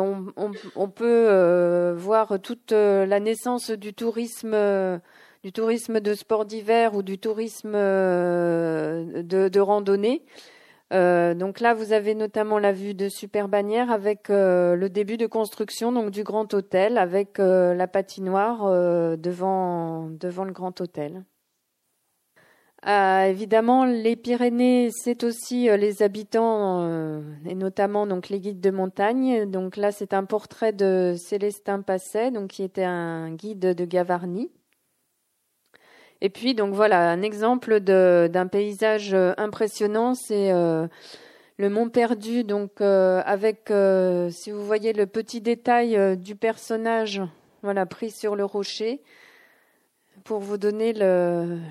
on, 0.76 0.88
peut 0.88 1.94
voir 1.96 2.40
toute 2.40 2.72
la 2.72 3.20
naissance 3.20 3.70
du 3.70 3.94
tourisme, 3.94 4.56
du 5.44 5.52
tourisme 5.52 6.00
de 6.00 6.14
sport 6.14 6.44
d'hiver 6.44 6.94
ou 6.94 7.02
du 7.02 7.18
tourisme 7.18 7.72
de, 7.72 9.60
randonnée. 9.60 10.24
donc 10.90 11.60
là, 11.60 11.74
vous 11.74 11.92
avez 11.92 12.14
notamment 12.14 12.58
la 12.58 12.72
vue 12.72 12.94
de 12.94 13.08
Super 13.08 13.48
Bannière 13.48 13.90
avec 13.90 14.28
le 14.28 14.88
début 14.88 15.16
de 15.16 15.26
construction 15.26 15.92
donc 15.92 16.10
du 16.10 16.24
Grand 16.24 16.52
Hôtel 16.52 16.98
avec 16.98 17.38
la 17.38 17.86
patinoire 17.86 18.68
devant 19.16 20.08
le 20.10 20.52
Grand 20.52 20.80
Hôtel. 20.80 21.24
Euh, 22.88 23.26
évidemment, 23.26 23.84
les 23.84 24.16
Pyrénées, 24.16 24.90
c'est 24.92 25.22
aussi 25.22 25.68
euh, 25.68 25.76
les 25.76 26.02
habitants 26.02 26.82
euh, 26.82 27.20
et 27.46 27.54
notamment 27.54 28.08
donc 28.08 28.28
les 28.28 28.40
guides 28.40 28.60
de 28.60 28.70
montagne. 28.70 29.48
Donc 29.48 29.76
là, 29.76 29.92
c'est 29.92 30.12
un 30.12 30.24
portrait 30.24 30.72
de 30.72 31.14
Célestin 31.16 31.80
Passet, 31.82 32.32
donc 32.32 32.50
qui 32.50 32.64
était 32.64 32.82
un 32.82 33.30
guide 33.34 33.60
de 33.60 33.84
Gavarnie. 33.84 34.50
Et 36.20 36.28
puis 36.28 36.54
donc 36.54 36.74
voilà 36.74 37.10
un 37.10 37.22
exemple 37.22 37.80
d'un 37.80 38.46
paysage 38.46 39.12
impressionnant, 39.36 40.14
c'est 40.14 40.52
le 40.52 41.68
Mont 41.68 41.88
Perdu, 41.88 42.44
donc 42.44 42.80
avec 42.80 43.72
si 44.30 44.52
vous 44.52 44.64
voyez 44.64 44.92
le 44.92 45.06
petit 45.06 45.40
détail 45.40 46.16
du 46.16 46.36
personnage, 46.36 47.20
voilà 47.64 47.86
pris 47.86 48.12
sur 48.12 48.36
le 48.36 48.44
rocher 48.44 49.02
pour 50.24 50.40
vous 50.40 50.58
donner 50.58 50.92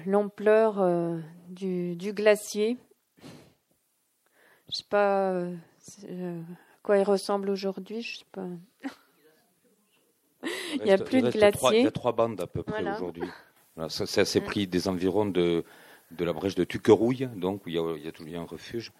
l'ampleur 0.06 0.82
euh, 0.82 1.18
du, 1.50 1.96
glacier. 2.14 2.78
Je 3.22 3.26
ne 4.70 4.74
sais 4.74 4.86
pas 4.90 5.32
euh, 5.32 5.56
euh, 6.10 6.40
à 6.40 6.78
quoi 6.84 6.98
il 6.98 7.04
ressemble 7.04 7.50
aujourd'hui. 7.50 8.02
Je 8.02 8.20
sais 8.20 8.26
pas. 8.32 8.48
il 10.76 10.84
n'y 10.84 10.92
a 10.92 10.98
plus 10.98 11.22
de 11.22 11.30
glacier. 11.30 11.80
il 11.80 11.84
y 11.84 11.88
a 11.88 11.92
trois 11.92 12.14
bandes 12.14 12.40
à 12.42 12.48
peu 12.48 12.64
près 12.64 12.82
aujourd'hui. 12.94 13.28
ça, 13.90 14.04
assez 14.22 14.42
pris 14.42 14.68
des 14.68 14.88
environs 14.88 15.26
de, 15.26 15.64
de 16.12 16.26
la 16.26 16.34
brèche 16.34 16.56
de 16.56 16.64
Tuquerouille, 16.64 17.30
donc 17.36 17.66
où 17.66 17.70
il 17.70 17.76
y 17.76 17.80
a, 17.80 17.96
il 17.98 18.04
y 18.04 18.08
a, 18.08 18.12
tout, 18.12 18.26
un 18.34 18.44
refuge. 18.44 18.92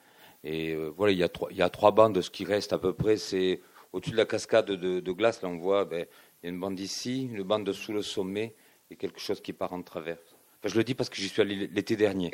Et 0.44 0.76
voilà, 0.98 1.14
il 1.14 1.20
y, 1.20 1.24
a 1.24 1.30
trois, 1.30 1.50
il 1.52 1.58
y 1.58 1.62
a 1.62 1.70
trois 1.70 1.92
bandes. 1.92 2.20
Ce 2.22 2.32
qui 2.32 2.46
reste 2.46 2.74
à 2.74 2.80
peu 2.80 2.94
près, 2.94 3.18
c'est 3.18 3.62
au-dessus 3.94 4.12
de 4.12 4.18
la 4.18 4.26
cascade 4.26 4.72
de, 4.72 5.12
glace. 5.12 5.42
Là, 5.42 5.50
on 5.50 5.58
voit, 5.58 5.86
ben, 5.86 6.08
il 6.42 6.48
y 6.48 6.50
a 6.50 6.54
une 6.54 6.60
bande 6.60 6.80
ici, 6.80 7.30
une 7.32 7.44
bande 7.44 7.72
sous 7.72 7.94
le 7.94 8.02
sommet 8.02 8.56
et 8.92 8.96
quelque 8.98 9.20
chose 9.20 9.42
qui 9.42 9.54
part 9.54 9.74
en 9.74 9.82
travers. 9.82 10.18
je 10.64 10.76
le 10.76 10.84
dis 10.84 10.94
parce 10.94 11.10
que 11.10 11.16
j'y 11.16 11.30
suis 11.30 11.42
allé 11.42 11.68
l'été 11.68 11.96
dernier. 11.96 12.32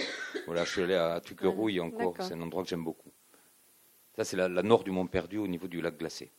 Voilà, 0.48 0.66
je 0.66 0.72
suis 0.72 0.82
allé 0.82 0.96
à 0.96 1.22
Tuquerouille 1.22 1.80
encore. 1.80 2.16
C'est 2.20 2.34
un 2.34 2.42
endroit 2.42 2.64
que 2.64 2.70
j'aime 2.70 2.84
beaucoup. 2.84 3.12
Ça, 4.16 4.24
c'est 4.24 4.36
la, 4.36 4.50
nord 4.50 4.84
du 4.84 4.92
Mont 4.92 5.06
Perdu 5.06 5.38
au 5.38 5.48
niveau 5.48 5.68
du 5.68 5.80
lac 5.80 5.98
glacé. 5.98 6.32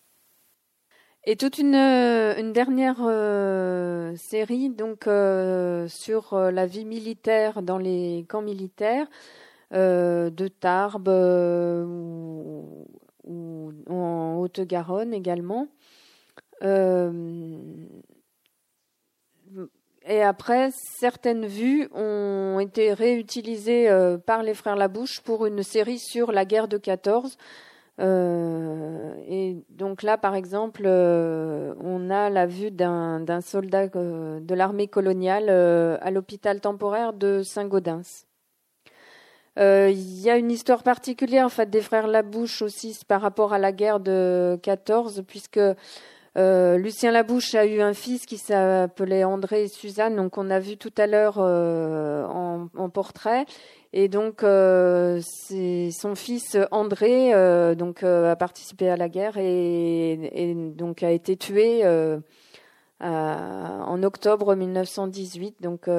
Et 1.24 1.36
toute 1.36 1.58
une, 1.58 1.76
euh, 1.76 2.52
dernière 2.52 2.96
euh, 3.00 4.16
série 4.16 4.70
donc 4.70 5.06
euh, 5.06 5.86
sur 5.88 6.34
la 6.34 6.66
vie 6.66 6.84
militaire 6.84 7.62
dans 7.62 7.78
les 7.78 8.24
camps 8.28 8.42
militaires 8.42 9.06
de 9.70 10.48
Tarbes 10.48 11.08
ou, 11.08 12.86
en 13.88 14.36
Haute-Garonne 14.38 15.12
également. 15.12 15.68
Et 20.10 20.22
après, 20.22 20.70
certaines 20.72 21.44
vues 21.44 21.86
ont 21.94 22.58
été 22.60 22.94
réutilisées 22.94 23.90
euh, 23.90 24.16
par 24.16 24.42
les 24.42 24.54
frères 24.54 24.74
Labouche 24.74 25.20
pour 25.20 25.44
une 25.44 25.62
série 25.62 25.98
sur 25.98 26.32
la 26.32 26.46
guerre 26.46 26.66
de 26.66 26.78
14. 26.78 27.36
Euh, 28.00 29.12
et 29.28 29.58
donc 29.68 30.02
là, 30.02 30.16
par 30.16 30.34
exemple, 30.34 30.84
euh, 30.86 31.74
on 31.82 32.08
a 32.08 32.30
la 32.30 32.46
vue 32.46 32.70
d'un 32.70 33.40
soldat 33.42 33.88
de 33.88 34.54
l'armée 34.54 34.88
coloniale 34.88 35.50
à 35.50 36.10
l'hôpital 36.10 36.62
temporaire 36.62 37.12
de 37.12 37.42
Saint-Gaudens. 37.42 38.24
Il 39.58 40.20
y 40.20 40.30
a 40.30 40.36
une 40.36 40.52
histoire 40.52 40.84
particulière 40.84 41.44
en 41.44 41.50
fait 41.50 41.68
des 41.68 41.82
frères 41.82 42.06
Labouche 42.06 42.62
aussi 42.62 42.98
par 43.06 43.20
rapport 43.20 43.52
à 43.52 43.58
la 43.58 43.72
guerre 43.72 44.00
de 44.00 44.58
14, 44.62 45.24
puisque 45.26 45.60
euh, 46.38 46.78
Lucien 46.78 47.10
Labouche 47.10 47.56
a 47.56 47.66
eu 47.66 47.80
un 47.80 47.94
fils 47.94 48.24
qui 48.24 48.38
s'appelait 48.38 49.24
André 49.24 49.64
et 49.64 49.68
Suzanne, 49.68 50.14
donc 50.14 50.38
on 50.38 50.50
a 50.50 50.60
vu 50.60 50.76
tout 50.76 50.92
à 50.96 51.08
l'heure 51.08 51.38
euh, 51.38 52.24
en, 52.26 52.68
portrait. 52.90 53.44
Et 53.92 54.06
donc 54.08 54.44
euh, 54.44 55.20
son 55.50 56.14
fils 56.14 56.56
André 56.70 57.32
donc 57.74 58.04
a 58.04 58.36
participé 58.36 58.88
à 58.88 58.96
la 58.96 59.08
guerre 59.08 59.36
et, 59.38 60.54
donc 60.76 61.02
a 61.02 61.10
été 61.10 61.36
tué 61.36 61.82
en 63.00 64.02
octobre 64.02 64.54
1918. 64.54 65.62
Donc 65.62 65.90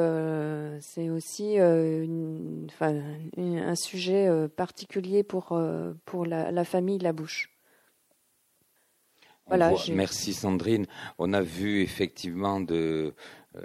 c'est 0.80 1.10
aussi 1.10 1.60
un 1.60 3.76
sujet 3.76 4.30
particulier 4.56 5.24
pour 5.24 5.60
la 6.26 6.64
famille 6.64 7.00
Labouche 7.00 7.59
merci 9.94 10.34
Sandrine. 10.34 10.86
On 11.18 11.34
a 11.34 11.42
vu 11.42 11.82
effectivement 11.82 12.60
de, 12.60 13.14
euh, 13.56 13.62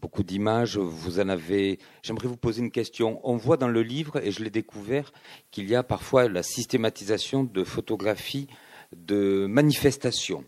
beaucoup 0.00 0.22
d'images. 0.22 0.78
Vous 0.78 1.20
en 1.20 1.28
avez. 1.28 1.78
J'aimerais 2.02 2.28
vous 2.28 2.38
poser 2.38 2.62
une 2.62 2.70
question. 2.70 3.20
On 3.22 3.36
voit 3.36 3.58
dans 3.58 3.68
le 3.68 3.82
livre, 3.82 4.16
et 4.24 4.30
je 4.30 4.42
l'ai 4.42 4.48
découvert, 4.50 5.12
qu'il 5.50 5.68
y 5.68 5.74
a 5.74 5.82
parfois 5.82 6.26
la 6.28 6.42
systématisation 6.42 7.44
de 7.44 7.64
photographies 7.64 8.48
de 8.96 9.44
manifestations. 9.46 10.44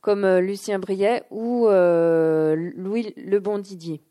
comme 0.00 0.26
Lucien 0.38 0.78
Briet 0.78 1.24
ou 1.30 1.68
Louis 1.68 3.14
Lebon 3.16 3.58
Didier. 3.58 4.02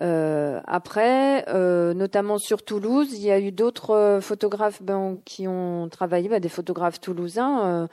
Euh, 0.00 0.60
après, 0.66 1.44
euh, 1.48 1.92
notamment 1.92 2.38
sur 2.38 2.62
Toulouse, 2.62 3.12
il 3.12 3.22
y 3.22 3.30
a 3.30 3.40
eu 3.40 3.50
d'autres 3.50 3.90
euh, 3.90 4.20
photographes 4.20 4.82
ben, 4.82 5.18
qui 5.24 5.48
ont 5.48 5.88
travaillé, 5.88 6.28
ben, 6.28 6.40
des 6.40 6.48
photographes 6.48 7.00
toulousains. 7.00 7.88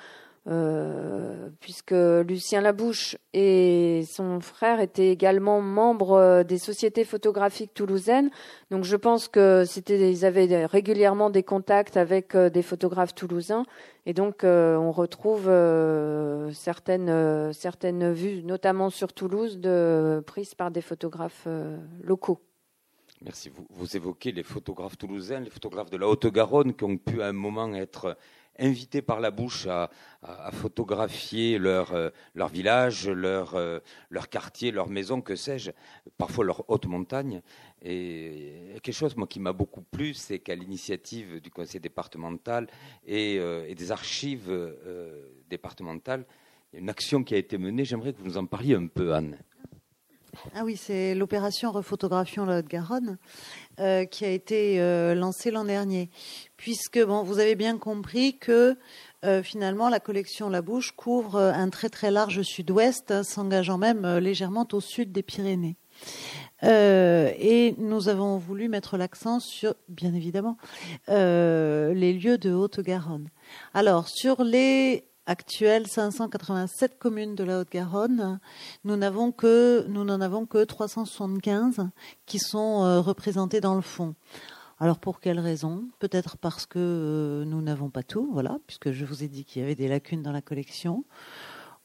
Euh, 0.47 1.49
puisque 1.59 1.89
Lucien 1.91 2.61
Labouche 2.61 3.17
et 3.33 4.03
son 4.07 4.39
frère 4.41 4.79
étaient 4.79 5.09
également 5.09 5.59
membres 5.59 6.11
euh, 6.11 6.43
des 6.43 6.59
sociétés 6.59 7.03
photographiques 7.03 7.73
toulousaines. 7.73 8.29
Donc 8.69 8.83
je 8.83 8.95
pense 8.95 9.27
que 9.27 9.63
c'était, 9.65 10.11
ils 10.11 10.23
avaient 10.23 10.67
régulièrement 10.67 11.31
des 11.31 11.41
contacts 11.41 11.97
avec 11.97 12.35
euh, 12.35 12.51
des 12.51 12.61
photographes 12.61 13.15
toulousains, 13.15 13.65
et 14.05 14.13
donc 14.13 14.43
on 14.43 14.91
retrouve 14.91 15.45
certaines 16.53 17.51
certaines 17.53 18.13
vues, 18.13 18.43
notamment 18.43 18.91
sur 18.91 19.13
Toulouse, 19.13 19.59
prises 20.27 20.53
par 20.53 20.69
des 20.69 20.81
photographes 20.81 21.47
locaux. 22.03 22.39
Merci. 23.23 23.49
Vous, 23.49 23.65
vous, 23.71 23.97
évoquez 23.97 24.31
les 24.31 24.43
photographes 24.43 24.97
toulousains, 24.97 25.39
les 25.39 25.49
photographes 25.49 25.89
de 25.89 25.97
la 25.97 26.07
Haute-Garonne 26.07 26.75
qui 26.75 26.83
ont 26.83 26.97
pu 26.97 27.23
à 27.23 27.27
un 27.27 27.33
moment 27.33 27.73
être 27.73 28.15
invités 28.59 29.01
par 29.01 29.19
la 29.19 29.31
bouche 29.31 29.67
à, 29.67 29.89
photographier 30.53 31.59
leur, 31.59 31.93
euh, 31.93 32.09
village, 32.51 33.07
leur, 33.07 33.53
euh, 33.55 33.79
leur 34.09 34.27
quartier, 34.27 34.71
leur 34.71 34.89
maison, 34.89 35.21
que 35.21 35.35
sais-je, 35.35 35.71
parfois 36.17 36.45
leur 36.45 36.67
haute 36.67 36.87
montagne. 36.87 37.41
Et 37.83 38.79
quelque 38.81 38.95
chose 38.95 39.15
moi, 39.15 39.27
qui 39.27 39.39
m'a 39.39 39.53
beaucoup 39.53 39.81
plu, 39.81 40.15
c'est 40.15 40.39
qu'à 40.39 40.55
l'initiative 40.55 41.39
du 41.41 41.51
conseil 41.51 41.79
départemental 41.79 42.67
et, 43.05 43.37
euh, 43.39 43.71
des 43.73 43.91
archives 43.91 44.51
départementales, 45.47 46.25
il 46.73 46.77
y 46.77 46.79
a 46.79 46.81
une 46.81 46.89
action 46.89 47.23
qui 47.23 47.35
a 47.35 47.37
été 47.37 47.57
menée. 47.57 47.85
J'aimerais 47.85 48.13
que 48.13 48.17
vous 48.19 48.25
nous 48.25 48.37
en 48.37 48.45
parliez 48.45 48.75
un 48.75 48.87
peu, 48.87 49.13
Anne. 49.13 49.37
Ah 50.53 50.63
oui, 50.63 50.75
c'est 50.75 51.15
l'opération 51.15 51.71
Refotographion 51.71 52.45
la 52.45 52.59
Haute-Garonne 52.59 53.17
euh, 53.79 54.05
qui 54.05 54.23
a 54.23 54.29
été 54.29 54.79
euh, 54.79 55.15
lancée 55.15 55.51
l'an 55.51 55.65
dernier. 55.65 56.09
Puisque, 56.55 57.03
bon, 57.03 57.23
vous 57.23 57.39
avez 57.39 57.55
bien 57.55 57.77
compris 57.77 58.37
que 58.37 58.77
euh, 59.25 59.43
finalement 59.43 59.89
la 59.89 59.99
collection 59.99 60.49
La 60.49 60.61
Bouche 60.61 60.91
couvre 60.91 61.39
un 61.39 61.69
très 61.69 61.89
très 61.89 62.09
large 62.09 62.41
sud-ouest, 62.41 63.11
hein, 63.11 63.23
s'engageant 63.23 63.77
même 63.77 64.17
légèrement 64.17 64.65
au 64.71 64.79
sud 64.79 65.11
des 65.11 65.23
Pyrénées. 65.23 65.75
et 66.63 67.75
nous 67.77 68.07
avons 68.07 68.37
voulu 68.37 68.69
mettre 68.69 68.97
l'accent 68.97 69.39
sur, 69.39 69.75
bien 69.89 70.13
évidemment, 70.13 70.57
les 71.07 72.13
lieux 72.13 72.37
de 72.37 72.53
Haute-Garonne. 72.53 73.29
Alors, 73.73 74.07
sur 74.07 74.43
les 74.43 75.03
actuelle 75.25 75.87
587 75.87 76.97
communes 76.97 77.35
de 77.35 77.43
la 77.43 77.59
Haute-Garonne, 77.59 78.39
nous 78.83 78.95
n'avons 78.95 79.31
que 79.31 79.85
nous 79.87 80.03
n'en 80.03 80.21
avons 80.21 80.45
que 80.45 80.63
375 80.63 81.87
qui 82.25 82.39
sont 82.39 82.83
euh, 82.83 83.01
représentées 83.01 83.61
dans 83.61 83.75
le 83.75 83.81
fond. 83.81 84.15
Alors 84.79 84.99
pour 84.99 85.19
quelle 85.19 85.39
raison 85.39 85.85
Peut-être 85.99 86.37
parce 86.37 86.65
que 86.65 86.79
euh, 86.79 87.45
nous 87.45 87.61
n'avons 87.61 87.89
pas 87.89 88.03
tout, 88.03 88.29
voilà, 88.33 88.57
puisque 88.67 88.91
je 88.91 89.05
vous 89.05 89.23
ai 89.23 89.27
dit 89.27 89.45
qu'il 89.45 89.61
y 89.61 89.65
avait 89.65 89.75
des 89.75 89.87
lacunes 89.87 90.21
dans 90.21 90.33
la 90.33 90.41
collection, 90.41 91.05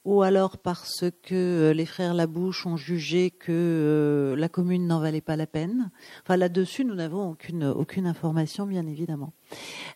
ou 0.03 0.21
alors 0.23 0.57
parce 0.57 1.05
que 1.23 1.35
euh, 1.35 1.73
les 1.73 1.85
frères 1.85 2.13
Labouche 2.13 2.65
ont 2.65 2.77
jugé 2.77 3.29
que 3.31 4.35
la 4.37 4.49
commune 4.49 4.87
n'en 4.87 4.99
valait 4.99 5.21
pas 5.21 5.35
la 5.35 5.47
peine. 5.47 5.91
Enfin 6.23 6.37
là-dessus, 6.37 6.85
nous 6.85 6.95
n'avons 6.95 7.29
aucune 7.31 7.65
aucune 7.65 8.07
information, 8.07 8.65
bien 8.65 8.87
évidemment. 8.87 9.33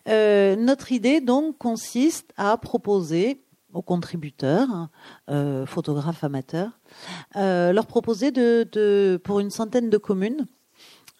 Euh, 0.08 0.56
notre 0.56 0.92
idée 0.92 1.20
donc 1.20 1.58
consiste 1.58 2.32
à 2.36 2.56
proposer 2.56 3.42
aux 3.76 3.82
contributeurs, 3.82 4.88
euh, 5.28 5.66
photographes 5.66 6.24
amateurs, 6.24 6.78
euh, 7.36 7.72
leur 7.72 7.86
proposer 7.86 8.30
de, 8.30 9.20
pour 9.22 9.40
une 9.40 9.50
centaine 9.50 9.90
de 9.90 9.98
communes 9.98 10.46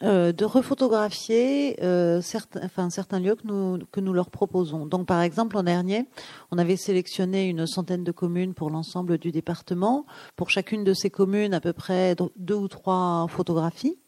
de 0.03 0.45
refotographier 0.45 1.77
certains, 2.23 2.61
enfin, 2.65 2.91
certains 2.91 3.21
lieux 3.21 3.35
que 3.35 3.47
nous, 3.47 3.79
que 3.91 4.01
nous 4.01 4.13
leur 4.13 4.31
proposons. 4.31 4.87
Donc, 4.87 5.07
par 5.07 5.23
exemple, 5.23 5.57
l'an 5.57 5.63
dernier, 5.63 6.07
on 6.51 6.59
avait 6.59 6.77
sélectionné 6.77 7.49
une 7.49 7.67
centaine 7.67 8.05
de 8.05 8.13
communes 8.13 8.55
pour 8.55 8.71
l'ensemble 8.71 9.19
du 9.19 9.33
département. 9.33 10.07
Pour 10.37 10.51
chacune 10.51 10.85
de 10.85 10.95
ces 10.95 11.11
communes, 11.11 11.55
à 11.55 11.61
peu 11.61 11.73
près 11.73 12.15
deux 12.37 12.55
ou 12.55 12.69
trois 12.69 13.27
photographies. 13.29 13.99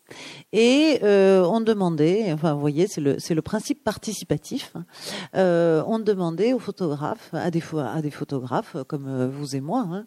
Et 0.52 1.00
euh, 1.02 1.44
on 1.44 1.60
demandait, 1.60 2.32
enfin 2.32 2.54
vous 2.54 2.60
voyez, 2.60 2.86
c'est 2.86 3.02
le, 3.02 3.18
le 3.28 3.42
principe 3.42 3.84
participatif, 3.84 4.72
hein. 4.74 4.86
euh, 5.34 5.82
on 5.86 5.98
demandait 5.98 6.54
aux 6.54 6.58
photographes, 6.58 7.28
à 7.34 7.50
des, 7.50 7.62
à 7.76 8.00
des 8.00 8.10
photographes 8.10 8.76
comme 8.86 9.06
euh, 9.06 9.28
vous 9.28 9.54
et 9.54 9.60
moi, 9.60 9.86
hein, 9.90 10.06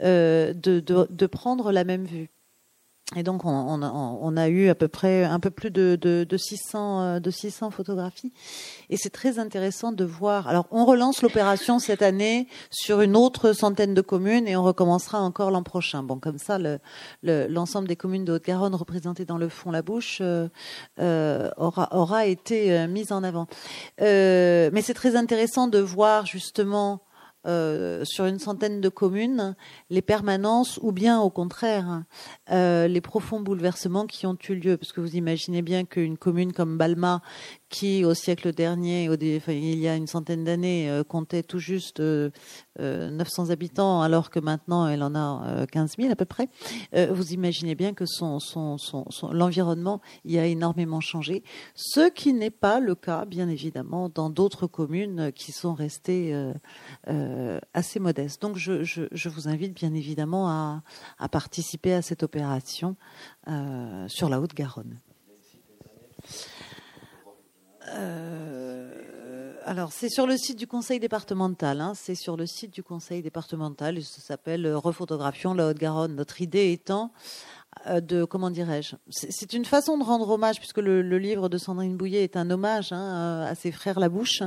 de 0.00 1.26
prendre 1.26 1.70
la 1.70 1.84
même 1.84 2.04
vue. 2.04 2.30
Et 3.14 3.22
donc, 3.22 3.44
on, 3.44 4.36
a, 4.36 4.48
eu 4.48 4.68
à 4.68 4.74
peu 4.74 4.88
près 4.88 5.24
un 5.24 5.38
peu 5.38 5.50
plus 5.50 5.70
de, 5.70 5.96
de, 6.00 6.36
600, 6.36 7.20
de 7.20 7.30
600 7.30 7.70
photographies. 7.70 8.32
Et 8.88 8.96
c'est 8.96 9.10
très 9.10 9.38
intéressant 9.38 9.92
de 9.92 10.04
voir. 10.04 10.48
Alors, 10.48 10.66
on 10.70 10.86
relance 10.86 11.20
l'opération 11.20 11.78
cette 11.78 12.00
année 12.00 12.48
sur 12.70 13.02
une 13.02 13.14
autre 13.14 13.52
centaine 13.52 13.92
de 13.92 14.00
communes 14.00 14.48
et 14.48 14.56
on 14.56 14.62
recommencera 14.62 15.20
encore 15.20 15.50
l'an 15.50 15.62
prochain. 15.62 16.02
Bon, 16.02 16.18
comme 16.18 16.38
ça, 16.38 16.58
l'ensemble 17.22 17.86
des 17.86 17.96
communes 17.96 18.24
de 18.24 18.32
Haute-Garonne 18.32 18.74
représentées 18.74 19.26
dans 19.26 19.38
le 19.38 19.48
fond 19.48 19.70
La 19.70 19.82
Bouche 19.82 20.18
euh, 20.20 20.48
euh, 20.98 21.50
aura, 21.56 21.88
aura 21.94 22.26
été 22.26 22.72
euh, 22.72 22.88
mise 22.88 23.12
en 23.12 23.22
avant. 23.22 23.46
mais 23.98 24.82
c'est 24.82 24.94
très 24.94 25.16
intéressant 25.16 25.68
de 25.68 25.78
voir 25.78 26.26
justement 26.26 27.02
euh, 27.46 28.04
sur 28.04 28.26
une 28.26 28.38
centaine 28.38 28.80
de 28.80 28.88
communes 28.88 29.56
les 29.90 30.02
permanences 30.02 30.78
ou 30.82 30.92
bien 30.92 31.20
au 31.20 31.30
contraire 31.30 32.04
euh, 32.50 32.86
les 32.86 33.00
profonds 33.00 33.40
bouleversements 33.40 34.06
qui 34.06 34.26
ont 34.26 34.38
eu 34.48 34.54
lieu. 34.54 34.76
Parce 34.76 34.92
que 34.92 35.00
vous 35.00 35.16
imaginez 35.16 35.62
bien 35.62 35.84
qu'une 35.84 36.16
commune 36.16 36.52
comme 36.52 36.78
Balma, 36.78 37.20
qui 37.72 38.04
au 38.04 38.14
siècle 38.14 38.52
dernier, 38.52 39.08
il 39.48 39.78
y 39.78 39.88
a 39.88 39.96
une 39.96 40.06
centaine 40.06 40.44
d'années, 40.44 40.88
euh, 40.90 41.02
comptait 41.02 41.42
tout 41.42 41.58
juste 41.58 42.00
900 42.78 43.50
habitants, 43.50 44.02
alors 44.02 44.30
que 44.30 44.38
maintenant 44.38 44.86
elle 44.86 45.02
en 45.02 45.14
a 45.14 45.66
15 45.66 45.96
000 45.98 46.12
à 46.12 46.16
peu 46.16 46.24
près, 46.24 46.48
vous 46.92 47.32
imaginez 47.32 47.74
bien 47.74 47.92
que 47.92 48.06
son, 48.06 48.38
l'environnement 49.32 50.00
y 50.24 50.38
a 50.38 50.46
énormément 50.46 51.00
changé. 51.00 51.42
Ce 51.74 52.08
qui 52.08 52.32
n'est 52.32 52.50
pas 52.50 52.80
le 52.80 52.94
cas, 52.94 53.24
bien 53.24 53.48
évidemment, 53.48 54.08
dans 54.08 54.30
d'autres 54.30 54.66
communes 54.66 55.32
qui 55.32 55.52
sont 55.52 55.74
restées 55.74 56.34
euh, 57.08 57.58
assez 57.74 57.98
modeste. 57.98 58.40
Donc 58.42 58.56
je, 58.56 59.28
vous 59.28 59.48
invite 59.48 59.74
bien 59.74 59.94
évidemment 59.94 60.48
à, 60.48 61.28
participer 61.30 61.94
à 61.94 62.02
cette 62.02 62.22
opération 62.22 62.96
euh, 63.48 64.06
sur 64.08 64.28
la 64.28 64.40
Haute-Garonne. 64.40 64.98
Euh, 67.88 69.52
alors 69.64 69.92
c'est 69.92 70.08
sur 70.08 70.26
le 70.26 70.36
site 70.36 70.58
du 70.58 70.66
conseil 70.66 71.00
départemental. 71.00 71.80
Hein. 71.80 71.92
c'est 71.94 72.14
sur 72.14 72.36
le 72.36 72.46
site 72.46 72.72
du 72.72 72.82
conseil 72.82 73.22
départemental. 73.22 74.02
Ça 74.02 74.20
s'appelle 74.20 74.72
Refotographion 74.74 75.54
la 75.54 75.68
Haute-Garonne. 75.68 76.14
Notre 76.14 76.40
idée 76.40 76.72
étant 76.72 77.12
de 77.90 78.24
comment 78.24 78.50
dirais-je 78.50 78.96
C'est 79.08 79.52
une 79.54 79.64
façon 79.64 79.96
de 79.96 80.04
rendre 80.04 80.28
hommage, 80.28 80.58
puisque 80.58 80.78
le, 80.78 81.00
livre 81.18 81.48
de 81.48 81.58
Sandrine 81.58 81.96
Bouillet 81.96 82.22
est 82.22 82.36
un 82.36 82.50
hommage 82.50 82.92
hein, 82.92 83.46
à 83.48 83.54
ses 83.54 83.72
frères 83.72 83.98
Labouche, 83.98 84.42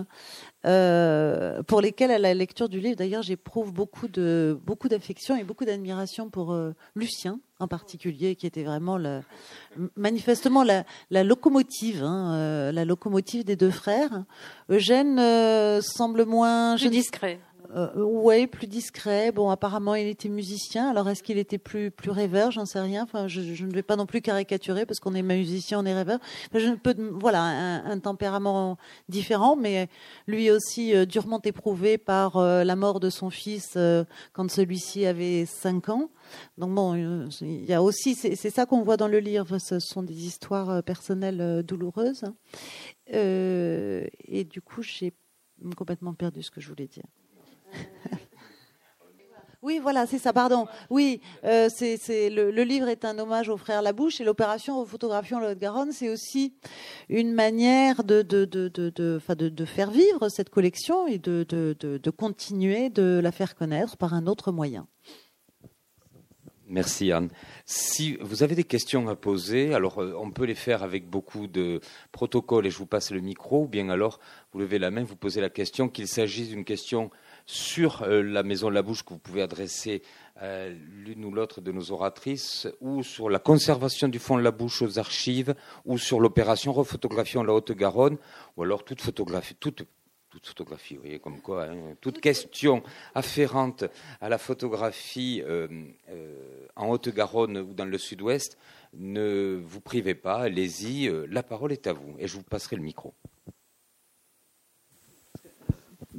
euh, 0.66 1.64
pour 1.64 1.82
lesquels 1.82 2.12
à 2.12 2.20
la 2.20 2.34
lecture 2.34 2.70
du 2.70 2.80
livre, 2.80 2.96
d'ailleurs, 2.96 3.24
j'éprouve 3.24 3.74
beaucoup 3.74 4.08
de 4.08 4.60
beaucoup 4.64 4.90
d'affection 4.90 5.36
et 5.36 5.44
beaucoup 5.44 5.66
d'admiration 5.66 6.30
pour 6.30 6.54
euh, 6.54 6.74
Lucien 6.96 7.40
en 7.60 7.68
particulier, 7.68 8.36
qui 8.36 8.46
était 8.48 8.64
vraiment 8.64 9.00
manifestement 9.96 10.64
la, 10.64 11.24
locomotive, 11.24 12.04
hein, 12.04 12.34
euh, 12.34 12.72
la 12.72 12.86
locomotive 12.86 13.44
des 13.44 13.56
deux 13.56 13.72
frères. 13.72 14.26
Eugène 14.70 15.20
semble 15.82 16.26
moins 16.26 16.78
plus 16.78 16.90
discret. 16.90 17.40
Euh, 17.76 17.90
oui, 17.98 18.48
plus 18.48 18.68
discret. 18.68 19.34
Bon, 19.34 19.50
apparemment, 19.50 19.96
il 19.96 20.08
était 20.08 20.30
musicien. 20.30 20.90
Alors, 20.90 21.10
est-ce 21.10 21.22
qu'il 21.22 21.38
était 21.38 21.58
plus 21.58 21.92
plus 21.92 22.10
rêveur? 22.10 22.52
J'en 22.52 22.66
sais 22.66 22.80
rien. 22.80 23.04
Enfin, 23.04 23.28
je, 23.28 23.42
ne 23.66 23.74
vais 23.74 23.84
pas 23.84 23.98
non 23.98 24.06
plus 24.06 24.22
caricaturer 24.22 24.86
parce 24.86 25.02
qu'on 25.02 25.14
est 25.14 25.22
musicien, 25.22 25.80
on 25.82 25.86
est 25.86 25.94
rêveur. 25.94 26.20
je 26.54 26.74
peux, 26.76 26.96
voilà, 27.20 27.44
un, 27.44 28.00
tempérament 28.00 28.78
différent, 29.10 29.58
mais 29.58 29.90
lui 30.28 30.52
aussi 30.52 30.96
euh, 30.96 31.06
durement 31.06 31.42
éprouvé 31.44 31.98
par 31.98 32.38
euh, 32.38 32.64
la 32.64 32.78
mort 32.78 33.02
de 33.02 33.10
son 33.10 33.30
fils 33.30 33.78
quand 34.34 34.50
celui-ci 34.50 35.06
avait 35.06 35.46
5 35.46 35.90
ans. 35.90 36.10
Donc 36.58 36.74
bon, 36.74 36.96
il 37.42 37.66
y 37.66 37.74
a 37.74 37.84
aussi, 37.84 38.16
c'est 38.16 38.50
ça 38.50 38.66
qu'on 38.66 38.84
voit 38.84 38.98
dans 38.98 39.08
le 39.08 39.20
livre. 39.20 39.58
Ce 39.58 39.80
sont 39.80 40.02
des 40.02 40.26
histoires 40.26 40.82
personnelles 40.84 41.64
douloureuses. 41.64 42.24
et 43.08 44.48
du 44.50 44.62
coup, 44.62 44.82
j'ai 44.82 45.14
complètement 45.76 46.14
perdu 46.14 46.42
ce 46.42 46.52
que 46.52 46.62
je 46.62 46.70
voulais 46.70 46.88
dire. 46.88 47.04
Oui, 49.66 49.80
voilà, 49.82 50.06
c'est 50.06 50.20
ça, 50.20 50.32
pardon. 50.32 50.68
Oui, 50.92 51.22
euh, 51.44 51.70
c'est, 51.74 52.30
le, 52.30 52.52
livre 52.62 52.88
est 52.88 53.04
un 53.04 53.18
hommage 53.18 53.50
aux 53.50 53.58
frères 53.58 53.82
Labouche 53.82 54.22
et 54.22 54.24
l'opération 54.24 54.86
Photographion 54.86 55.40
la 55.40 55.54
Haute-Garonne, 55.54 55.92
c'est 55.92 56.10
aussi 56.10 56.54
une 57.10 57.34
manière 57.34 58.04
de, 58.04 58.24
faire 59.66 59.90
vivre 59.90 60.30
cette 60.30 60.52
collection 60.52 61.08
et 61.08 61.18
de, 61.18 62.10
continuer 62.12 62.92
de 62.92 63.20
la 63.24 63.32
faire 63.32 63.56
connaître 63.56 63.98
par 63.98 64.14
un 64.14 64.28
autre 64.28 64.52
moyen. 64.52 64.88
Merci 66.68 67.12
Anne. 67.12 67.30
Si 67.66 68.18
vous 68.22 68.42
avez 68.42 68.56
des 68.56 68.64
questions 68.64 69.08
à 69.08 69.16
poser, 69.16 69.76
alors 69.76 70.02
euh, 70.02 70.16
on 70.20 70.32
peut 70.32 70.46
les 70.46 70.56
faire 70.56 70.82
avec 70.82 71.08
beaucoup 71.08 71.46
de 71.46 71.80
protocoles 72.12 72.66
et 72.66 72.72
je 72.72 72.78
vous 72.80 72.88
passe 72.88 73.12
le 73.12 73.22
micro, 73.22 73.64
ou 73.64 73.68
bien 73.68 73.90
alors 73.90 74.20
vous 74.52 74.60
levez 74.60 74.80
la 74.80 74.90
main, 74.90 75.04
vous 75.04 75.16
posez 75.16 75.42
la 75.42 75.52
question, 75.52 75.90
qu'il 75.90 76.08
s'agisse 76.08 76.50
d'une 76.50 76.66
question 76.66 77.12
sur 77.46 78.02
euh, 78.02 78.24
la 78.24 78.42
maison 78.42 78.72
La 78.72 78.82
Bouche 78.82 79.04
que 79.04 79.14
vous 79.14 79.20
pouvez 79.20 79.44
adresser 79.44 80.02
à 80.38 80.68
l'une 80.68 81.24
ou 81.24 81.32
l'autre 81.32 81.62
de 81.62 81.72
nos 81.72 81.92
oratrices, 81.92 82.68
ou 82.82 83.04
sur 83.04 83.30
la 83.30 83.40
conservation 83.40 84.08
du 84.08 84.18
fond 84.18 84.38
de 84.38 84.42
La 84.42 84.52
Bouche 84.52 84.82
aux 84.82 84.98
archives, 84.98 85.54
ou 85.86 86.00
sur 86.00 86.20
l'opération 86.20 86.74
Refotographions 86.74 87.44
la 87.44 87.54
Haute-Garonne, 87.54 88.18
ou 88.58 88.64
alors 88.64 88.84
toute 88.84 89.02
photographie, 89.02 89.56
toute 89.56 89.84
toute 90.36 90.48
photographie, 90.48 90.96
vous 90.96 91.02
voyez, 91.02 91.20
comme 91.20 91.40
quoi, 91.40 91.66
hein, 91.66 91.96
toute 92.02 92.20
question 92.20 92.84
afférente 93.14 93.86
à 94.20 94.30
la 94.30 94.38
photographie 94.38 95.42
euh, 95.46 95.68
euh, 96.10 96.68
en 96.76 96.90
Haute-Garonne 96.90 97.58
ou 97.58 97.74
dans 97.74 97.86
le 97.86 97.98
Sud-Ouest, 97.98 98.58
ne 98.94 99.62
vous 99.64 99.82
privez 99.82 100.16
pas, 100.16 100.42
allez-y, 100.42 101.10
la 101.30 101.44
parole 101.44 101.72
est 101.72 101.88
à 101.88 101.94
vous, 101.94 102.16
et 102.20 102.28
je 102.28 102.36
vous 102.36 102.44
passerai 102.44 102.76
le 102.76 102.82
micro. 102.82 103.14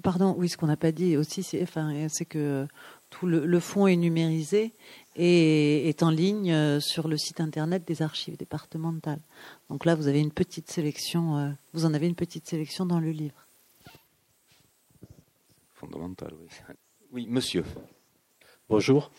Pardon, 0.02 0.34
oui, 0.38 0.48
ce 0.48 0.56
qu'on 0.56 0.66
n'a 0.66 0.76
pas 0.76 0.92
dit 0.92 1.16
aussi, 1.16 1.42
c'est 1.42 2.24
que 2.24 2.66
tout 3.10 3.26
le, 3.26 3.60
fonds 3.60 3.86
est 3.86 3.96
numérisé 3.96 4.74
et 5.14 5.88
est 5.88 6.02
en 6.02 6.10
ligne 6.10 6.52
euh, 6.52 6.80
sur 6.80 7.08
le 7.08 7.16
site 7.16 7.40
internet 7.40 7.86
des 7.86 8.02
archives 8.02 8.36
départementales. 8.36 9.20
Donc 9.70 9.84
là, 9.84 9.94
vous 9.94 10.08
avez 10.08 10.20
une 10.20 10.32
petite 10.32 10.70
sélection, 10.70 11.38
euh, 11.38 11.50
vous 11.72 11.86
en 11.86 11.94
avez 11.94 12.06
une 12.06 12.14
petite 12.14 12.46
sélection 12.46 12.84
dans 12.84 13.00
le 13.00 13.10
livre. 13.10 13.45
Fondamental, 15.76 16.32
oui. 16.40 16.48
Oui, 17.12 17.26
monsieur. 17.28 17.62
Bonjour. 18.68 19.10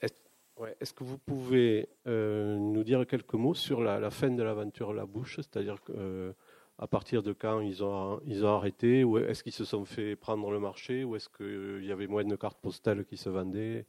Est-ce 0.00 0.94
que 0.94 1.04
vous 1.04 1.18
pouvez 1.18 1.90
euh, 2.06 2.56
nous 2.56 2.82
dire 2.82 3.06
quelques 3.06 3.34
mots 3.34 3.52
sur 3.54 3.82
la, 3.82 4.00
la 4.00 4.10
fin 4.10 4.30
de 4.30 4.42
l'aventure 4.42 4.94
La 4.94 5.04
Bouche, 5.04 5.36
c'est-à-dire 5.36 5.82
que 5.82 6.34
à 6.78 6.86
partir 6.86 7.22
de 7.22 7.34
quand 7.34 7.60
ils 7.60 7.84
ont, 7.84 8.20
ils 8.24 8.44
ont 8.44 8.54
arrêté 8.56 9.04
Ou 9.04 9.18
est-ce 9.18 9.42
qu'ils 9.42 9.52
se 9.52 9.64
sont 9.64 9.84
fait 9.84 10.16
prendre 10.16 10.50
le 10.50 10.58
marché 10.58 11.04
Ou 11.04 11.16
est-ce 11.16 11.28
qu'il 11.28 11.84
y 11.84 11.92
avait 11.92 12.06
moins 12.06 12.24
de 12.24 12.36
cartes 12.36 12.58
postales 12.60 13.04
qui 13.04 13.18
se 13.18 13.28
vendaient? 13.28 13.86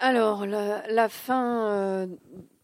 Alors, 0.00 0.46
la, 0.46 1.08
fin 1.08 1.68
euh, 1.68 2.06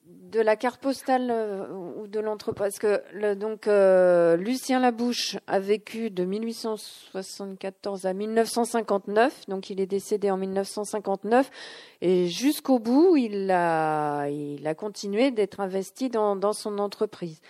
de 0.08 0.40
la 0.40 0.56
carte 0.56 0.80
postale 0.80 1.30
euh, 1.30 1.66
ou 1.72 2.06
de 2.06 2.20
l'entreprise, 2.20 2.58
parce 2.58 2.78
que 2.78 3.34
donc 3.34 3.66
euh, 3.66 4.36
Lucien 4.36 4.80
Labouche 4.80 5.36
a 5.46 5.58
vécu 5.58 6.10
de 6.10 6.24
1874 6.24 8.04
à 8.06 8.12
1959, 8.12 9.46
donc 9.48 9.70
il 9.70 9.80
est 9.80 9.86
décédé 9.86 10.30
en 10.30 10.36
1959, 10.36 11.50
et 12.02 12.26
jusqu'au 12.26 12.78
bout, 12.78 13.16
il 13.16 13.50
a, 13.50 14.28
il 14.28 14.66
a 14.66 14.74
continué 14.74 15.30
d'être 15.30 15.60
investi 15.60 16.10
dans, 16.10 16.36
dans 16.36 16.52
son 16.52 16.78
entreprise. 16.78 17.40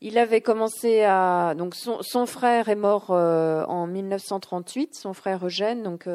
Il 0.00 0.18
avait 0.18 0.42
commencé 0.42 1.02
à 1.04 1.54
donc 1.56 1.74
son, 1.74 2.26
frère 2.26 2.68
est 2.68 2.76
mort 2.76 3.06
euh, 3.10 3.64
en 3.64 3.86
1938, 3.86 4.94
son 4.94 5.14
frère 5.14 5.46
Eugène, 5.46 5.82
donc 5.82 6.08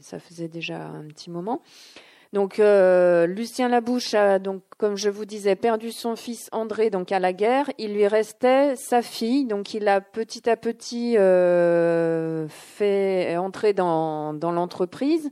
ça 0.00 0.18
faisait 0.18 0.48
déjà 0.48 0.86
un 0.86 1.06
petit 1.08 1.30
moment. 1.30 1.62
Donc 2.32 2.58
euh, 2.58 3.26
Lucien 3.26 3.68
Labouche 3.68 4.14
a 4.14 4.38
donc 4.38 4.62
comme 4.78 4.96
je 4.96 5.08
vous 5.08 5.24
disais 5.24 5.56
perdu 5.56 5.90
son 5.92 6.16
fils 6.16 6.48
André 6.52 6.90
donc 6.90 7.12
à 7.12 7.18
la 7.18 7.32
guerre. 7.32 7.70
Il 7.78 7.94
lui 7.94 8.06
restait 8.06 8.76
sa 8.76 9.02
fille, 9.02 9.44
donc 9.44 9.74
il 9.74 9.88
a 9.88 10.00
petit 10.00 10.48
à 10.48 10.56
petit 10.56 11.16
fait 12.48 13.36
entrer 13.36 13.72
dans, 13.72 14.34
dans 14.34 14.52
l'entreprise. 14.52 15.30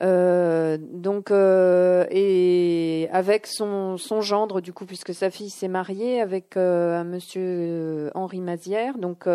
Euh, 0.00 0.78
donc 0.80 1.30
euh, 1.30 2.06
et 2.10 3.08
avec 3.10 3.48
son, 3.48 3.96
son 3.96 4.20
gendre 4.20 4.60
du 4.60 4.72
coup 4.72 4.86
puisque 4.86 5.12
sa 5.12 5.28
fille 5.30 5.50
s'est 5.50 5.66
mariée 5.66 6.20
avec 6.20 6.56
euh, 6.56 7.00
un 7.00 7.04
monsieur 7.04 8.10
Henri 8.14 8.40
Mazière. 8.40 8.98
Donc 8.98 9.26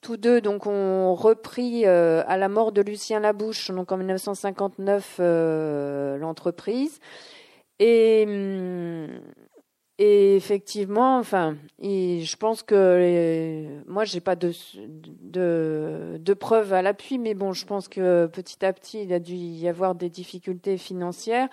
tous 0.00 0.16
deux 0.16 0.40
donc 0.40 0.66
ont 0.66 1.14
repris 1.14 1.86
à 1.86 2.36
la 2.36 2.48
mort 2.48 2.72
de 2.72 2.82
Lucien 2.82 3.20
Labouche 3.20 3.70
donc 3.70 3.92
en 3.92 3.96
1959 3.96 5.20
l'entreprise. 6.20 6.98
Et 7.78 8.24
hum, 8.28 9.08
et 9.98 10.36
effectivement, 10.36 11.18
enfin, 11.18 11.56
je 11.80 12.36
pense 12.36 12.62
que 12.62 12.74
euh, 12.74 13.82
moi, 13.86 14.04
j'ai 14.04 14.20
pas 14.20 14.36
de, 14.36 14.52
de, 15.20 16.16
de 16.18 16.34
preuves 16.34 16.72
à 16.72 16.80
l'appui, 16.80 17.18
mais 17.18 17.34
bon, 17.34 17.52
je 17.52 17.66
pense 17.66 17.88
que 17.88 18.26
petit 18.26 18.64
à 18.64 18.72
petit, 18.72 19.02
il 19.02 19.12
a 19.12 19.20
dû 19.20 19.34
y 19.34 19.68
avoir 19.68 19.94
des 19.94 20.08
difficultés 20.08 20.78
financières. 20.78 21.48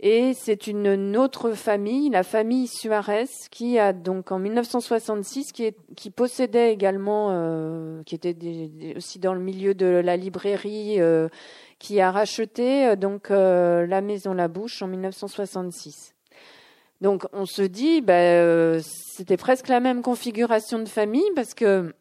Et 0.00 0.34
c'est 0.34 0.66
une 0.66 1.16
autre 1.16 1.52
famille, 1.52 2.10
la 2.10 2.24
famille 2.24 2.66
Suarez, 2.66 3.28
qui 3.50 3.78
a 3.78 3.92
donc 3.92 4.32
en 4.32 4.38
1966, 4.38 5.52
qui, 5.52 5.72
qui 5.96 6.10
possédait 6.10 6.72
également, 6.72 7.28
euh, 7.30 8.02
qui 8.02 8.16
était 8.16 8.36
aussi 8.96 9.18
dans 9.18 9.32
le 9.32 9.40
milieu 9.40 9.74
de 9.74 9.86
la 9.86 10.16
librairie, 10.16 11.00
euh, 11.00 11.28
qui 11.78 12.00
a 12.00 12.10
racheté 12.10 12.96
donc 12.96 13.30
la 13.30 14.00
maison 14.02 14.34
La 14.34 14.48
Bouche 14.48 14.82
en 14.82 14.88
1966. 14.88 16.14
Donc 17.02 17.26
on 17.32 17.46
se 17.46 17.62
dit, 17.62 18.00
ben, 18.00 18.14
euh, 18.14 18.80
c'était 18.84 19.36
presque 19.36 19.66
la 19.66 19.80
même 19.80 20.02
configuration 20.02 20.78
de 20.78 20.88
famille 20.88 21.28
parce 21.34 21.52
que 21.52 21.92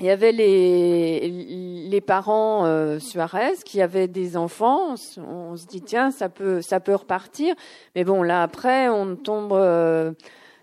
il 0.00 0.06
y 0.06 0.10
avait 0.10 0.32
les, 0.32 1.88
les 1.88 2.00
parents 2.02 2.66
euh, 2.66 2.98
Suarez 2.98 3.54
qui 3.64 3.80
avaient 3.80 4.08
des 4.08 4.36
enfants. 4.36 4.96
On, 5.16 5.56
se 5.56 5.66
dit 5.66 5.80
tiens 5.80 6.10
ça 6.10 6.28
peut 6.28 6.60
ça 6.60 6.80
peut 6.80 6.96
repartir. 6.96 7.54
Mais 7.94 8.02
bon 8.02 8.24
là 8.24 8.42
après 8.42 8.88
on 8.88 9.14
tombe 9.14 9.52
euh, 9.52 10.12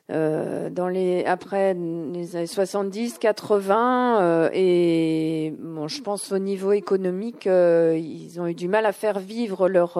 dans 0.09 0.89
les 0.89 1.23
après 1.23 1.73
les 1.73 2.35
années 2.35 2.45
70, 2.45 3.17
80 3.17 4.49
et 4.53 5.53
bon 5.57 5.87
je 5.87 6.01
pense 6.01 6.33
au 6.33 6.37
niveau 6.37 6.73
économique 6.73 7.45
ils 7.45 8.35
ont 8.39 8.45
eu 8.45 8.53
du 8.55 8.67
mal 8.67 8.85
à 8.85 8.91
faire 8.91 9.19
vivre 9.19 9.69
leur 9.69 9.97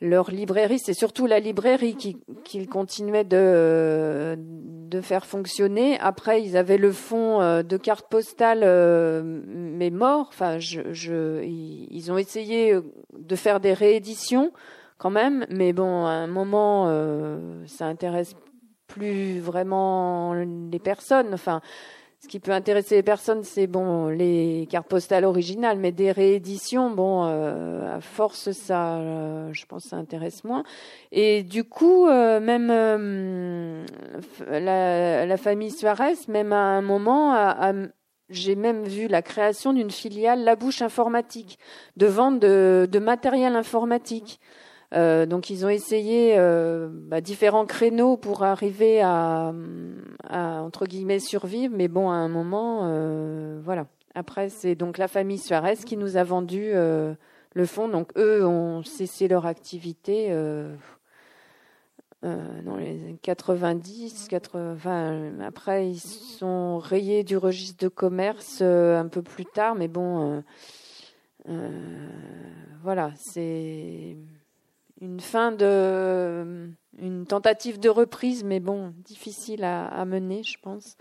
leur 0.00 0.30
librairie, 0.30 0.78
c'est 0.78 0.94
surtout 0.94 1.26
la 1.26 1.40
librairie 1.40 1.96
qu'ils 2.44 2.68
continuaient 2.68 3.24
de, 3.24 4.36
de 4.36 5.00
faire 5.00 5.26
fonctionner. 5.26 5.98
Après, 6.00 6.42
ils 6.42 6.56
avaient 6.56 6.78
le 6.78 6.92
fonds 6.92 7.40
euh, 7.40 7.62
de 7.62 7.76
cartes 7.76 8.08
postales, 8.08 8.62
euh, 8.62 9.22
mais 9.24 9.90
mort. 9.90 10.28
Enfin, 10.28 10.58
ils 10.58 12.12
ont 12.12 12.18
essayé 12.18 12.78
de 13.18 13.36
faire 13.36 13.60
des 13.60 13.72
rééditions 13.72 14.52
quand 14.98 15.10
même, 15.10 15.46
mais 15.50 15.72
bon, 15.72 16.06
à 16.06 16.10
un 16.10 16.26
moment, 16.26 16.86
euh, 16.88 17.64
ça 17.66 17.86
intéresse 17.86 18.34
plus 18.86 19.40
vraiment 19.40 20.34
les 20.34 20.78
personnes. 20.78 21.34
Enfin, 21.34 21.60
ce 22.24 22.28
qui 22.28 22.40
peut 22.40 22.52
intéresser 22.52 22.94
les 22.94 23.02
personnes, 23.02 23.44
c'est 23.44 23.66
bon 23.66 24.08
les 24.08 24.66
cartes 24.70 24.88
postales 24.88 25.26
originales, 25.26 25.78
mais 25.78 25.92
des 25.92 26.10
rééditions, 26.10 26.90
bon, 26.90 27.26
euh, 27.26 27.98
à 27.98 28.00
force 28.00 28.52
ça, 28.52 28.96
euh, 28.96 29.52
je 29.52 29.66
pense, 29.66 29.84
ça 29.84 29.96
intéresse 29.96 30.42
moins. 30.42 30.64
Et 31.12 31.42
du 31.42 31.64
coup, 31.64 32.06
euh, 32.06 32.40
même 32.40 32.68
la, 34.48 35.36
famille 35.36 35.70
Suarez, 35.70 36.14
même 36.28 36.54
à 36.54 36.78
un 36.78 36.80
moment, 36.80 37.52
j'ai 38.30 38.54
même 38.54 38.84
vu 38.84 39.06
la 39.06 39.20
création 39.20 39.74
d'une 39.74 39.90
filiale 39.90 40.44
La 40.44 40.56
Bouche 40.56 40.80
Informatique, 40.80 41.58
de 41.98 42.06
vente 42.06 42.40
de 42.40 42.98
matériel 42.98 43.54
informatique. 43.54 44.40
Euh, 44.94 45.26
donc 45.26 45.50
ils 45.50 45.66
ont 45.66 45.68
essayé 45.68 46.34
euh, 46.38 46.88
bah, 46.90 47.20
différents 47.20 47.66
créneaux 47.66 48.16
pour 48.16 48.44
arriver 48.44 49.02
à, 49.02 49.52
entre 50.30 50.86
guillemets 50.86 51.18
survivre, 51.18 51.74
mais 51.76 51.88
bon 51.88 52.10
à 52.10 52.14
un 52.14 52.28
moment, 52.28 52.82
euh, 52.84 53.60
voilà. 53.64 53.86
Après 54.14 54.48
c'est 54.48 54.76
donc 54.76 54.98
la 54.98 55.08
famille 55.08 55.38
Suarez 55.38 55.76
qui 55.76 55.96
nous 55.96 56.16
a 56.16 56.22
vendu 56.22 56.72
le 56.72 57.66
fonds, 57.66 57.88
donc 57.88 58.12
eux 58.16 58.46
ont 58.46 58.84
cessé 58.84 59.26
leur 59.26 59.46
activité. 59.46 60.30
dans 62.22 62.76
les 62.76 63.18
90, 63.22 64.28
80, 64.28 65.40
après 65.40 65.90
ils 65.90 65.98
sont 65.98 66.78
rayés 66.78 67.24
du 67.24 67.36
registre 67.36 67.84
de 67.84 67.88
commerce 67.88 68.62
un 68.62 69.08
peu 69.08 69.22
plus 69.22 69.46
tard, 69.46 69.74
mais 69.74 69.88
bon, 69.88 70.44
voilà, 72.84 73.10
c'est 73.16 74.16
une 75.00 75.20
fin 75.20 75.52
de 75.52 76.70
une 76.98 77.26
tentative 77.26 77.80
de 77.80 77.88
reprise, 77.88 78.44
mais 78.44 78.60
bon, 78.60 78.94
difficile 79.04 79.64
à, 79.64 80.04
mener, 80.04 80.42
je 80.42 80.58
pense. 80.60 80.96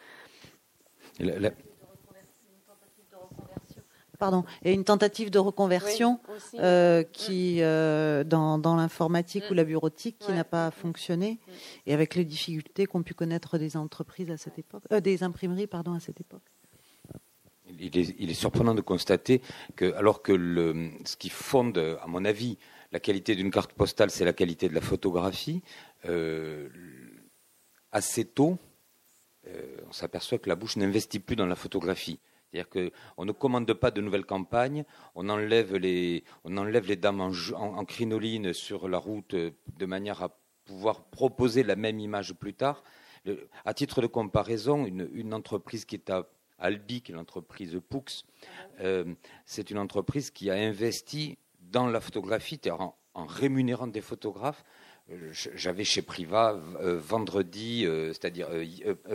Pardon, 4.19 4.45
et 4.63 4.73
une 4.73 4.85
tentative 4.85 5.29
de 5.29 5.39
reconversion 5.39 6.19
euh, 6.55 7.03
qui, 7.03 7.57
euh, 7.61 8.23
dans, 8.23 8.57
dans 8.57 8.75
l'informatique 8.75 9.43
ou 9.51 9.53
la 9.53 9.65
bureautique 9.65 10.17
qui 10.17 10.31
n'a 10.31 10.45
pas 10.45 10.71
fonctionné, 10.71 11.39
et 11.85 11.93
avec 11.93 12.15
les 12.15 12.23
difficultés 12.23 12.85
qu'ont 12.85 13.03
pu 13.03 13.13
connaître 13.13 13.57
des 13.57 13.75
entreprises 13.75 14.31
à 14.31 14.37
cette 14.37 14.57
époque, 14.57 14.83
euh, 14.91 15.01
des 15.01 15.23
imprimeries 15.23 15.67
pardon 15.67 15.93
à 15.93 15.99
cette 15.99 16.21
époque. 16.21 16.43
Il 17.79 17.97
est, 17.97 18.15
il 18.19 18.29
est, 18.29 18.35
surprenant 18.35 18.75
de 18.75 18.81
constater 18.81 19.41
que, 19.75 19.93
alors 19.95 20.21
que 20.21 20.31
le, 20.31 20.91
ce 21.05 21.17
qui 21.17 21.29
fonde, 21.29 21.77
à 21.77 22.07
mon 22.07 22.23
avis, 22.23 22.57
la 22.93 22.99
qualité 22.99 23.35
d'une 23.35 23.49
carte 23.49 23.73
postale, 23.73 24.11
c'est 24.11 24.23
la 24.23 24.33
qualité 24.33 24.69
de 24.69 24.75
la 24.75 24.81
photographie. 24.81 25.63
Euh, 26.05 26.69
assez 27.91 28.23
tôt, 28.23 28.59
euh, 29.47 29.77
on 29.87 29.91
s'aperçoit 29.91 30.37
que 30.37 30.47
la 30.47 30.55
bouche 30.55 30.77
n'investit 30.77 31.19
plus 31.19 31.35
dans 31.35 31.47
la 31.47 31.55
photographie. 31.55 32.19
C'est-à-dire 32.51 32.69
qu'on 32.69 33.25
ne 33.25 33.31
commande 33.31 33.73
pas 33.73 33.89
de 33.89 33.99
nouvelles 33.99 34.27
campagnes, 34.27 34.85
on 35.15 35.27
enlève 35.29 35.75
les, 35.75 36.23
dames 36.97 37.31
en, 37.55 37.85
crinoline 37.85 38.53
sur 38.53 38.87
la 38.87 38.99
route 38.99 39.33
de 39.33 39.85
manière 39.87 40.21
à 40.21 40.37
pouvoir 40.63 41.05
proposer 41.05 41.63
la 41.63 41.75
même 41.75 41.99
image 41.99 42.33
plus 42.35 42.53
tard. 42.53 42.83
à 43.65 43.73
titre 43.73 44.03
de 44.03 44.07
comparaison, 44.07 44.85
une, 44.85 45.33
entreprise 45.33 45.83
qui 45.85 45.95
est 45.95 46.11
à 46.11 46.29
Albi, 46.59 47.01
qui 47.01 47.11
est 47.11 47.15
l'entreprise 47.15 47.81
Poux, 47.89 48.05
euh, 48.81 49.15
c'est 49.45 49.71
une 49.71 49.79
entreprise 49.79 50.29
qui 50.29 50.51
a 50.51 50.53
investi 50.53 51.39
dans 51.73 51.87
la 51.87 51.99
photographie, 51.99 52.61
en, 52.71 53.25
rémunérant 53.25 53.87
des 53.87 54.01
photographes. 54.01 54.63
Euh, 55.11 55.33
j'avais 55.33 55.83
chez 55.83 56.01
Priva 56.01 56.57
euh, 56.79 56.97
vendredi, 56.97 57.85
c'est-à-dire 58.09 58.47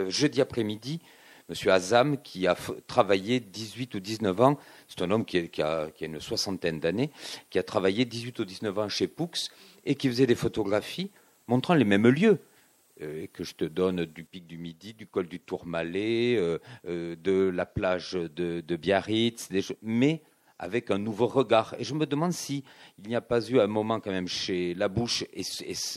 jeudi 0.08 0.42
après-midi, 0.42 1.00
M. 1.48 1.70
Azam, 1.70 2.20
qui 2.20 2.46
a 2.46 2.54
travaillé 2.86 3.40
18 3.40 3.94
ou 3.94 4.00
19 4.00 4.40
ans, 4.42 4.58
c'est 4.86 5.00
un 5.00 5.10
homme 5.10 5.24
qui, 5.24 5.38
a, 5.62 5.88
une 6.00 6.20
soixantaine 6.20 6.78
d'années, 6.78 7.10
qui 7.48 7.58
a 7.58 7.62
travaillé 7.62 8.04
18 8.04 8.38
ou 8.40 8.44
19 8.44 8.78
ans 8.78 8.88
chez 8.90 9.08
Poux 9.08 9.30
et 9.86 9.94
qui 9.94 10.08
faisait 10.08 10.26
des 10.26 10.34
photographies 10.34 11.10
montrant 11.46 11.74
les 11.74 11.84
mêmes 11.84 12.08
lieux. 12.08 12.38
Euh, 13.00 13.26
que 13.32 13.44
je 13.44 13.54
te 13.54 13.64
donne 13.64 14.04
du 14.06 14.24
pic 14.24 14.46
du 14.48 14.58
Midi, 14.58 14.92
du 14.92 15.06
col 15.06 15.28
du 15.28 15.38
Tourmalet, 15.38 16.36
euh, 16.36 16.58
euh, 16.88 17.14
de 17.14 17.48
la 17.48 17.64
plage 17.64 18.14
de, 18.14 18.76
Biarritz, 18.76 19.48
mais 19.82 20.20
avec 20.58 20.90
un 20.90 20.98
nouveau 20.98 21.26
regard. 21.26 21.74
Et 21.78 21.84
je 21.84 21.94
me 21.94 22.06
demande 22.06 22.32
s'il 22.32 22.62
n'y 23.06 23.14
a 23.14 23.20
pas 23.20 23.40
eu 23.48 23.60
un 23.60 23.66
moment 23.66 24.00
quand 24.00 24.10
même 24.10 24.28
chez 24.28 24.74
Labouche 24.74 25.24
et, 25.32 25.42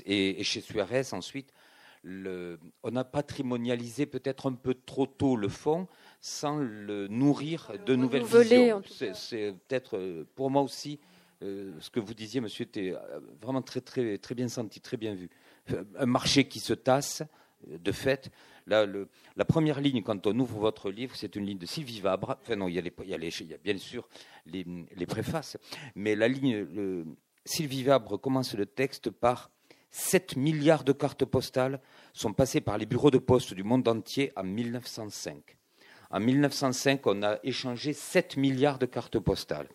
et, 0.05 0.43
chez 0.43 0.61
Suarez 0.61 1.13
ensuite, 1.13 1.51
on 2.03 2.95
a 2.95 3.03
patrimonialisé 3.03 4.05
peut-être 4.05 4.49
un 4.49 4.53
peu 4.53 4.73
trop 4.73 5.05
tôt 5.05 5.35
le 5.35 5.49
fond 5.49 5.87
sans 6.19 6.57
le 6.57 7.07
nourrir 7.07 7.71
de 7.85 7.95
nouvelles 7.95 8.23
visions. 8.23 8.81
C'est 9.13 9.53
peut-être 9.67 10.25
pour 10.35 10.49
moi 10.49 10.61
aussi 10.61 10.99
ce 11.41 11.89
que 11.89 11.99
vous 11.99 12.13
disiez, 12.13 12.41
monsieur, 12.41 12.63
était 12.63 12.93
vraiment 13.41 13.61
très, 13.61 13.81
très, 13.81 14.17
très 14.17 14.35
bien 14.35 14.47
senti, 14.47 14.79
très 14.79 14.97
bien 14.97 15.13
vu 15.13 15.29
un 15.97 16.05
marché 16.05 16.45
qui 16.45 16.59
se 16.59 16.73
tasse, 16.73 17.23
de 17.67 17.91
fait. 17.91 18.31
La 18.67 19.45
première 19.45 19.81
ligne, 19.81 20.01
quand 20.01 20.27
on 20.27 20.39
ouvre 20.39 20.59
votre 20.59 20.91
livre, 20.91 21.15
c'est 21.15 21.35
une 21.35 21.45
ligne 21.45 21.57
de 21.57 21.65
Sylvie 21.65 22.01
Vabre. 22.01 22.37
Enfin, 22.41 22.55
non, 22.55 22.67
il 22.67 22.75
y 22.75 22.79
a, 22.79 23.57
bien 23.57 23.77
sûr 23.77 24.07
les, 24.45 25.05
préfaces. 25.05 25.57
Mais 25.95 26.15
la 26.15 26.27
ligne, 26.27 27.05
Sylvie 27.45 27.83
Vabre 27.83 28.19
commence 28.19 28.53
le 28.55 28.65
texte 28.65 29.09
par 29.09 29.51
7 29.91 30.37
milliards 30.37 30.83
de 30.83 30.93
cartes 30.93 31.25
postales 31.25 31.81
sont 32.13 32.33
passées 32.33 32.61
par 32.61 32.77
les 32.77 32.85
bureaux 32.85 33.11
de 33.11 33.17
poste 33.17 33.53
du 33.53 33.63
monde 33.63 33.87
entier 33.87 34.31
en 34.35 34.43
1905. 34.43 35.57
En 36.13 36.19
1905, 36.19 37.07
on 37.07 37.23
a 37.23 37.39
échangé 37.43 37.93
7 37.93 38.35
milliards 38.35 38.79
de 38.79 38.85
cartes 38.85 39.17
postales. 39.19 39.67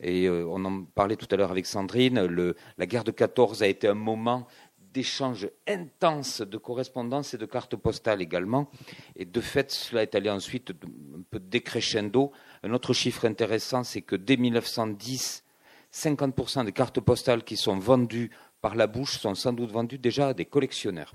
Et 0.00 0.26
euh, 0.26 0.46
on 0.48 0.64
en 0.64 0.84
parlait 0.84 1.16
tout 1.16 1.26
à 1.32 1.36
l'heure 1.36 1.50
avec 1.50 1.66
Sandrine. 1.66 2.54
La 2.78 2.86
guerre 2.86 3.02
de 3.02 3.10
14 3.10 3.62
a 3.62 3.66
été 3.66 3.88
un 3.88 3.94
moment 3.94 4.46
d'échanges 4.92 5.48
intenses 5.66 6.40
de 6.40 6.58
correspondances 6.58 7.34
et 7.34 7.38
de 7.38 7.46
cartes 7.46 7.76
postales 7.76 8.20
également. 8.22 8.70
Et 9.16 9.24
de 9.24 9.40
fait, 9.40 9.70
cela 9.70 10.02
est 10.02 10.14
allé 10.14 10.30
ensuite 10.30 10.70
un 10.70 11.22
peu 11.30 11.38
décrescendo. 11.38 12.32
Un 12.62 12.72
autre 12.72 12.92
chiffre 12.92 13.24
intéressant, 13.24 13.84
c'est 13.84 14.02
que 14.02 14.16
dès 14.16 14.36
1910, 14.36 15.44
50% 15.92 16.64
des 16.64 16.72
cartes 16.72 17.00
postales 17.00 17.44
qui 17.44 17.56
sont 17.56 17.78
vendues 17.78 18.30
par 18.60 18.74
la 18.74 18.86
bouche 18.86 19.18
sont 19.18 19.34
sans 19.34 19.52
doute 19.52 19.70
vendues 19.70 19.98
déjà 19.98 20.28
à 20.28 20.34
des 20.34 20.44
collectionneurs. 20.44 21.14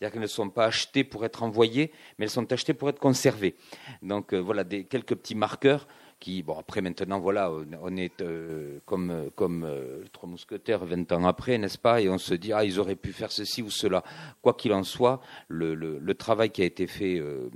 C'est-à-dire 0.00 0.14
qu'elles 0.14 0.22
ne 0.22 0.26
sont 0.26 0.48
pas 0.48 0.66
achetées 0.66 1.04
pour 1.04 1.26
être 1.26 1.42
envoyées, 1.42 1.92
mais 2.18 2.24
elles 2.24 2.30
sont 2.30 2.50
achetées 2.52 2.72
pour 2.72 2.88
être 2.88 2.98
conservées. 2.98 3.54
Donc 4.02 4.32
euh, 4.32 4.38
voilà 4.38 4.64
des, 4.64 4.84
quelques 4.84 5.14
petits 5.14 5.34
marqueurs 5.34 5.86
qui, 6.20 6.42
bon, 6.42 6.58
après 6.58 6.82
maintenant, 6.82 7.18
voilà, 7.18 7.50
on 7.82 7.96
est 7.96 8.20
euh, 8.20 8.78
comme, 8.84 9.30
comme 9.34 9.64
euh, 9.64 10.04
Trois 10.12 10.28
Mousquetaires 10.28 10.84
20 10.84 11.10
ans 11.12 11.24
après, 11.24 11.56
n'est-ce 11.56 11.78
pas 11.78 12.02
Et 12.02 12.10
on 12.10 12.18
se 12.18 12.34
dit, 12.34 12.52
ah, 12.52 12.62
ils 12.62 12.78
auraient 12.78 12.94
pu 12.94 13.12
faire 13.12 13.32
ceci 13.32 13.62
ou 13.62 13.70
cela. 13.70 14.04
Quoi 14.42 14.52
qu'il 14.52 14.74
en 14.74 14.84
soit, 14.84 15.20
le, 15.48 15.74
le, 15.74 16.14
travail 16.14 16.50
qui 16.50 16.60
a 16.60 16.66
été 16.66 16.86
fait 16.86 17.18
euh, 17.18 17.50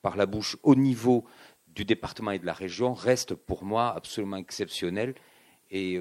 par 0.00 0.16
la 0.16 0.24
bouche 0.24 0.56
au 0.62 0.74
niveau 0.74 1.24
du 1.68 1.84
département 1.84 2.30
et 2.30 2.38
de 2.38 2.46
la 2.46 2.54
région 2.54 2.94
reste 2.94 3.34
pour 3.34 3.64
moi 3.64 3.94
absolument 3.94 4.38
exceptionnel. 4.38 5.14
Et, 5.70 5.94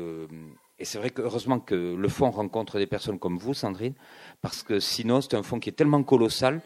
et 0.79 0.85
c'est 0.85 0.97
vrai 0.97 1.11
que 1.11 1.21
heureusement 1.21 1.59
que 1.59 1.75
le 1.75 2.07
fonds 2.07 2.31
rencontre 2.31 2.79
des 2.79 2.87
personnes 2.87 3.19
comme 3.19 3.37
vous, 3.37 3.53
Sandrine, 3.53 3.93
parce 4.41 4.63
que 4.63 4.79
sinon, 4.79 5.21
c'est 5.21 5.35
un 5.35 5.43
fonds 5.43 5.59
qui 5.59 5.69
est 5.69 5.73
tellement 5.73 6.01
colossal 6.01 6.61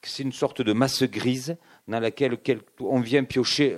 que 0.00 0.08
c'est 0.08 0.24
une 0.24 0.32
sorte 0.32 0.60
de 0.60 0.72
masse 0.72 1.04
grise 1.04 1.56
dans 1.86 2.00
laquelle 2.00 2.36
on 2.80 2.98
vient 2.98 3.22
piocher 3.22 3.76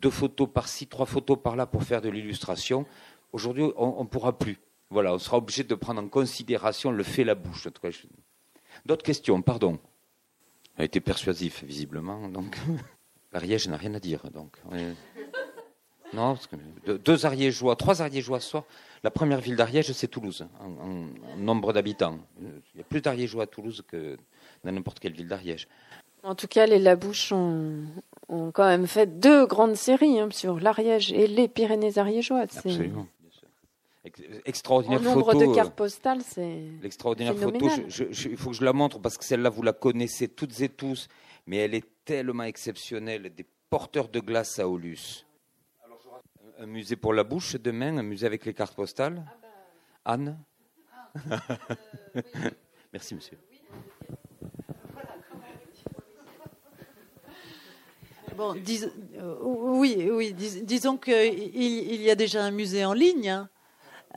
deux 0.00 0.10
photos 0.10 0.48
par-ci, 0.52 0.86
trois 0.86 1.06
photos 1.06 1.38
par-là 1.42 1.66
pour 1.66 1.82
faire 1.82 2.00
de 2.00 2.08
l'illustration. 2.08 2.86
Aujourd'hui, 3.32 3.64
on 3.76 4.02
ne 4.02 4.08
pourra 4.08 4.38
plus. 4.38 4.58
Voilà, 4.90 5.14
on 5.14 5.18
sera 5.18 5.38
obligé 5.38 5.64
de 5.64 5.74
prendre 5.74 6.00
en 6.00 6.08
considération 6.08 6.90
le 6.90 7.02
fait 7.02 7.24
la 7.24 7.34
bouche. 7.34 7.68
D'autres 8.84 9.02
questions, 9.02 9.42
pardon. 9.42 9.78
A 10.78 10.84
été 10.84 11.00
persuasif, 11.00 11.64
visiblement. 11.64 12.28
Donc, 12.28 12.56
l'Ariège 13.32 13.68
n'a 13.68 13.76
rien 13.76 13.94
à 13.94 14.00
dire. 14.00 14.30
Donc, 14.30 14.58
non, 16.12 16.38
deux 17.04 17.26
Ariégeois, 17.26 17.74
trois 17.76 18.00
Ariégeois 18.00 18.40
soir. 18.40 18.64
La 19.02 19.10
première 19.10 19.40
ville 19.40 19.56
d'Ariège, 19.56 19.92
c'est 19.92 20.08
Toulouse, 20.08 20.46
en, 20.60 21.06
nombre 21.36 21.72
d'habitants. 21.72 22.18
Il 22.40 22.78
y 22.78 22.80
a 22.80 22.84
plus 22.84 23.00
d'Ariégeois 23.00 23.44
à 23.44 23.46
Toulouse 23.46 23.82
que 23.86 24.16
dans 24.64 24.72
n'importe 24.72 25.00
quelle 25.00 25.12
ville 25.12 25.28
d'Ariège. 25.28 25.68
En 26.22 26.34
tout 26.34 26.48
cas, 26.48 26.66
les 26.66 26.78
Labouches 26.78 27.32
ont, 27.32 27.84
ont 28.28 28.50
quand 28.50 28.66
même 28.66 28.86
fait 28.86 29.18
deux 29.18 29.46
grandes 29.46 29.76
séries 29.76 30.18
hein, 30.20 30.28
sur 30.30 30.58
l'Ariège 30.60 31.12
et 31.12 31.26
les 31.26 31.48
Pyrénées 31.48 31.98
ariégeoises. 31.98 32.56
Absolument. 32.56 33.06
Extraordinaire 34.44 35.00
photo. 35.00 35.18
nombre 35.18 35.34
de 35.34 35.54
cartes 35.54 35.74
postales, 35.74 36.22
c'est. 36.22 36.62
L'extraordinaire 36.80 37.34
photo, 37.34 37.68
il 37.98 38.36
faut 38.36 38.50
que 38.50 38.56
je 38.56 38.64
la 38.64 38.72
montre 38.72 39.00
parce 39.00 39.18
que 39.18 39.24
celle-là, 39.24 39.50
vous 39.50 39.62
la 39.62 39.72
connaissez 39.72 40.28
toutes 40.28 40.60
et 40.60 40.68
tous, 40.68 41.08
mais 41.46 41.56
elle 41.56 41.74
est 41.74 41.86
tellement 42.04 42.44
exceptionnelle. 42.44 43.34
Des 43.34 43.46
porteurs 43.68 44.08
de 44.08 44.20
glace 44.20 44.58
à 44.60 44.68
Aulus. 44.68 45.26
Un 46.58 46.66
musée 46.66 46.96
pour 46.96 47.12
la 47.12 47.24
bouche 47.24 47.56
demain, 47.56 47.98
un 47.98 48.02
musée 48.02 48.26
avec 48.26 48.46
les 48.46 48.54
cartes 48.54 48.76
postales. 48.76 49.24
Ah 49.26 49.38
bah. 49.42 49.48
Anne 50.04 50.38
ah, 51.30 51.40
euh, 52.16 52.50
Merci, 52.92 53.14
monsieur. 53.14 53.38
Bon, 58.36 58.54
euh, 58.54 59.34
oui, 59.42 60.10
oui, 60.12 60.34
disons 60.34 60.98
qu'il 60.98 61.14
il 61.14 62.02
y 62.02 62.10
a 62.10 62.14
déjà 62.14 62.44
un 62.44 62.50
musée 62.50 62.84
en 62.84 62.92
ligne, 62.92 63.30
hein, 63.30 63.48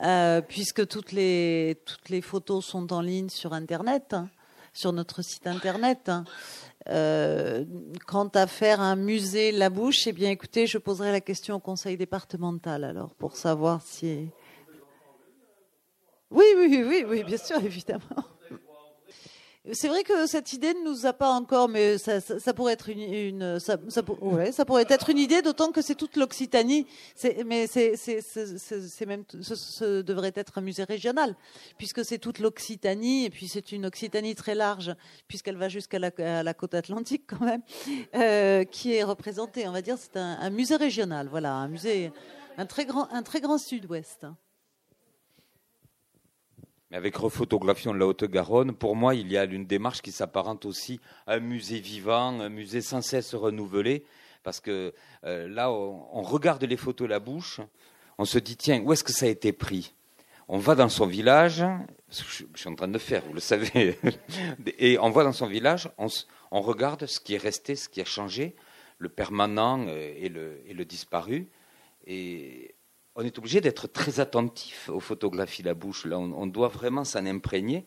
euh, 0.02 0.42
puisque 0.42 0.86
toutes 0.86 1.12
les, 1.12 1.80
toutes 1.86 2.10
les 2.10 2.20
photos 2.20 2.64
sont 2.66 2.92
en 2.92 3.00
ligne 3.00 3.30
sur 3.30 3.54
Internet, 3.54 4.12
hein, 4.12 4.28
sur 4.74 4.92
notre 4.92 5.22
site 5.22 5.46
Internet. 5.46 6.10
Hein. 6.10 6.24
Euh, 6.88 7.64
quant 8.06 8.28
à 8.28 8.46
faire 8.46 8.80
un 8.80 8.96
musée 8.96 9.52
La 9.52 9.70
Bouche, 9.70 10.06
eh 10.06 10.12
bien, 10.12 10.30
écoutez, 10.30 10.66
je 10.66 10.76
poserai 10.76 11.12
la 11.12 11.20
question 11.20 11.56
au 11.56 11.60
conseil 11.60 11.96
départemental 11.96 12.84
alors 12.84 13.14
pour 13.14 13.36
savoir 13.36 13.80
si. 13.82 14.28
Oui, 16.30 16.44
oui, 16.56 16.84
oui, 16.86 17.04
oui, 17.08 17.24
bien 17.24 17.38
sûr, 17.38 17.56
évidemment. 17.64 18.24
C'est 19.72 19.88
vrai 19.88 20.04
que 20.04 20.26
cette 20.26 20.54
idée 20.54 20.72
ne 20.72 20.88
nous 20.88 21.04
a 21.04 21.12
pas 21.12 21.30
encore, 21.32 21.68
mais 21.68 21.98
ça, 21.98 22.20
pourrait 22.54 22.72
être 22.72 22.88
une, 22.88 23.60
ça, 23.60 23.76
pourrait 24.64 24.86
être 24.88 25.10
une 25.10 25.18
idée, 25.18 25.42
d'autant 25.42 25.70
que 25.70 25.82
c'est 25.82 25.94
toute 25.94 26.16
l'Occitanie. 26.16 26.86
Mais 27.44 27.66
c'est, 27.66 27.94
même, 29.06 29.24
ce, 29.28 30.00
devrait 30.00 30.32
être 30.34 30.56
un 30.56 30.62
musée 30.62 30.84
régional, 30.84 31.36
puisque 31.76 32.06
c'est 32.06 32.16
toute 32.16 32.38
l'Occitanie, 32.38 33.26
et 33.26 33.30
puis 33.30 33.48
c'est 33.48 33.70
une 33.70 33.84
Occitanie 33.84 34.34
très 34.34 34.54
large, 34.54 34.94
puisqu'elle 35.28 35.58
va 35.58 35.68
jusqu'à 35.68 35.98
la, 35.98 36.54
côte 36.54 36.74
atlantique 36.74 37.24
quand 37.26 37.44
même, 37.44 37.62
euh, 38.14 38.64
qui 38.64 38.94
est 38.94 39.04
représentée. 39.04 39.68
On 39.68 39.72
va 39.72 39.82
dire, 39.82 39.98
c'est 39.98 40.16
un, 40.16 40.38
un, 40.40 40.50
musée 40.50 40.76
régional, 40.76 41.28
voilà, 41.28 41.52
un 41.52 41.68
musée, 41.68 42.12
un 42.56 42.64
très 42.64 42.86
grand, 42.86 43.12
un 43.12 43.22
très 43.22 43.42
grand 43.42 43.58
sud-ouest. 43.58 44.26
Mais 46.90 46.96
avec 46.96 47.16
Refotographion 47.16 47.92
de 47.92 47.98
la 47.98 48.06
Haute-Garonne, 48.06 48.72
pour 48.72 48.96
moi, 48.96 49.14
il 49.14 49.30
y 49.30 49.38
a 49.38 49.44
une 49.44 49.66
démarche 49.66 50.02
qui 50.02 50.10
s'apparente 50.10 50.64
aussi 50.64 51.00
à 51.26 51.34
un 51.34 51.40
musée 51.40 51.78
vivant, 51.78 52.40
un 52.40 52.48
musée 52.48 52.80
sans 52.80 53.00
cesse 53.00 53.34
renouvelé, 53.34 54.04
parce 54.42 54.60
que 54.60 54.92
euh, 55.24 55.48
là, 55.48 55.70
on, 55.70 56.22
regarde 56.22 56.64
les 56.64 56.76
photos 56.76 57.08
la 57.08 57.20
bouche, 57.20 57.60
on 58.18 58.24
se 58.24 58.38
dit, 58.38 58.56
tiens, 58.56 58.82
où 58.82 58.92
est-ce 58.92 59.04
que 59.04 59.12
ça 59.12 59.26
a 59.26 59.28
été 59.28 59.52
pris? 59.52 59.94
On 60.48 60.58
va 60.58 60.74
dans 60.74 60.88
son 60.88 61.06
village, 61.06 61.64
je, 62.08 62.44
suis 62.54 62.68
en 62.68 62.74
train 62.74 62.88
de 62.88 62.98
faire, 62.98 63.22
vous 63.24 63.34
le 63.34 63.40
savez, 63.40 63.96
et 64.78 64.98
on 64.98 65.10
va 65.10 65.22
dans 65.22 65.32
son 65.32 65.46
village, 65.46 65.88
on, 65.96 66.08
on, 66.50 66.60
regarde 66.60 67.06
ce 67.06 67.20
qui 67.20 67.34
est 67.34 67.38
resté, 67.38 67.76
ce 67.76 67.88
qui 67.88 68.00
a 68.00 68.04
changé, 68.04 68.56
le 68.98 69.08
permanent 69.08 69.86
euh, 69.86 70.12
et 70.16 70.28
le, 70.28 70.60
et 70.66 70.74
le 70.74 70.84
disparu, 70.84 71.46
et 72.06 72.74
on 73.20 73.24
est 73.24 73.38
obligé 73.38 73.60
d'être 73.60 73.86
très 73.86 74.18
attentif 74.18 74.88
aux 74.88 75.00
photographies 75.00 75.62
la 75.62 75.74
bouche. 75.74 76.06
Là, 76.06 76.18
on, 76.18 76.46
doit 76.46 76.68
vraiment 76.68 77.04
s'en 77.04 77.26
imprégner. 77.26 77.84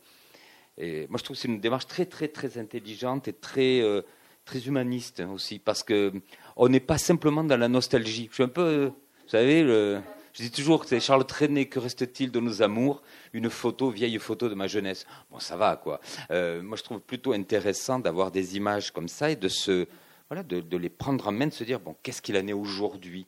Et 0.77 1.07
moi, 1.07 1.17
je 1.17 1.23
trouve 1.23 1.35
que 1.35 1.41
c'est 1.41 1.47
une 1.47 1.59
démarche 1.59 1.87
très, 1.87 2.05
très, 2.05 2.27
très 2.27 2.59
intelligente 2.59 3.27
et 3.27 3.33
très, 3.33 3.81
euh, 3.81 4.03
très 4.45 4.59
humaniste 4.67 5.23
aussi, 5.33 5.57
parce 5.57 5.81
que 5.81 6.13
on 6.55 6.69
n'est 6.69 6.79
pas 6.79 6.99
simplement 6.99 7.43
dans 7.43 7.57
la 7.57 7.67
nostalgie. 7.67 8.27
Je 8.29 8.35
suis 8.35 8.43
un 8.43 8.47
peu, 8.47 8.91
vous 9.23 9.29
savez, 9.29 9.63
je 9.63 10.43
dis 10.43 10.51
toujours 10.51 10.81
que 10.81 10.87
c'est 10.87 10.99
Charles 10.99 11.25
Trenet, 11.25 11.65
que 11.65 11.79
reste-t-il 11.79 12.31
de 12.31 12.39
nos 12.39 12.61
amours? 12.61 13.01
Une 13.33 13.49
photo, 13.49 13.89
vieille 13.89 14.19
photo 14.19 14.49
de 14.49 14.55
ma 14.55 14.67
jeunesse. 14.67 15.07
Bon, 15.31 15.39
ça 15.39 15.57
va, 15.57 15.77
quoi. 15.77 15.99
Euh, 16.29 16.61
moi, 16.61 16.77
je 16.77 16.83
trouve 16.83 17.01
plutôt 17.01 17.33
intéressant 17.33 17.97
d'avoir 17.97 18.29
des 18.29 18.55
images 18.55 18.91
comme 18.91 19.07
ça 19.07 19.31
et 19.31 19.35
de, 19.35 19.47
se, 19.47 19.87
voilà, 20.29 20.43
de, 20.43 20.59
de 20.59 20.77
les 20.77 20.89
prendre 20.89 21.27
en 21.27 21.31
main, 21.31 21.47
de 21.47 21.53
se 21.53 21.63
dire, 21.63 21.79
bon, 21.79 21.95
qu'est-ce 22.03 22.21
qu'il 22.21 22.37
en 22.37 22.47
est 22.47 22.53
aujourd'hui? 22.53 23.25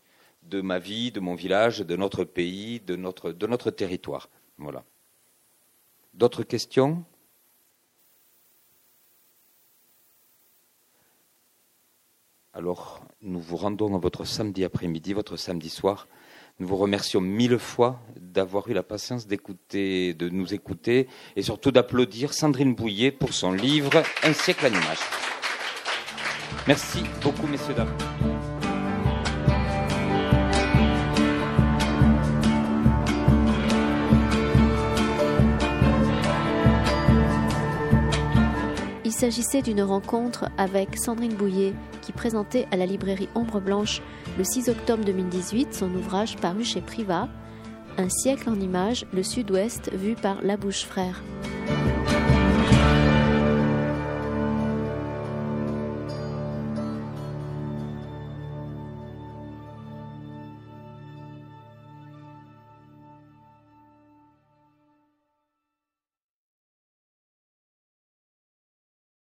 De 0.50 0.62
ma 0.62 0.80
vie, 0.80 1.12
de 1.12 1.20
mon 1.20 1.36
village, 1.36 1.80
de 1.80 1.96
notre 1.96 2.24
pays, 2.24 2.80
de 2.80 2.96
notre, 2.96 3.32
de 3.32 3.48
notre 3.48 3.72
territoire. 3.72 4.30
Voilà. 4.58 4.84
D'autres 6.14 6.44
questions? 6.44 7.04
Alors, 12.54 13.02
nous 13.22 13.42
vous 13.42 13.58
rendons 13.58 13.94
à 13.96 14.00
votre 14.00 14.24
samedi 14.24 14.64
après-midi, 14.64 15.12
votre 15.12 15.36
samedi 15.36 15.70
soir. 15.70 16.08
Nous 16.60 16.68
vous 16.68 16.78
remercions 16.78 17.20
mille 17.20 17.60
fois 17.60 18.00
d'avoir 18.16 18.70
eu 18.70 18.74
la 18.74 18.84
patience 18.84 19.28
d'écouter, 19.28 20.14
de 20.14 20.30
nous 20.30 20.54
écouter 20.54 21.10
et 21.36 21.42
surtout 21.42 21.72
d'applaudir 21.72 22.34
Sandrine 22.34 22.74
Bouillet 22.74 23.12
pour 23.12 23.34
son 23.34 23.52
livre 23.52 24.04
Un 24.24 24.32
siècle 24.32 24.68
à 24.68 24.70
l'image. 24.70 25.00
Merci 26.66 27.04
beaucoup, 27.22 27.48
messieurs, 27.48 27.74
dames. 27.74 28.35
S'agissait 39.26 39.64
d'une 39.64 39.82
rencontre 39.82 40.52
avec 40.56 41.00
Sandrine 41.00 41.34
Bouillet 41.34 41.74
qui 42.04 42.12
présentait 42.12 42.68
à 42.70 42.78
la 42.78 42.86
librairie 42.86 43.28
Ombre 43.34 43.60
Blanche 43.60 44.04
le 44.38 44.44
6 44.44 44.70
octobre 44.70 45.04
2018 45.04 45.74
son 45.74 45.92
ouvrage 45.96 46.38
paru 46.38 46.64
chez 46.64 46.80
Privat, 46.80 47.28
Un 47.98 48.08
siècle 48.08 48.52
en 48.52 48.60
images, 48.60 49.08
le 49.14 49.24
sud-ouest 49.24 49.92
vu 49.94 50.14
par 50.14 50.44
La 50.44 50.58
Bouche 50.58 50.86
Frère. 50.86 51.24